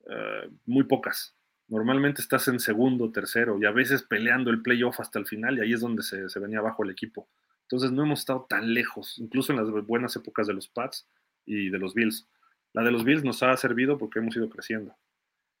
[0.09, 1.33] eh, muy pocas.
[1.69, 5.61] Normalmente estás en segundo, tercero y a veces peleando el playoff hasta el final y
[5.61, 7.29] ahí es donde se, venía abajo el equipo.
[7.61, 11.07] Entonces no hemos estado tan lejos, incluso en las buenas épocas de los Pats
[11.45, 12.27] y de los Bills.
[12.73, 14.97] La de los Bills nos ha servido porque hemos ido creciendo.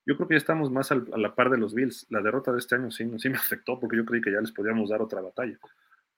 [0.05, 2.07] Yo creo que ya estamos más a la par de los Bills.
[2.09, 4.89] La derrota de este año sí, me afectó porque yo creí que ya les podíamos
[4.89, 5.57] dar otra batalla.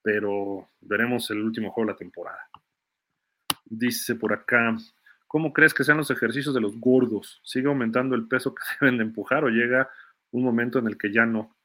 [0.02, 2.50] Pero veremos el último juego de la temporada.
[3.66, 4.76] Dice por acá,
[5.28, 7.42] ¿cómo crees que sean los ejercicios de los gordos?
[7.44, 9.90] ¿Sigue aumentando el peso que deben de empujar o llega
[10.32, 11.56] un momento en el que ya no?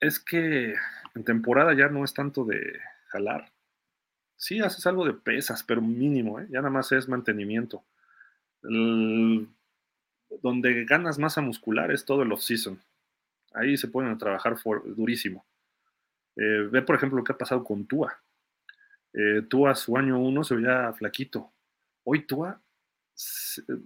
[0.00, 0.74] Es que
[1.14, 2.78] en temporada ya no es tanto de
[3.08, 3.52] jalar.
[4.36, 6.46] Sí, haces algo de pesas, pero mínimo, ¿eh?
[6.50, 7.84] ya nada más es mantenimiento.
[10.42, 12.80] Donde ganas masa muscular es todo el off-season.
[13.52, 14.56] Ahí se pueden trabajar
[14.96, 15.44] durísimo.
[16.36, 18.20] Eh, ve, por ejemplo, lo que ha pasado con Tua.
[19.12, 21.52] Eh, Tua su año uno se veía flaquito.
[22.02, 22.60] Hoy Tua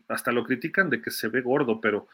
[0.08, 2.08] hasta lo critican de que se ve gordo, pero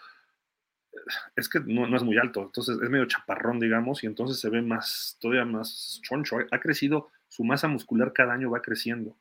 [0.92, 0.96] eh,
[1.36, 4.62] es que no, es muy alto, entonces es medio chaparrón, digamos, y entonces se ve
[4.62, 6.38] más, todavía más choncho.
[6.50, 9.16] Ha crecido, su masa muscular cada año va creciendo.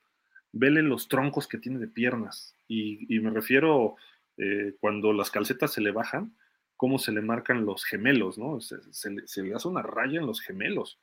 [0.52, 3.96] Vele los troncos que tiene de piernas, y, me refiero
[4.38, 6.36] eh, cuando las calcetas se le bajan,
[6.76, 8.60] cómo se le marcan los gemelos, ¿no?
[8.62, 11.00] Se, se le hace una raya en los gemelos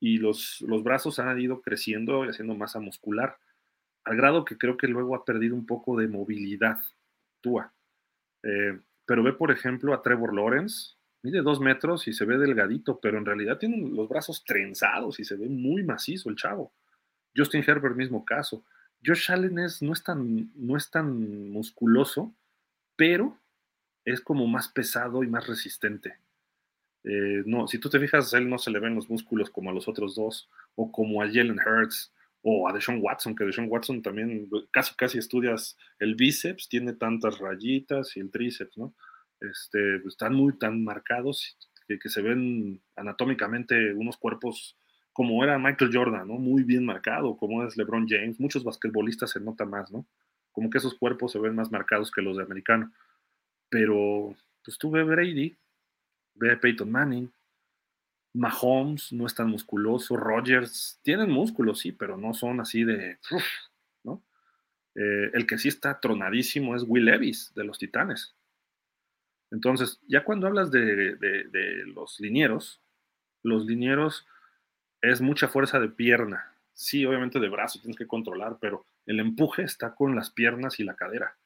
[0.00, 3.38] y los, los brazos han ido creciendo y haciendo masa muscular,
[4.04, 6.78] al grado que creo que luego ha perdido un poco de movilidad,
[7.40, 7.72] Tua.
[8.42, 13.00] Eh, pero ve, por ejemplo, a Trevor Lawrence, mide dos metros y se ve delgadito,
[13.00, 16.74] pero en realidad tiene los brazos trenzados y se ve muy macizo el chavo.
[17.34, 18.64] Justin Herbert, mismo caso.
[19.04, 22.34] Josh Allen no, es tan, no es tan musculoso,
[22.96, 23.38] pero
[24.04, 26.18] es como más pesado y más resistente.
[27.04, 29.72] Eh, no, si tú te fijas, él no se le ven los músculos como a
[29.72, 32.12] los otros dos, o como a Jalen Hurts,
[32.42, 37.38] o a Deshaun Watson, que Deshaun Watson también casi casi estudias el bíceps, tiene tantas
[37.38, 38.94] rayitas y el tríceps, ¿no?
[39.40, 44.76] Este, están muy tan marcados que, que, se ven anatómicamente unos cuerpos
[45.12, 46.34] como era Michael Jordan, ¿no?
[46.34, 50.06] Muy bien marcado, como es LeBron James, muchos basquetbolistas se nota más, ¿no?
[50.54, 52.90] Como que esos cuerpos se ven más marcados que los de americano.
[53.68, 55.58] Pero, pues tú ve Brady,
[56.34, 57.32] Ve Peyton Manning.
[58.34, 60.16] Mahomes no es tan musculoso.
[60.16, 63.18] Rogers tienen músculos, sí, pero no son así de.
[64.04, 64.22] ¿no?
[64.94, 68.34] Eh, el que sí está tronadísimo es Will Levis de los Titanes.
[69.50, 72.80] Entonces, ya cuando hablas de, de los linieros,
[73.42, 74.26] los linieros
[75.00, 76.56] es mucha fuerza de pierna.
[76.72, 80.84] Sí, obviamente de brazo tienes que controlar, pero el empuje está con las piernas y
[80.84, 81.36] la cadera.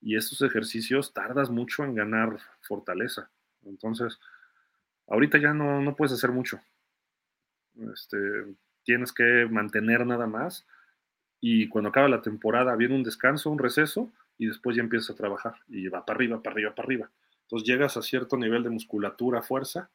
[0.00, 3.30] Y estos ejercicios tardas mucho en ganar fortaleza.
[3.64, 4.18] Entonces,
[5.06, 6.60] ahorita ya no, no puedes hacer mucho.
[7.92, 8.18] Este,
[8.84, 10.66] tienes que mantener nada más
[11.40, 15.16] y cuando acaba la temporada viene un descanso, un receso y después ya empiezas a
[15.16, 17.10] trabajar y va para arriba, para arriba, para arriba.
[17.42, 19.90] Entonces llegas a cierto nivel de musculatura, fuerza,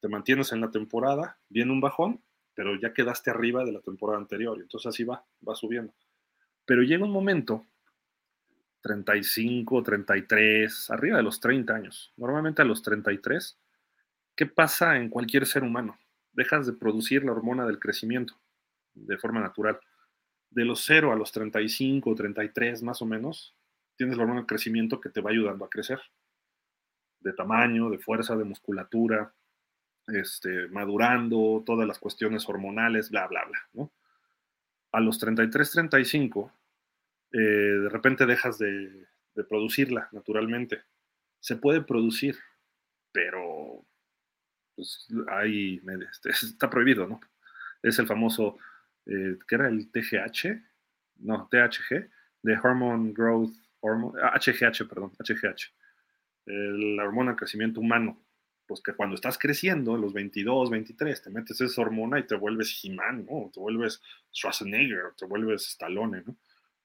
[0.00, 2.22] te mantienes en la temporada, viene un bajón,
[2.54, 5.94] pero ya quedaste arriba de la temporada anterior y entonces así va, va subiendo.
[6.64, 7.66] Pero llega un momento
[8.82, 12.12] 35, 33, arriba de los 30 años.
[12.16, 13.58] Normalmente a los 33,
[14.36, 15.98] ¿qué pasa en cualquier ser humano?
[16.32, 18.40] Dejas de producir la hormona del crecimiento
[18.94, 19.78] de forma natural.
[20.50, 23.56] De los 0 a los 35, 33 más o menos,
[23.96, 26.00] tienes la hormona del crecimiento que te va ayudando a crecer.
[27.20, 29.32] De tamaño, de fuerza, de musculatura,
[30.08, 33.88] este, madurando, todas las cuestiones hormonales, bla, bla, bla.
[34.92, 36.52] A los 33, 35
[37.32, 39.06] eh, de repente dejas de,
[39.48, 40.82] producirla naturalmente.
[41.40, 42.36] Se puede producir,
[43.10, 43.84] pero
[44.76, 47.20] pues, hay, este, está prohibido, ¿no?
[47.82, 48.58] Es el famoso,
[49.06, 50.60] eh, ¿qué era el TGH?
[51.16, 52.10] No, THG,
[52.42, 55.72] de Hormone Growth, hormone, HGH, perdón, HGH,
[56.46, 58.22] la hormona de crecimiento humano.
[58.72, 62.80] Pues que cuando estás creciendo, los 22, 23, te metes esa hormona y te vuelves
[62.82, 63.50] He-Man, ¿no?
[63.52, 64.00] Te vuelves
[64.32, 66.36] Schwarzenegger, te vuelves Stallone, ¿no?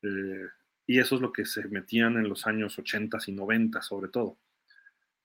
[0.01, 0.49] Eh,
[0.85, 4.37] y eso es lo que se metían en los años 80 y 90 sobre todo.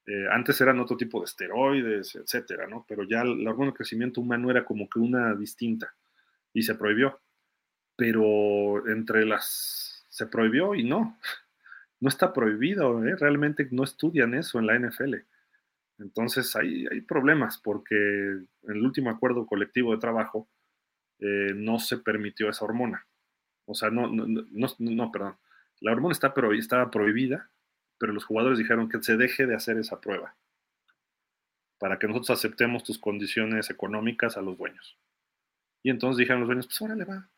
[0.06, 2.86] Eh, antes eran otro tipo de esteroides, etcétera, ¿no?
[2.88, 5.92] Pero ya la hormona de crecimiento humano era como que una distinta
[6.54, 7.20] y se prohibió.
[7.96, 10.06] Pero entre las.
[10.10, 11.18] se prohibió y no.
[11.98, 13.14] No está prohibido, ¿eh?
[13.14, 15.14] realmente no estudian eso en la NFL.
[15.98, 20.48] Entonces hay, hay problemas porque en el último acuerdo colectivo de trabajo
[21.54, 23.06] no se permitió esa hormona.
[23.66, 24.26] O sea, no, no,
[24.78, 25.36] no, perdón.
[25.80, 27.50] La hormona está, estaba prohibida,
[27.98, 30.34] pero los jugadores dijeron que se deje de hacer esa prueba
[31.78, 34.96] para que nosotros aceptemos tus condiciones económicas a los dueños.
[35.82, 37.28] Y entonces dijeron los dueños, pues órale va,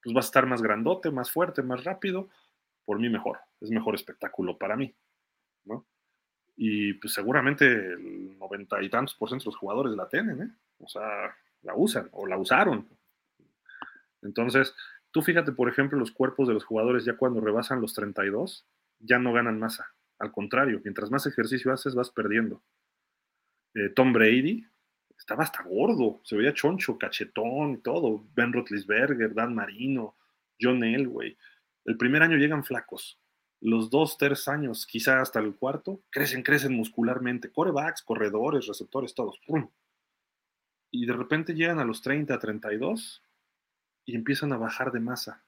[0.00, 2.30] pues va a estar más grandote, más fuerte, más rápido,
[2.84, 4.94] por mí mejor, es mejor espectáculo para mí,
[5.64, 5.86] ¿no?
[6.62, 10.50] Y pues seguramente el noventa y tantos por ciento de los jugadores la tienen, ¿eh?
[10.80, 12.86] O sea, la usan o la usaron.
[14.20, 14.74] Entonces,
[15.10, 18.66] tú fíjate, por ejemplo, los cuerpos de los jugadores ya cuando rebasan los 32,
[18.98, 19.94] ya no ganan masa.
[20.18, 22.62] Al contrario, mientras más ejercicio haces, vas perdiendo.
[23.72, 24.66] Eh, Tom Brady
[25.16, 28.26] estaba hasta gordo, se veía choncho, cachetón y todo.
[28.34, 30.14] Ben Roethlisberger, Dan Marino,
[30.60, 31.38] John Elway.
[31.86, 33.18] El primer año llegan flacos.
[33.60, 37.52] Los dos, tres años, quizá hasta el cuarto, crecen, crecen muscularmente.
[37.52, 39.38] Corebacks, corredores, receptores, todos.
[40.90, 43.22] Y de repente llegan a los 30, 32
[44.06, 45.44] y empiezan a bajar de masa.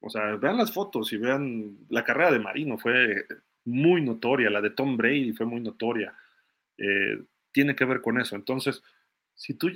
[0.00, 3.26] O sea, vean las fotos y vean la carrera de Marino, fue
[3.64, 6.16] muy notoria, la de Tom Brady fue muy notoria.
[6.76, 8.36] Eh, tiene que ver con eso.
[8.36, 8.82] Entonces,
[9.34, 9.68] si tú,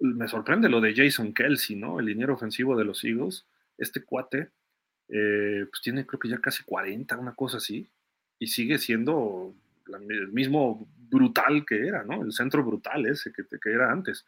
[0.00, 2.00] me sorprende lo de Jason Kelsey, ¿no?
[2.00, 3.46] El liniero ofensivo de los Eagles,
[3.78, 4.50] este cuate,
[5.08, 7.88] eh, pues tiene creo que ya casi 40, una cosa así,
[8.38, 9.54] y sigue siendo
[9.86, 12.22] el mismo brutal que era, ¿no?
[12.22, 14.26] El centro brutal ese que, que era antes.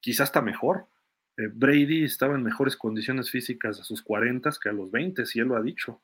[0.00, 0.86] Quizás está mejor.
[1.36, 5.40] Eh, Brady estaba en mejores condiciones físicas a sus 40 que a los 20, si
[5.40, 6.00] él lo ha dicho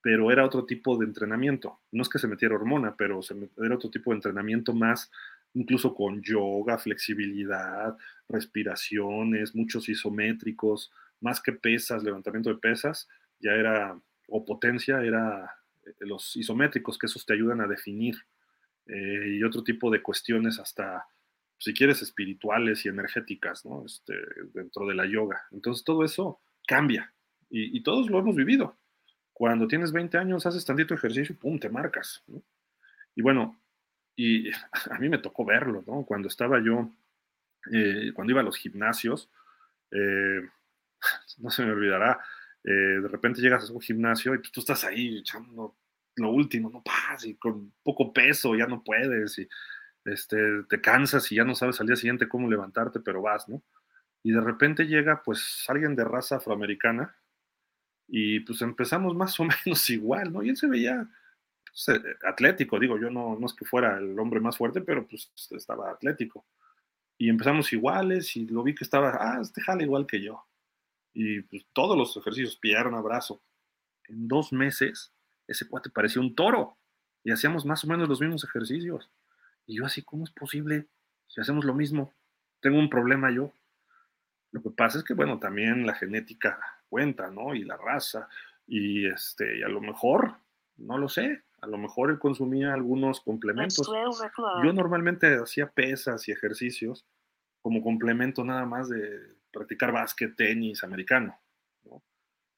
[0.00, 1.80] pero era otro tipo de entrenamiento.
[1.90, 3.20] No es que se metiera hormona, pero
[3.62, 5.10] era otro tipo de entrenamiento más,
[5.54, 7.96] incluso con yoga, flexibilidad,
[8.28, 13.08] respiraciones, muchos isométricos, más que pesas, levantamiento de pesas,
[13.40, 15.50] ya era, o potencia, era
[15.84, 18.16] eh, los isométricos, que esos te ayudan a definir,
[18.86, 21.06] eh, y otro tipo de cuestiones hasta,
[21.58, 23.84] si quieres, espirituales y energéticas, ¿no?
[23.84, 24.14] Este,
[24.54, 25.42] dentro de la yoga.
[25.50, 27.12] Entonces todo eso cambia,
[27.50, 28.76] y, y todos lo hemos vivido
[29.38, 32.24] cuando tienes 20 años, haces tantito ejercicio y pum, te marcas.
[33.14, 33.56] Y bueno,
[34.16, 34.50] y
[34.90, 36.04] a mí me tocó verlo, ¿no?
[36.04, 36.90] Cuando estaba yo,
[37.72, 39.30] eh, cuando iba a los gimnasios,
[39.92, 40.40] eh,
[41.38, 42.18] no se me olvidará,
[42.64, 45.76] eh, de repente llegas a un gimnasio y pues, tú estás ahí echando
[46.16, 49.48] lo último, no pasa, y con poco peso ya no puedes, y
[50.04, 50.36] este,
[50.68, 53.62] te cansas y ya no sabes al día siguiente cómo levantarte, pero vas, ¿no?
[54.24, 57.14] Y de repente llega pues alguien de raza afroamericana,
[58.08, 60.42] y pues empezamos más o menos igual, ¿no?
[60.42, 61.08] Y él se veía
[61.64, 65.06] pues, eh, atlético, digo, yo no, no es que fuera el hombre más fuerte, pero
[65.06, 66.46] pues estaba atlético.
[67.18, 70.47] Y empezamos iguales y lo vi que estaba, ah, este jala igual que yo.
[71.20, 73.42] Y pues todos los ejercicios, pierna, brazo.
[74.04, 75.12] En dos meses,
[75.48, 76.78] ese cuate parecía un toro
[77.24, 79.10] y hacíamos más o menos los mismos ejercicios.
[79.66, 80.86] Y yo así, ¿cómo es posible
[81.26, 82.14] si hacemos lo mismo?
[82.60, 83.52] Tengo un problema yo.
[84.52, 87.52] Lo que pasa es que, bueno, también la genética cuenta, ¿no?
[87.52, 88.28] Y la raza,
[88.64, 90.36] y este, y a lo mejor,
[90.76, 93.90] no lo sé, a lo mejor él consumía algunos complementos.
[94.62, 97.04] Yo normalmente hacía pesas y ejercicios
[97.60, 101.38] como complemento nada más de practicar básquet, tenis, americano,
[101.84, 102.02] ¿no?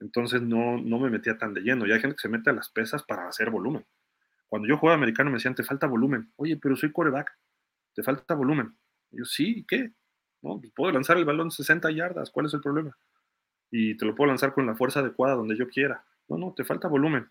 [0.00, 1.86] Entonces no, no me metía tan de lleno.
[1.86, 3.84] Y hay gente que se mete a las pesas para hacer volumen.
[4.48, 6.32] Cuando yo jugaba americano me decían, te falta volumen.
[6.36, 7.30] Oye, pero soy coreback,
[7.94, 8.76] te falta volumen.
[9.10, 9.92] Y yo, sí, ¿qué?
[10.42, 10.60] ¿No?
[10.60, 12.96] Pues puedo lanzar el balón 60 yardas, ¿cuál es el problema?
[13.70, 16.04] y te lo puedo lanzar con la fuerza adecuada donde yo quiera.
[16.28, 17.30] No, no, te falta volumen.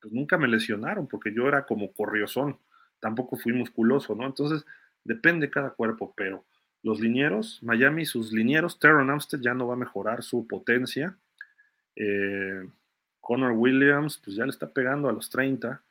[0.00, 2.58] Pues nunca me lesionaron porque yo era como corriozón,
[3.00, 4.26] tampoco fui musculoso, ¿no?
[4.26, 4.64] Entonces,
[5.04, 6.46] depende cada cuerpo, pero
[6.82, 11.16] los linieros, Miami, sus linieros, Terron Amstead ya no va a mejorar su potencia.
[11.96, 12.66] Eh,
[13.20, 15.82] Connor Williams, pues ya le está pegando a los 30.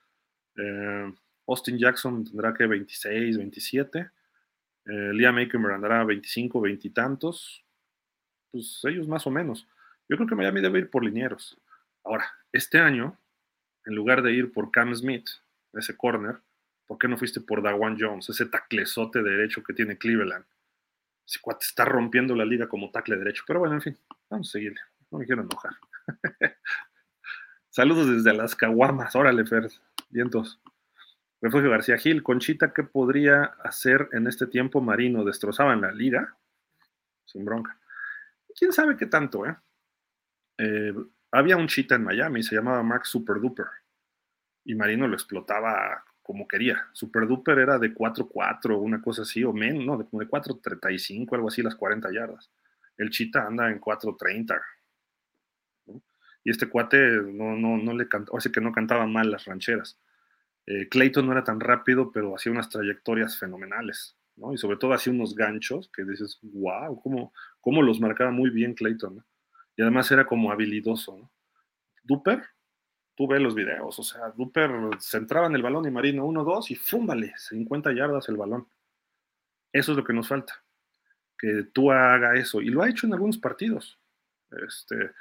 [0.55, 1.13] Eh,
[1.47, 4.09] Austin Jackson tendrá que 26, 27.
[4.85, 7.63] Eh, Liam Aikenberg andará 25, 20 y tantos
[8.51, 9.67] pues ellos más o menos.
[10.07, 11.57] Yo creo que Miami debe ir por linieros.
[12.03, 13.17] Ahora, este año,
[13.85, 15.27] en lugar de ir por Cam Smith,
[15.73, 16.37] ese corner,
[16.87, 20.45] ¿por qué no fuiste por Dawan Jones, ese taclezote derecho que tiene Cleveland?
[21.37, 23.43] Cuate está rompiendo la liga como tacle derecho.
[23.45, 23.97] Pero bueno, en fin,
[24.29, 24.79] vamos a seguirle.
[25.11, 25.73] No me quiero enojar.
[27.69, 29.15] Saludos desde las caguamas.
[29.15, 29.69] Órale, Fer.
[30.09, 30.59] Vientos.
[31.41, 32.23] Refugio García Gil.
[32.23, 35.23] Conchita, ¿qué podría hacer en este tiempo Marino?
[35.23, 36.35] ¿Destrozaban la liga?
[37.25, 37.79] Sin bronca
[38.59, 39.55] quién sabe qué tanto, ¿eh?
[40.57, 40.93] ¿eh?
[41.31, 43.67] había un chita en Miami, se llamaba Max Super Duper,
[44.65, 46.87] y Marino lo explotaba como quería.
[46.93, 51.47] Super Duper era de 4-4, una cosa así, o menos, no, de, de 4-35, algo
[51.47, 52.51] así, las 40 yardas.
[52.97, 54.61] El chita anda en 4-30.
[56.43, 59.99] Y este cuate no, no, no le cantaba, que no cantaba mal las rancheras.
[60.67, 64.15] Eh, Clayton no era tan rápido, pero hacía unas trayectorias fenomenales.
[64.53, 68.75] Y sobre todo hacía unos ganchos que dices, wow, cómo, cómo los marcaba muy bien
[68.75, 69.25] Clayton,
[69.75, 71.31] Y además era como habilidoso, ¿no?
[72.03, 72.43] Duper,
[73.19, 74.71] tú ves los videos, o sea, Duper
[75.01, 78.65] centraba en el balón y Marino 1-2 y fúmbale, 50 yardas el balón.
[79.73, 80.63] Eso es lo que nos falta,
[81.37, 82.61] que tú haga eso.
[82.61, 83.99] Y lo ha hecho en algunos partidos.
[84.65, 85.11] Este,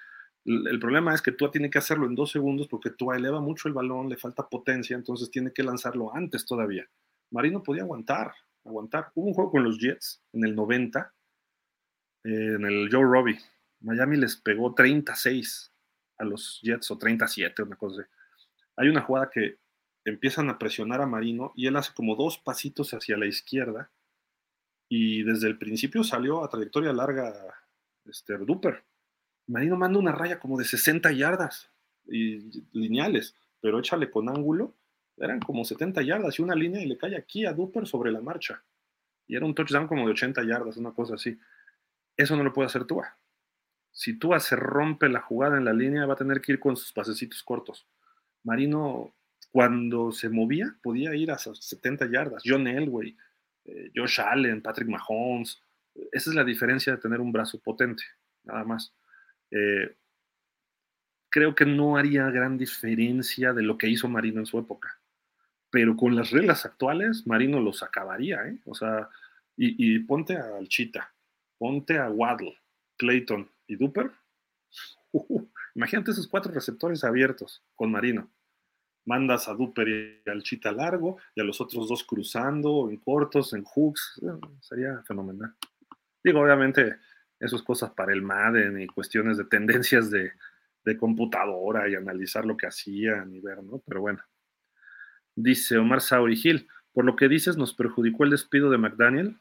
[0.44, 3.66] el problema es que Tua tiene que hacerlo en dos segundos porque Tua eleva mucho
[3.66, 6.88] el balón, le falta potencia, entonces tiene que lanzarlo antes todavía.
[7.32, 8.32] Marino podía aguantar,
[8.64, 9.10] aguantar.
[9.16, 11.12] Hubo un juego con los Jets en el 90,
[12.22, 13.40] eh, en el Joe Robbie.
[13.80, 15.72] Miami les pegó 36
[16.19, 18.11] a los Jets o 37, una cosa así.
[18.77, 19.59] Hay una jugada que
[20.05, 23.90] empiezan a presionar a Marino y él hace como dos pasitos hacia la izquierda
[24.89, 27.35] y desde el principio salió a trayectoria larga
[28.05, 28.85] este, Duper.
[29.47, 31.70] Marino manda una raya como de 60 yardas
[32.07, 34.74] y lineales, pero échale con ángulo,
[35.16, 38.20] eran como 70 yardas y una línea y le cae aquí a Duper sobre la
[38.20, 38.62] marcha.
[39.27, 41.39] Y era un touchdown como de 80 yardas, una cosa así.
[42.16, 43.19] Eso no lo puede hacer Tua.
[43.98, 46.76] Si Tua se rompe la jugada en la línea, va a tener que ir con
[46.76, 47.84] sus pasecitos cortos.
[48.44, 49.12] Marino,
[49.50, 52.44] cuando se movía, podía ir a 70 yardas.
[52.46, 53.16] John Elway,
[53.64, 55.60] eh, Josh Allen, Patrick Mahomes.
[56.12, 58.04] Esa es la diferencia de tener un brazo potente,
[58.44, 58.94] nada más.
[59.50, 59.96] Eh,
[61.28, 65.00] creo que no haría gran diferencia de lo que hizo Marino en su época.
[65.70, 68.60] Pero con las reglas actuales, Marino los acabaría, ¿eh?
[68.64, 69.08] O sea,
[69.56, 71.12] y, ponte al Chita,
[71.58, 72.56] ponte a Waddle,
[72.96, 74.11] Clayton y Duper.
[75.74, 78.32] imagínate esos cuatro receptores abiertos con Marino.
[79.05, 83.53] Mandas a Duper y al Chita largo y a los otros dos cruzando, en cortos,
[83.53, 84.20] en hooks.
[84.61, 85.55] Sería fenomenal.
[86.23, 86.97] Digo, obviamente,
[87.40, 90.32] eso es cosas para el Madden y cuestiones de tendencias de,
[90.99, 93.82] computadora y analizar lo que hacían y ver, ¿no?
[93.86, 94.23] Pero bueno.
[95.36, 99.39] Dice Omar Sauri Gil, por lo que dices, ¿nos perjudicó el despido de McDaniel?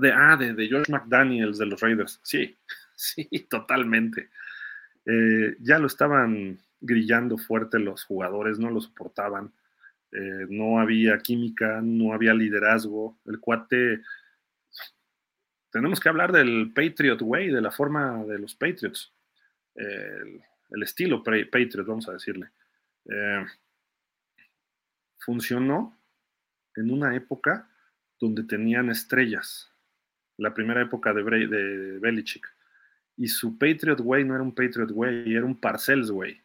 [0.00, 2.20] De, ah, George McDaniels de los Raiders.
[2.22, 2.56] Sí,
[2.96, 4.30] sí, totalmente.
[5.06, 9.52] Eh, ya lo estaban grillando fuerte los jugadores, no lo soportaban.
[10.12, 13.18] Eh, no había química, no había liderazgo.
[13.26, 14.00] El cuate
[15.74, 19.12] tenemos que hablar del Patriot Way, de la forma de los Patriots,
[19.74, 20.40] el,
[20.84, 22.50] estilo Patriot, vamos a decirle.
[23.10, 23.44] Eh,
[25.18, 25.98] funcionó
[26.76, 27.68] en una época
[28.20, 29.73] donde tenían estrellas,
[30.36, 31.22] la primera época de,
[32.00, 32.46] Belichick.
[33.16, 36.40] Y su Patriot Way no era un Patriot Way, era un Parcells Way.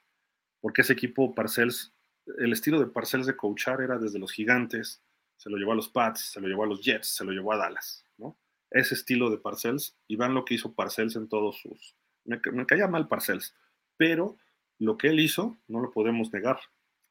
[0.62, 1.94] Porque ese equipo Parcells,
[2.38, 5.02] el estilo de Parcells de coachar era desde los gigantes,
[5.38, 7.54] se lo llevó a los Pats, se lo llevó a los Jets, se lo llevó
[7.54, 8.38] a Dallas, ¿no?
[8.72, 11.96] ese estilo de Parcells y vean lo que hizo Parcells en todos sus...
[12.26, 13.56] Me, caía mal Parcells,
[13.98, 14.38] pero
[14.78, 16.60] lo que él hizo no lo podemos negar.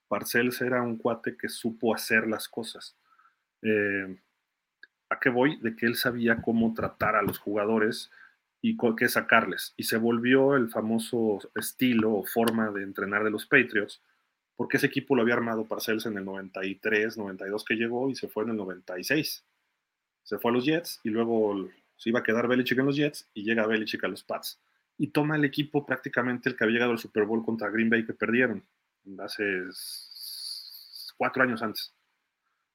[0.07, 2.97] Parcells era un cuate que supo hacer las cosas.
[3.63, 4.17] Eh,
[5.11, 5.57] ¿A qué voy?
[5.57, 8.11] De que él sabía cómo tratar a los jugadores
[8.61, 9.75] y qué sacarles.
[9.77, 14.03] Y se volvió el famoso estilo o forma de entrenar de los Patriots,
[14.57, 18.29] porque ese equipo lo había armado Parcells en el 93, 92 que llegó y se
[18.29, 19.45] fue en el 96
[20.29, 23.31] se fue a los Jets y luego se iba a quedar Belichick en los Jets
[23.33, 24.61] y llega Belichick a los Pats.
[24.99, 28.05] Y toma el equipo prácticamente el que había llegado al Super Bowl contra Green Bay
[28.05, 28.63] que perdieron
[29.21, 29.63] hace
[31.17, 31.95] cuatro años antes.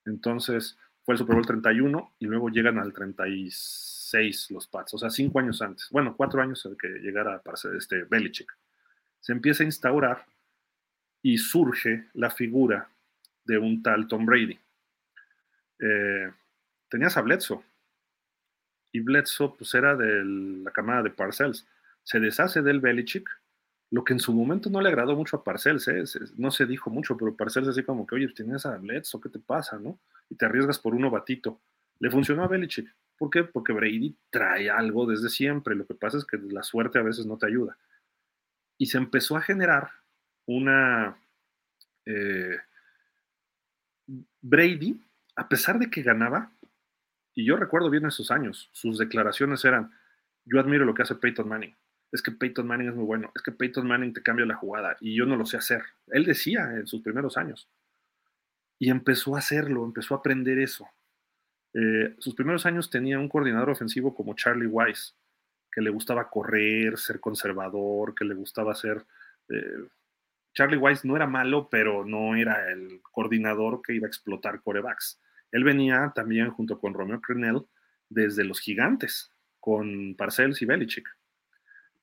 [0.03, 5.09] Entonces fue el Super Bowl 31 y luego llegan al 36 los Pats, o sea,
[5.09, 5.89] cinco años antes.
[5.91, 8.51] Bueno, cuatro años que llegara para ser este Belichick.
[9.19, 10.25] Se empieza a instaurar
[11.21, 12.89] y surge la figura
[13.43, 14.59] de un tal Tom Brady.
[15.79, 16.31] Eh,
[16.89, 17.63] tenías a Bledsoe.
[18.91, 21.67] Y Bledsoe, pues era de la camada de Parcells.
[22.03, 23.29] Se deshace del Belichick,
[23.93, 26.03] lo que en su momento no le agradó mucho a Parcells, ¿eh?
[26.37, 29.29] no se dijo mucho, pero Parcells así como que, oye, pues tienes a Bledsoe, ¿qué
[29.29, 29.99] te pasa, no?
[30.31, 31.61] Y te arriesgas por un novatito.
[31.99, 32.91] Le funcionó a Belichick.
[33.19, 33.43] ¿Por qué?
[33.43, 35.75] Porque Brady trae algo desde siempre.
[35.75, 37.77] Lo que pasa es que la suerte a veces no te ayuda.
[38.79, 39.91] Y se empezó a generar
[40.47, 41.15] una...
[42.07, 42.57] Eh,
[44.41, 44.99] Brady,
[45.35, 46.51] a pesar de que ganaba,
[47.35, 49.91] y yo recuerdo bien esos años, sus declaraciones eran,
[50.45, 51.75] yo admiro lo que hace Peyton Manning,
[52.13, 54.95] es que Peyton Manning es muy bueno, es que Peyton Manning te cambia la jugada
[55.01, 55.81] y yo no lo sé hacer.
[56.07, 57.67] Él decía en sus primeros años.
[58.77, 60.87] Y empezó a hacerlo, empezó a aprender eso.
[61.73, 65.15] Eh, sus primeros años tenía un coordinador ofensivo como Charlie Weiss,
[65.71, 69.03] que le gustaba correr, ser conservador, que le gustaba ser...
[69.49, 69.87] Eh,
[70.53, 75.19] Charlie Weiss no era malo, pero no era el coordinador que iba a explotar corebacks.
[75.51, 77.65] Él venía también junto con Romeo Crennel
[78.07, 81.07] desde los gigantes, con Parcells y Belichick.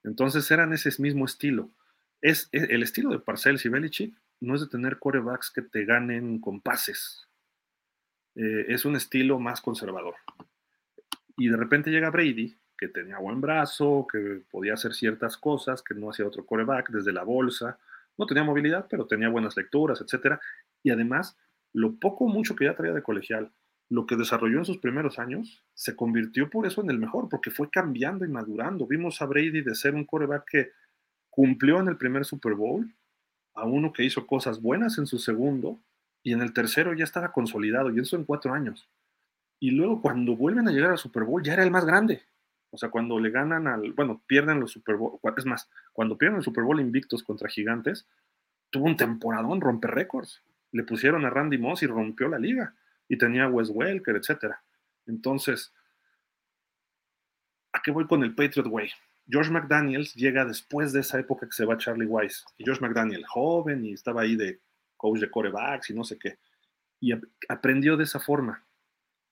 [0.04, 1.70] Entonces eran ese mismo estilo.
[2.20, 5.84] Es, e, el estilo de Parcells y Belichick no es de tener corebacks que te
[5.84, 7.28] ganen con pases.
[8.34, 10.14] Eh, es un estilo más conservador.
[11.36, 15.94] Y de repente llega Brady, que tenía buen brazo, que podía hacer ciertas cosas, que
[15.94, 17.78] no hacía otro coreback desde la bolsa.
[18.16, 20.38] No tenía movilidad, pero tenía buenas lecturas, etc.
[20.82, 21.36] Y además
[21.72, 23.52] lo poco mucho que ya traía de colegial,
[23.90, 27.50] lo que desarrolló en sus primeros años se convirtió por eso en el mejor, porque
[27.50, 28.86] fue cambiando y madurando.
[28.86, 30.70] Vimos a Brady de ser un coreback que
[31.28, 32.94] cumplió en el primer Super Bowl,
[33.54, 35.80] a uno que hizo cosas buenas en su segundo,
[36.22, 38.88] y en el tercero ya estaba consolidado, y eso en cuatro años.
[39.58, 42.22] Y luego cuando vuelven a llegar al Super Bowl ya era el más grande.
[42.70, 46.38] O sea, cuando le ganan al, bueno, pierden los Super Bowl, es más, cuando pierden
[46.38, 48.06] el Super Bowl invictos contra Gigantes,
[48.70, 50.44] tuvo un temporadón, romper récords.
[50.70, 52.76] Le pusieron a Randy Moss y rompió la liga
[53.10, 54.54] y tenía Wes Welker, etc.
[55.04, 55.74] Entonces,
[57.72, 58.88] ¿a qué voy con el Patriot Way?
[59.28, 62.44] George McDaniels llega después de esa época que se va Charlie Weiss.
[62.56, 64.60] Y George McDaniel, joven, y estaba ahí de
[64.96, 66.38] coach de corebacks y no sé qué.
[67.00, 67.12] Y
[67.48, 68.64] aprendió de esa forma.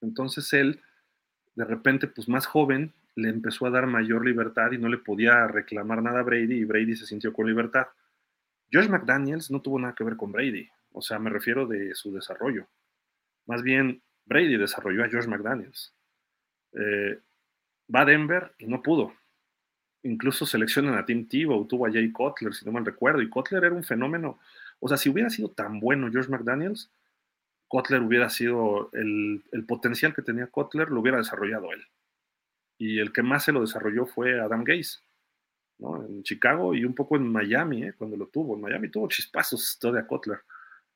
[0.00, 0.82] Entonces él,
[1.54, 5.46] de repente, pues más joven, le empezó a dar mayor libertad y no le podía
[5.46, 7.86] reclamar nada a Brady y Brady se sintió con libertad.
[8.72, 10.68] George McDaniels no tuvo nada que ver con Brady.
[10.90, 12.66] O sea, me refiero de su desarrollo.
[13.48, 15.94] Más bien, Brady desarrolló a George McDaniels.
[16.74, 17.18] Eh,
[17.92, 19.14] va a Denver y no pudo.
[20.02, 23.64] Incluso seleccionan a Tim Tebow, tuvo a Jay Cutler, si no mal recuerdo, y Cutler
[23.64, 24.38] era un fenómeno.
[24.80, 26.92] O sea, si hubiera sido tan bueno George McDaniels,
[27.68, 31.82] Cutler hubiera sido el, potencial que tenía Cutler, lo hubiera desarrollado él.
[32.76, 34.98] Y el que más se lo desarrolló fue Adam Gaze,
[35.78, 36.04] ¿no?
[36.04, 37.94] En Chicago y un poco en Miami, ¿eh?
[37.94, 38.54] cuando lo tuvo.
[38.54, 40.40] En Miami tuvo chispazos todavía Cutler.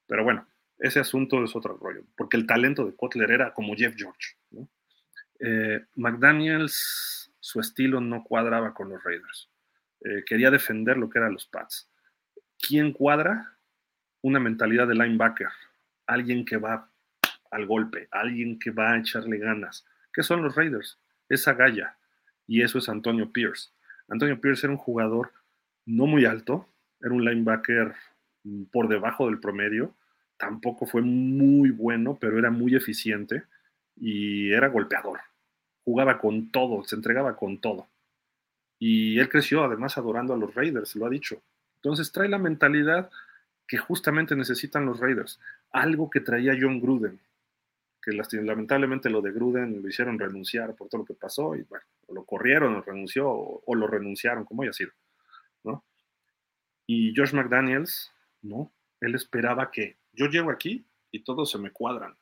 [0.06, 0.46] Pero bueno,
[0.82, 4.36] ese asunto es otro rollo, porque el talento de Kotler era como Jeff George.
[5.38, 9.48] Eh, McDaniels, su estilo no cuadraba con los Raiders.
[10.00, 11.88] Eh, quería defender lo que eran los Pats.
[12.58, 13.56] ¿Quién cuadra?
[14.22, 15.50] Una mentalidad de linebacker,
[16.08, 16.90] alguien que va
[17.52, 19.86] al golpe, alguien que va a echarle ganas.
[20.12, 20.98] ¿Qué son los Raiders?
[21.28, 21.96] Esa galla.
[22.48, 23.70] Y eso es Antonio Pierce.
[24.08, 25.32] Antonio Pierce era un jugador
[25.86, 26.68] no muy alto,
[27.00, 27.94] era un linebacker
[28.72, 29.94] por debajo del promedio,
[30.42, 33.44] tampoco fue muy bueno, pero era muy eficiente
[33.94, 35.20] y era golpeador.
[35.84, 37.86] Jugaba con todo, se entregaba con todo.
[38.76, 41.40] Y él creció además adorando a los Raiders, lo ha dicho.
[41.76, 43.08] Entonces trae la mentalidad
[43.68, 45.38] que justamente necesitan los Raiders.
[45.70, 47.20] Algo que traía John Gruden,
[48.02, 48.10] que
[48.42, 52.24] lamentablemente lo de Gruden lo hicieron renunciar por todo lo que pasó y bueno, lo
[52.24, 54.90] corrieron o renunció o, lo renunciaron, como haya sido.
[55.62, 55.84] ¿no?
[56.84, 58.10] Y Josh McDaniels,
[58.42, 62.16] no, él esperaba que yo llego aquí y todos se me cuadran.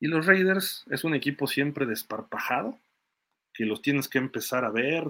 [0.00, 2.78] Y los Raiders es un equipo siempre desparpajado,
[3.52, 5.04] que los tienes que empezar a ver,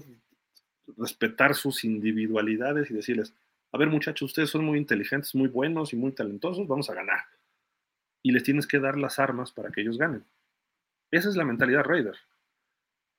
[0.96, 3.34] respetar sus individualidades y decirles,
[3.72, 7.20] a ver muchachos, ustedes son muy inteligentes, muy buenos y muy talentosos, vamos a ganar.
[8.22, 10.24] Y les tienes que dar las armas para que ellos ganen.
[11.10, 12.16] Esa es la mentalidad Raider.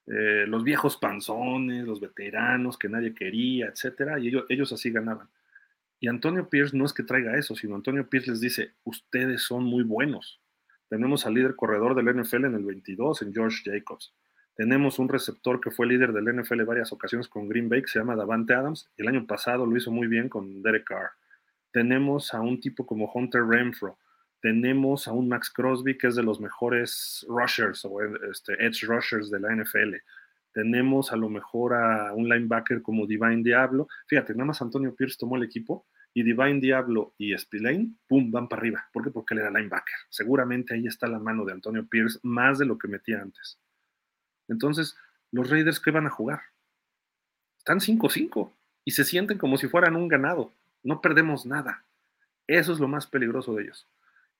[0.08, 5.30] Eh, los viejos panzones, los veteranos que nadie quería, etcétera, y ellos, ellos así ganaban.
[6.00, 9.66] Y Antonio Pierce no es que traiga eso, sino Antonio Pierce les dice, ustedes son
[9.66, 10.40] muy buenos.
[10.88, 14.14] Tenemos al líder corredor del NFL en el 22, en George Jacobs.
[14.56, 18.00] Tenemos un receptor que fue líder del NFL varias ocasiones con Green Bay, que se
[18.00, 18.90] llama Davante Adams.
[18.98, 21.12] El año pasado lo hizo muy bien con Derek Carr.
[21.72, 23.98] Tenemos a un tipo como Hunter Renfro.
[24.42, 28.02] Tenemos a un Max Crosby, que es de los mejores rushers o
[28.32, 29.96] este, edge rushers de la NFL
[30.52, 33.88] tenemos a lo mejor a un linebacker como Divine Diablo.
[34.08, 38.48] Fíjate, nada más Antonio Pierce tomó el equipo y Divine Diablo y Spillane, pum, van
[38.48, 38.88] para arriba.
[38.92, 39.12] ¿Por qué?
[39.12, 39.96] Porque él era linebacker.
[40.10, 43.60] Seguramente ahí está la mano de Antonio Pierce más de lo que metía antes.
[44.48, 44.98] Entonces,
[45.32, 46.42] los Raiders, ¿qué van a jugar?
[47.60, 48.52] Están 5-5
[48.86, 50.54] y se sienten como si fueran un ganado.
[50.82, 51.86] No perdemos nada.
[52.48, 53.88] Eso es lo más peligroso de ellos.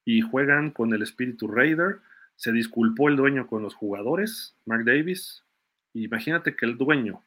[0.04, 2.00] Y juegan con el espíritu Raider.
[2.36, 5.44] Se disculpó el dueño con los jugadores, Mark Davis,
[5.94, 7.24] Imagínate que el dueño,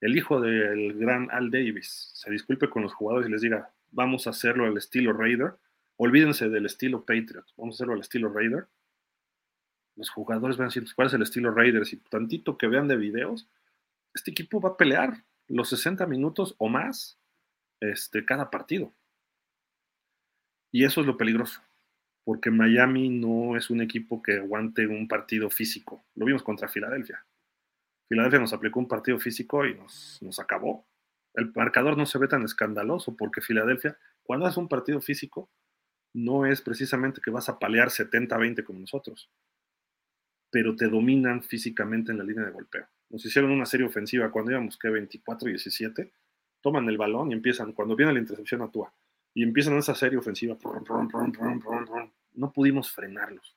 [0.00, 4.26] el hijo del gran Al Davis, se disculpe con los jugadores y les diga, vamos
[4.26, 5.54] a hacerlo al estilo Raider,
[5.96, 8.66] olvídense del estilo Patriot, vamos a hacerlo al estilo Raider.
[9.94, 11.84] Los jugadores van a decir, ¿cuál es el estilo Raider?
[11.86, 13.48] Si tantito que vean de videos,
[14.14, 17.18] este equipo va a pelear los 60 minutos o más
[17.80, 18.92] este, cada partido.
[20.72, 21.60] Y eso es lo peligroso,
[22.24, 26.02] porque Miami no es un equipo que aguante un partido físico.
[26.14, 27.24] Lo vimos contra Filadelfia.
[28.08, 30.86] Filadelfia nos aplicó un partido físico y nos, acabó.
[31.34, 35.50] El marcador no se ve tan escandaloso porque Filadelfia, cuando haces un partido físico,
[36.14, 39.30] no es precisamente que vas a palear 70-20 como nosotros,
[40.50, 42.86] pero te dominan físicamente en la línea de golpeo.
[43.08, 46.12] Nos hicieron una serie ofensiva cuando íbamos que 24-17,
[46.60, 48.92] toman el balón y empiezan, cuando viene la intercepción actúa,
[49.34, 50.56] y empiezan esa serie ofensiva,
[52.34, 53.56] no pudimos frenarlos.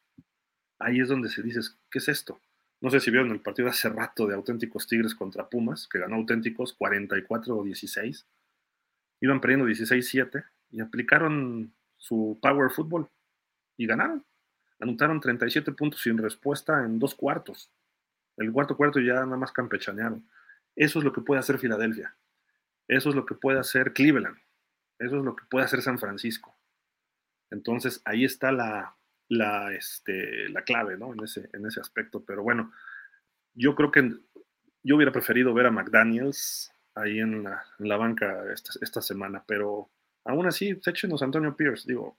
[0.79, 1.59] Ahí es donde se dice,
[1.89, 2.39] ¿qué es esto?
[2.85, 6.17] No sé si vieron el partido hace rato de Auténticos Tigres contra Pumas, que ganó
[6.17, 8.27] Auténticos 44 o 16.
[9.21, 13.09] Iban perdiendo 16-7 y aplicaron su power football
[13.75, 14.23] y ganaron.
[14.79, 17.71] Anotaron 37 puntos sin respuesta en dos cuartos.
[18.37, 20.23] El cuarto cuarto ya nada más campechanearon.
[20.75, 22.15] Eso es lo que puede hacer Filadelfia.
[22.87, 24.37] Eso es lo que puede hacer Cleveland.
[24.99, 26.55] Eso es lo que puede hacer San Francisco.
[27.49, 28.95] Entonces ahí está la,
[29.29, 31.13] la, este, la clave ¿no?
[31.13, 32.23] en, ese, en ese aspecto.
[32.23, 32.71] Pero bueno,
[33.53, 34.11] yo creo que
[34.83, 39.43] yo hubiera preferido ver a McDaniels ahí en la, en la banca esta, esta, semana,
[39.45, 39.89] pero
[40.23, 41.87] aún así, échenos Antonio Pierce.
[41.87, 42.17] Digo,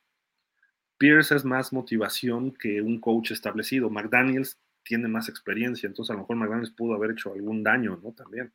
[0.98, 3.90] Pierce es más motivación que un coach establecido.
[3.90, 8.12] McDaniels tiene más experiencia, entonces a lo mejor McDaniels pudo haber hecho algún daño, ¿no?
[8.12, 8.52] También.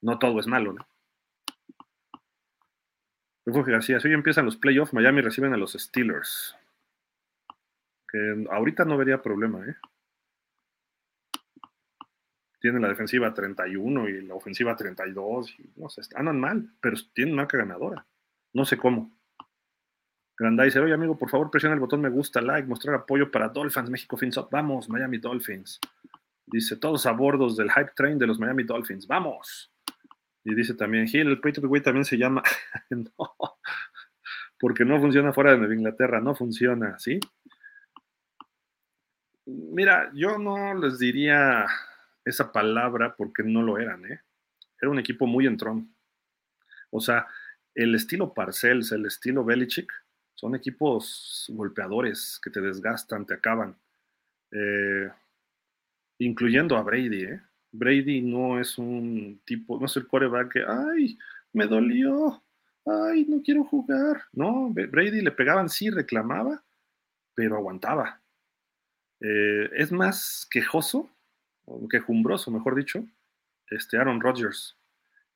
[0.00, 0.86] No todo es malo, ¿no?
[3.44, 6.56] Refugio García, si hoy empiezan los playoffs, Miami reciben a los Steelers.
[8.10, 9.76] Que ahorita no vería problema, ¿eh?
[12.60, 15.58] Tienen la defensiva 31 y la ofensiva 32.
[15.58, 18.06] Y, no sé, andan mal, pero tienen marca ganadora.
[18.52, 19.16] No sé cómo.
[20.36, 23.90] Grandizer, oye amigo, por favor presiona el botón me gusta, like, mostrar apoyo para Dolphins,
[23.90, 24.48] México Fins Up.
[24.50, 25.78] Vamos, Miami Dolphins.
[26.46, 29.06] Dice, todos a bordos del hype train de los Miami Dolphins.
[29.06, 29.72] Vamos.
[30.42, 32.42] Y dice también, Gil, el Patriot Way también se llama.
[32.90, 33.36] no,
[34.58, 37.20] porque no funciona fuera de Nueva Inglaterra, no funciona, ¿sí?
[39.72, 41.66] Mira, yo no les diría
[42.24, 44.20] esa palabra porque no lo eran, ¿eh?
[44.80, 45.94] Era un equipo muy entrón.
[46.90, 47.26] O sea,
[47.74, 49.92] el estilo Parcells, el estilo Belichick,
[50.34, 53.76] son equipos golpeadores que te desgastan, te acaban.
[54.52, 55.10] Eh,
[56.18, 57.40] incluyendo a Brady, ¿eh?
[57.72, 61.18] Brady no es un tipo, no es el coreback que, ay,
[61.52, 62.42] me dolió,
[62.86, 64.22] ay, no quiero jugar.
[64.32, 66.62] No, Brady le pegaban, sí, reclamaba,
[67.34, 68.20] pero aguantaba.
[69.20, 71.10] Eh, es más quejoso,
[71.90, 73.04] quejumbroso, mejor dicho,
[73.68, 74.76] este Aaron Rodgers.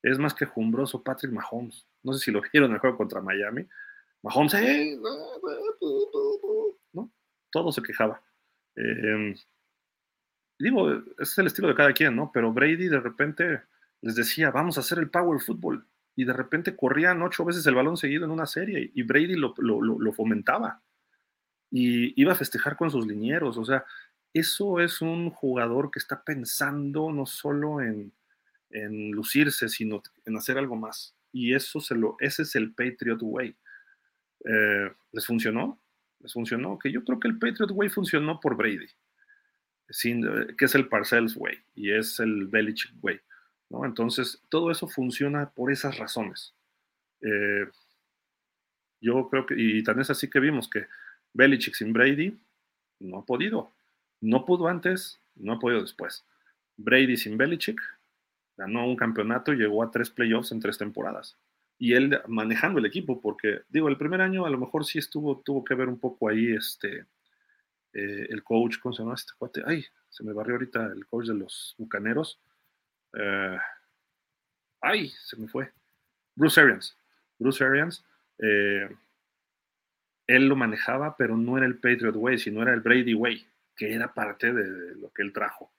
[0.02, 1.86] Es más quejumbroso Patrick Mahomes.
[2.02, 3.66] No sé si lo vieron en el juego contra Miami.
[4.22, 4.54] Mahomes,
[6.92, 7.10] ¿no?
[7.50, 8.22] Todo se quejaba.
[8.76, 9.34] Eh,
[10.58, 12.30] digo, es el estilo de cada quien, ¿no?
[12.32, 13.62] Pero Brady de repente
[14.00, 15.86] les decía, vamos a hacer el power football.
[16.16, 19.54] Y de repente corrían ocho veces el balón seguido en una serie y Brady lo,
[20.12, 20.80] fomentaba.
[21.76, 23.58] Y iba a festejar con sus linieros.
[23.58, 23.84] O sea,
[24.32, 28.12] eso es un jugador que está pensando no solo en,
[28.70, 31.16] en lucirse, sino en hacer algo más.
[31.32, 33.56] Y eso se lo, ese es el Patriot Way.
[34.44, 35.80] Eh, ¿Les funcionó?
[36.20, 36.78] ¿Les funcionó?
[36.78, 38.86] Que yo creo que el Patriot Way funcionó por Brady,
[39.88, 43.20] sin, eh, que es el Parcells Way y es el Belichick Way.
[43.70, 43.84] ¿no?
[43.84, 46.54] Entonces, todo eso funciona por esas razones.
[47.20, 47.66] Eh,
[49.00, 50.86] yo creo que, y tan es así que vimos que
[51.34, 52.38] Belichick sin Brady
[53.00, 53.70] no ha podido.
[54.20, 56.24] No pudo antes, no ha podido después.
[56.78, 57.80] Brady sin Belichick
[58.56, 61.36] ganó un campeonato y llegó a tres playoffs en tres temporadas
[61.78, 65.40] y él manejando el equipo, porque digo, el primer año a lo mejor sí estuvo,
[65.40, 67.06] tuvo que ver un poco ahí este,
[67.92, 69.62] eh, el coach, ¿cómo se llama este cuate?
[69.66, 72.40] Ay, se me barrió ahorita el coach de los Bucaneros.
[73.12, 73.58] Eh,
[74.80, 75.72] ay, se me fue.
[76.34, 76.96] Bruce Arians.
[77.38, 78.04] Bruce Arians,
[78.38, 78.88] eh,
[80.26, 83.46] él lo manejaba, pero no era el Patriot Way, sino era el Brady Way,
[83.76, 85.72] que era parte de, lo que él trajo.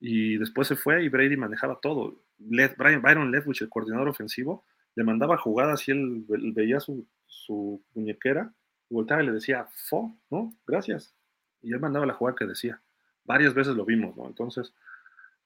[0.00, 2.22] Y después se fue y Brady manejaba todo.
[2.38, 4.64] Brian, Byron Leftwich, el coordinador ofensivo,
[4.94, 6.24] le mandaba jugadas y él,
[6.54, 8.52] veía su, su, muñequera,
[8.88, 10.54] y voltaba y le decía, fo, ¿no?
[10.66, 11.14] Gracias.
[11.62, 12.80] Y él mandaba la jugada que decía.
[13.24, 14.26] Varias veces lo vimos, ¿no?
[14.26, 14.72] Entonces,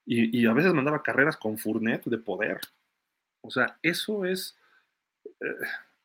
[0.05, 2.59] y, a veces mandaba carreras con Fournet de poder.
[3.41, 4.57] O sea, eso es,
[5.25, 5.55] eh,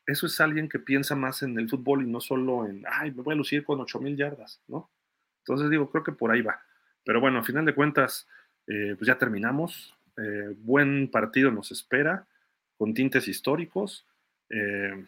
[0.09, 3.21] eso es alguien que piensa más en el fútbol y no solo en, ay, me
[3.21, 4.89] voy a lucir con 8000 yardas, ¿no?
[5.39, 6.61] Entonces digo, creo que por ahí va.
[7.05, 8.27] Pero bueno, a final de cuentas,
[8.67, 9.95] eh, pues ya terminamos.
[10.17, 12.27] Eh, buen partido nos espera
[12.77, 14.07] con tintes históricos.
[14.49, 15.05] Eh,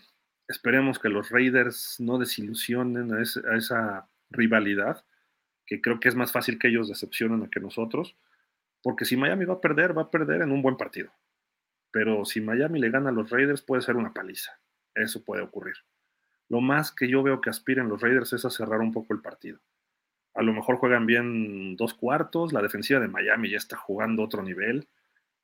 [0.48, 5.04] esperemos que los Raiders no desilusionen a, esa rivalidad,
[5.66, 8.16] que creo que es más fácil que ellos decepcionen a que nosotros,
[8.84, 11.12] porque si Miami va a perder, va a perder en un buen partido.
[11.92, 14.61] Pero si Miami le gana a los Raiders, puede ser una paliza.
[14.96, 15.76] Eso puede ocurrir.
[16.50, 19.22] Lo más que yo veo que aspiren los Raiders es a cerrar un poco el
[19.22, 19.60] partido.
[20.34, 24.44] A lo mejor juegan bien dos cuartos, la defensiva de Miami ya está jugando otro
[24.44, 24.88] nivel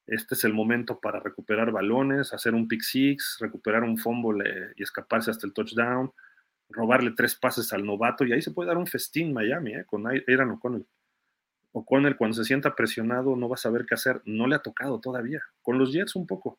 [0.07, 4.83] este es el momento para recuperar balones, hacer un pick six, recuperar un fumble y
[4.83, 6.13] escaparse hasta el touchdown,
[6.69, 9.85] robarle tres pases al novato y ahí se puede dar un festín Miami ¿eh?
[9.85, 10.87] con Aaron O'Connell.
[11.73, 15.01] O'Connell cuando se sienta presionado no va a saber qué hacer, no le ha tocado
[15.01, 15.41] todavía.
[15.61, 16.57] Con los Jets un poco,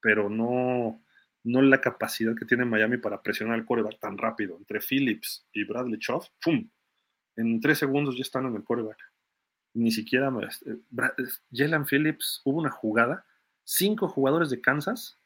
[0.00, 1.02] pero no,
[1.44, 4.56] no la capacidad que tiene Miami para presionar al coreback tan rápido.
[4.56, 6.68] Entre Phillips y Bradley Choff, ¡pum!
[7.36, 8.98] En tres segundos ya están en el coreback
[9.74, 10.78] ni siquiera este,
[11.52, 13.24] Jalen Phillips hubo una jugada,
[13.64, 15.18] cinco jugadores de Kansas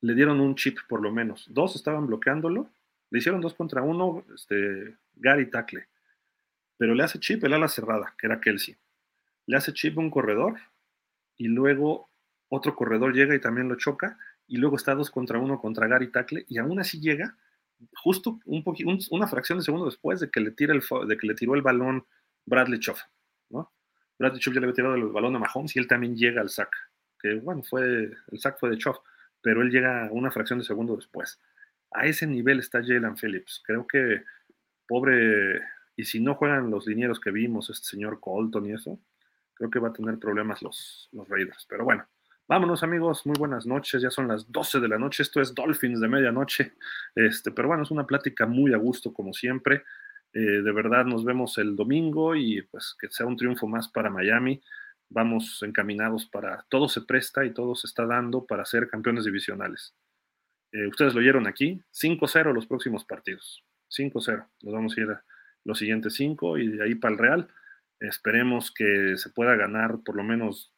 [0.00, 2.70] le dieron un chip por lo menos, dos estaban bloqueándolo,
[3.10, 5.86] le hicieron dos contra uno, este, Gary Tackle,
[6.76, 8.76] pero le hace chip el ala cerrada, que era Kelsey.
[9.46, 10.58] Le hace chip un corredor
[11.36, 12.10] y luego
[12.48, 16.10] otro corredor llega y también lo choca y luego está dos contra uno contra Gary
[16.10, 17.36] Tackle y aún así llega
[17.96, 18.62] justo un
[19.10, 21.62] una fracción de segundo después de que le tira el de que le tiró el
[21.62, 22.06] balón
[22.46, 23.00] Bradley Choff,
[23.50, 23.72] ¿no?
[24.18, 26.50] Bradley Choff ya le había tirado el balón a Mahomes y él también llega al
[26.50, 26.70] sack,
[27.18, 28.98] que bueno, fue el sack fue de Choff,
[29.40, 31.40] pero él llega una fracción de segundo después.
[31.90, 33.62] A ese nivel está Jalen Phillips.
[33.64, 34.24] Creo que
[34.86, 35.60] pobre
[35.96, 38.98] y si no juegan los linieros que vimos, este señor Colton y eso,
[39.54, 41.66] creo que va a tener problemas los, los Raiders.
[41.68, 42.06] Pero bueno,
[42.46, 45.98] Vámonos amigos, muy buenas noches, ya son las 12 de la noche, esto es Dolphins
[45.98, 46.74] de medianoche,
[47.14, 49.84] este, pero bueno, es una plática muy a gusto como siempre,
[50.34, 54.10] eh, de verdad nos vemos el domingo y pues que sea un triunfo más para
[54.10, 54.62] Miami,
[55.08, 59.94] vamos encaminados para, todo se presta y todo se está dando para ser campeones divisionales.
[60.70, 65.24] Eh, ustedes lo oyeron aquí, 5-0 los próximos partidos, 5-0, nos vamos a ir a
[65.64, 67.48] los siguientes 5 y de ahí para el Real.
[68.00, 70.73] Esperemos que se pueda ganar por lo menos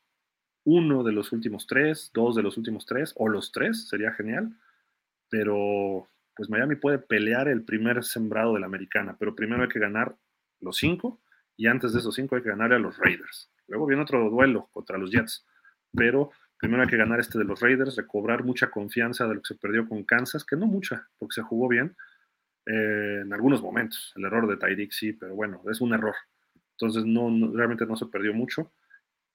[0.66, 4.52] uno de los últimos tres, dos de los últimos tres, o los tres, sería genial.
[5.30, 9.78] Pero pues Miami puede pelear el primer sembrado de la americana, pero primero hay que
[9.78, 10.16] ganar
[10.60, 11.20] los cinco
[11.56, 13.50] y antes de esos cinco hay que ganar a los Raiders.
[13.68, 15.46] Luego viene otro duelo contra los Jets,
[15.92, 19.54] pero primero hay que ganar este de los Raiders, recobrar mucha confianza de lo que
[19.54, 21.96] se perdió con Kansas, que no mucha, porque se jugó bien
[22.66, 24.12] eh, en algunos momentos.
[24.16, 26.14] El error de Tyreek sí, pero bueno, es un error.
[26.72, 28.72] Entonces no, realmente no se perdió mucho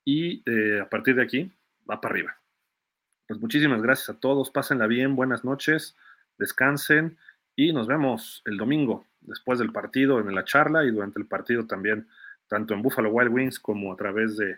[0.05, 1.51] y eh, a partir de aquí
[1.89, 2.37] va para arriba.
[3.27, 5.95] Pues muchísimas gracias a todos, pásenla bien, buenas noches,
[6.37, 7.17] descansen
[7.55, 11.65] y nos vemos el domingo después del partido en la charla y durante el partido
[11.65, 12.07] también,
[12.47, 14.51] tanto en Buffalo Wild Wings como a través de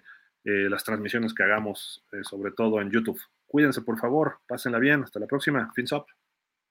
[0.46, 3.22] eh, las transmisiones que hagamos, eh, sobre todo en YouTube.
[3.46, 6.06] Cuídense por favor, pásenla bien, hasta la próxima, fins up,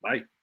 [0.00, 0.41] bye.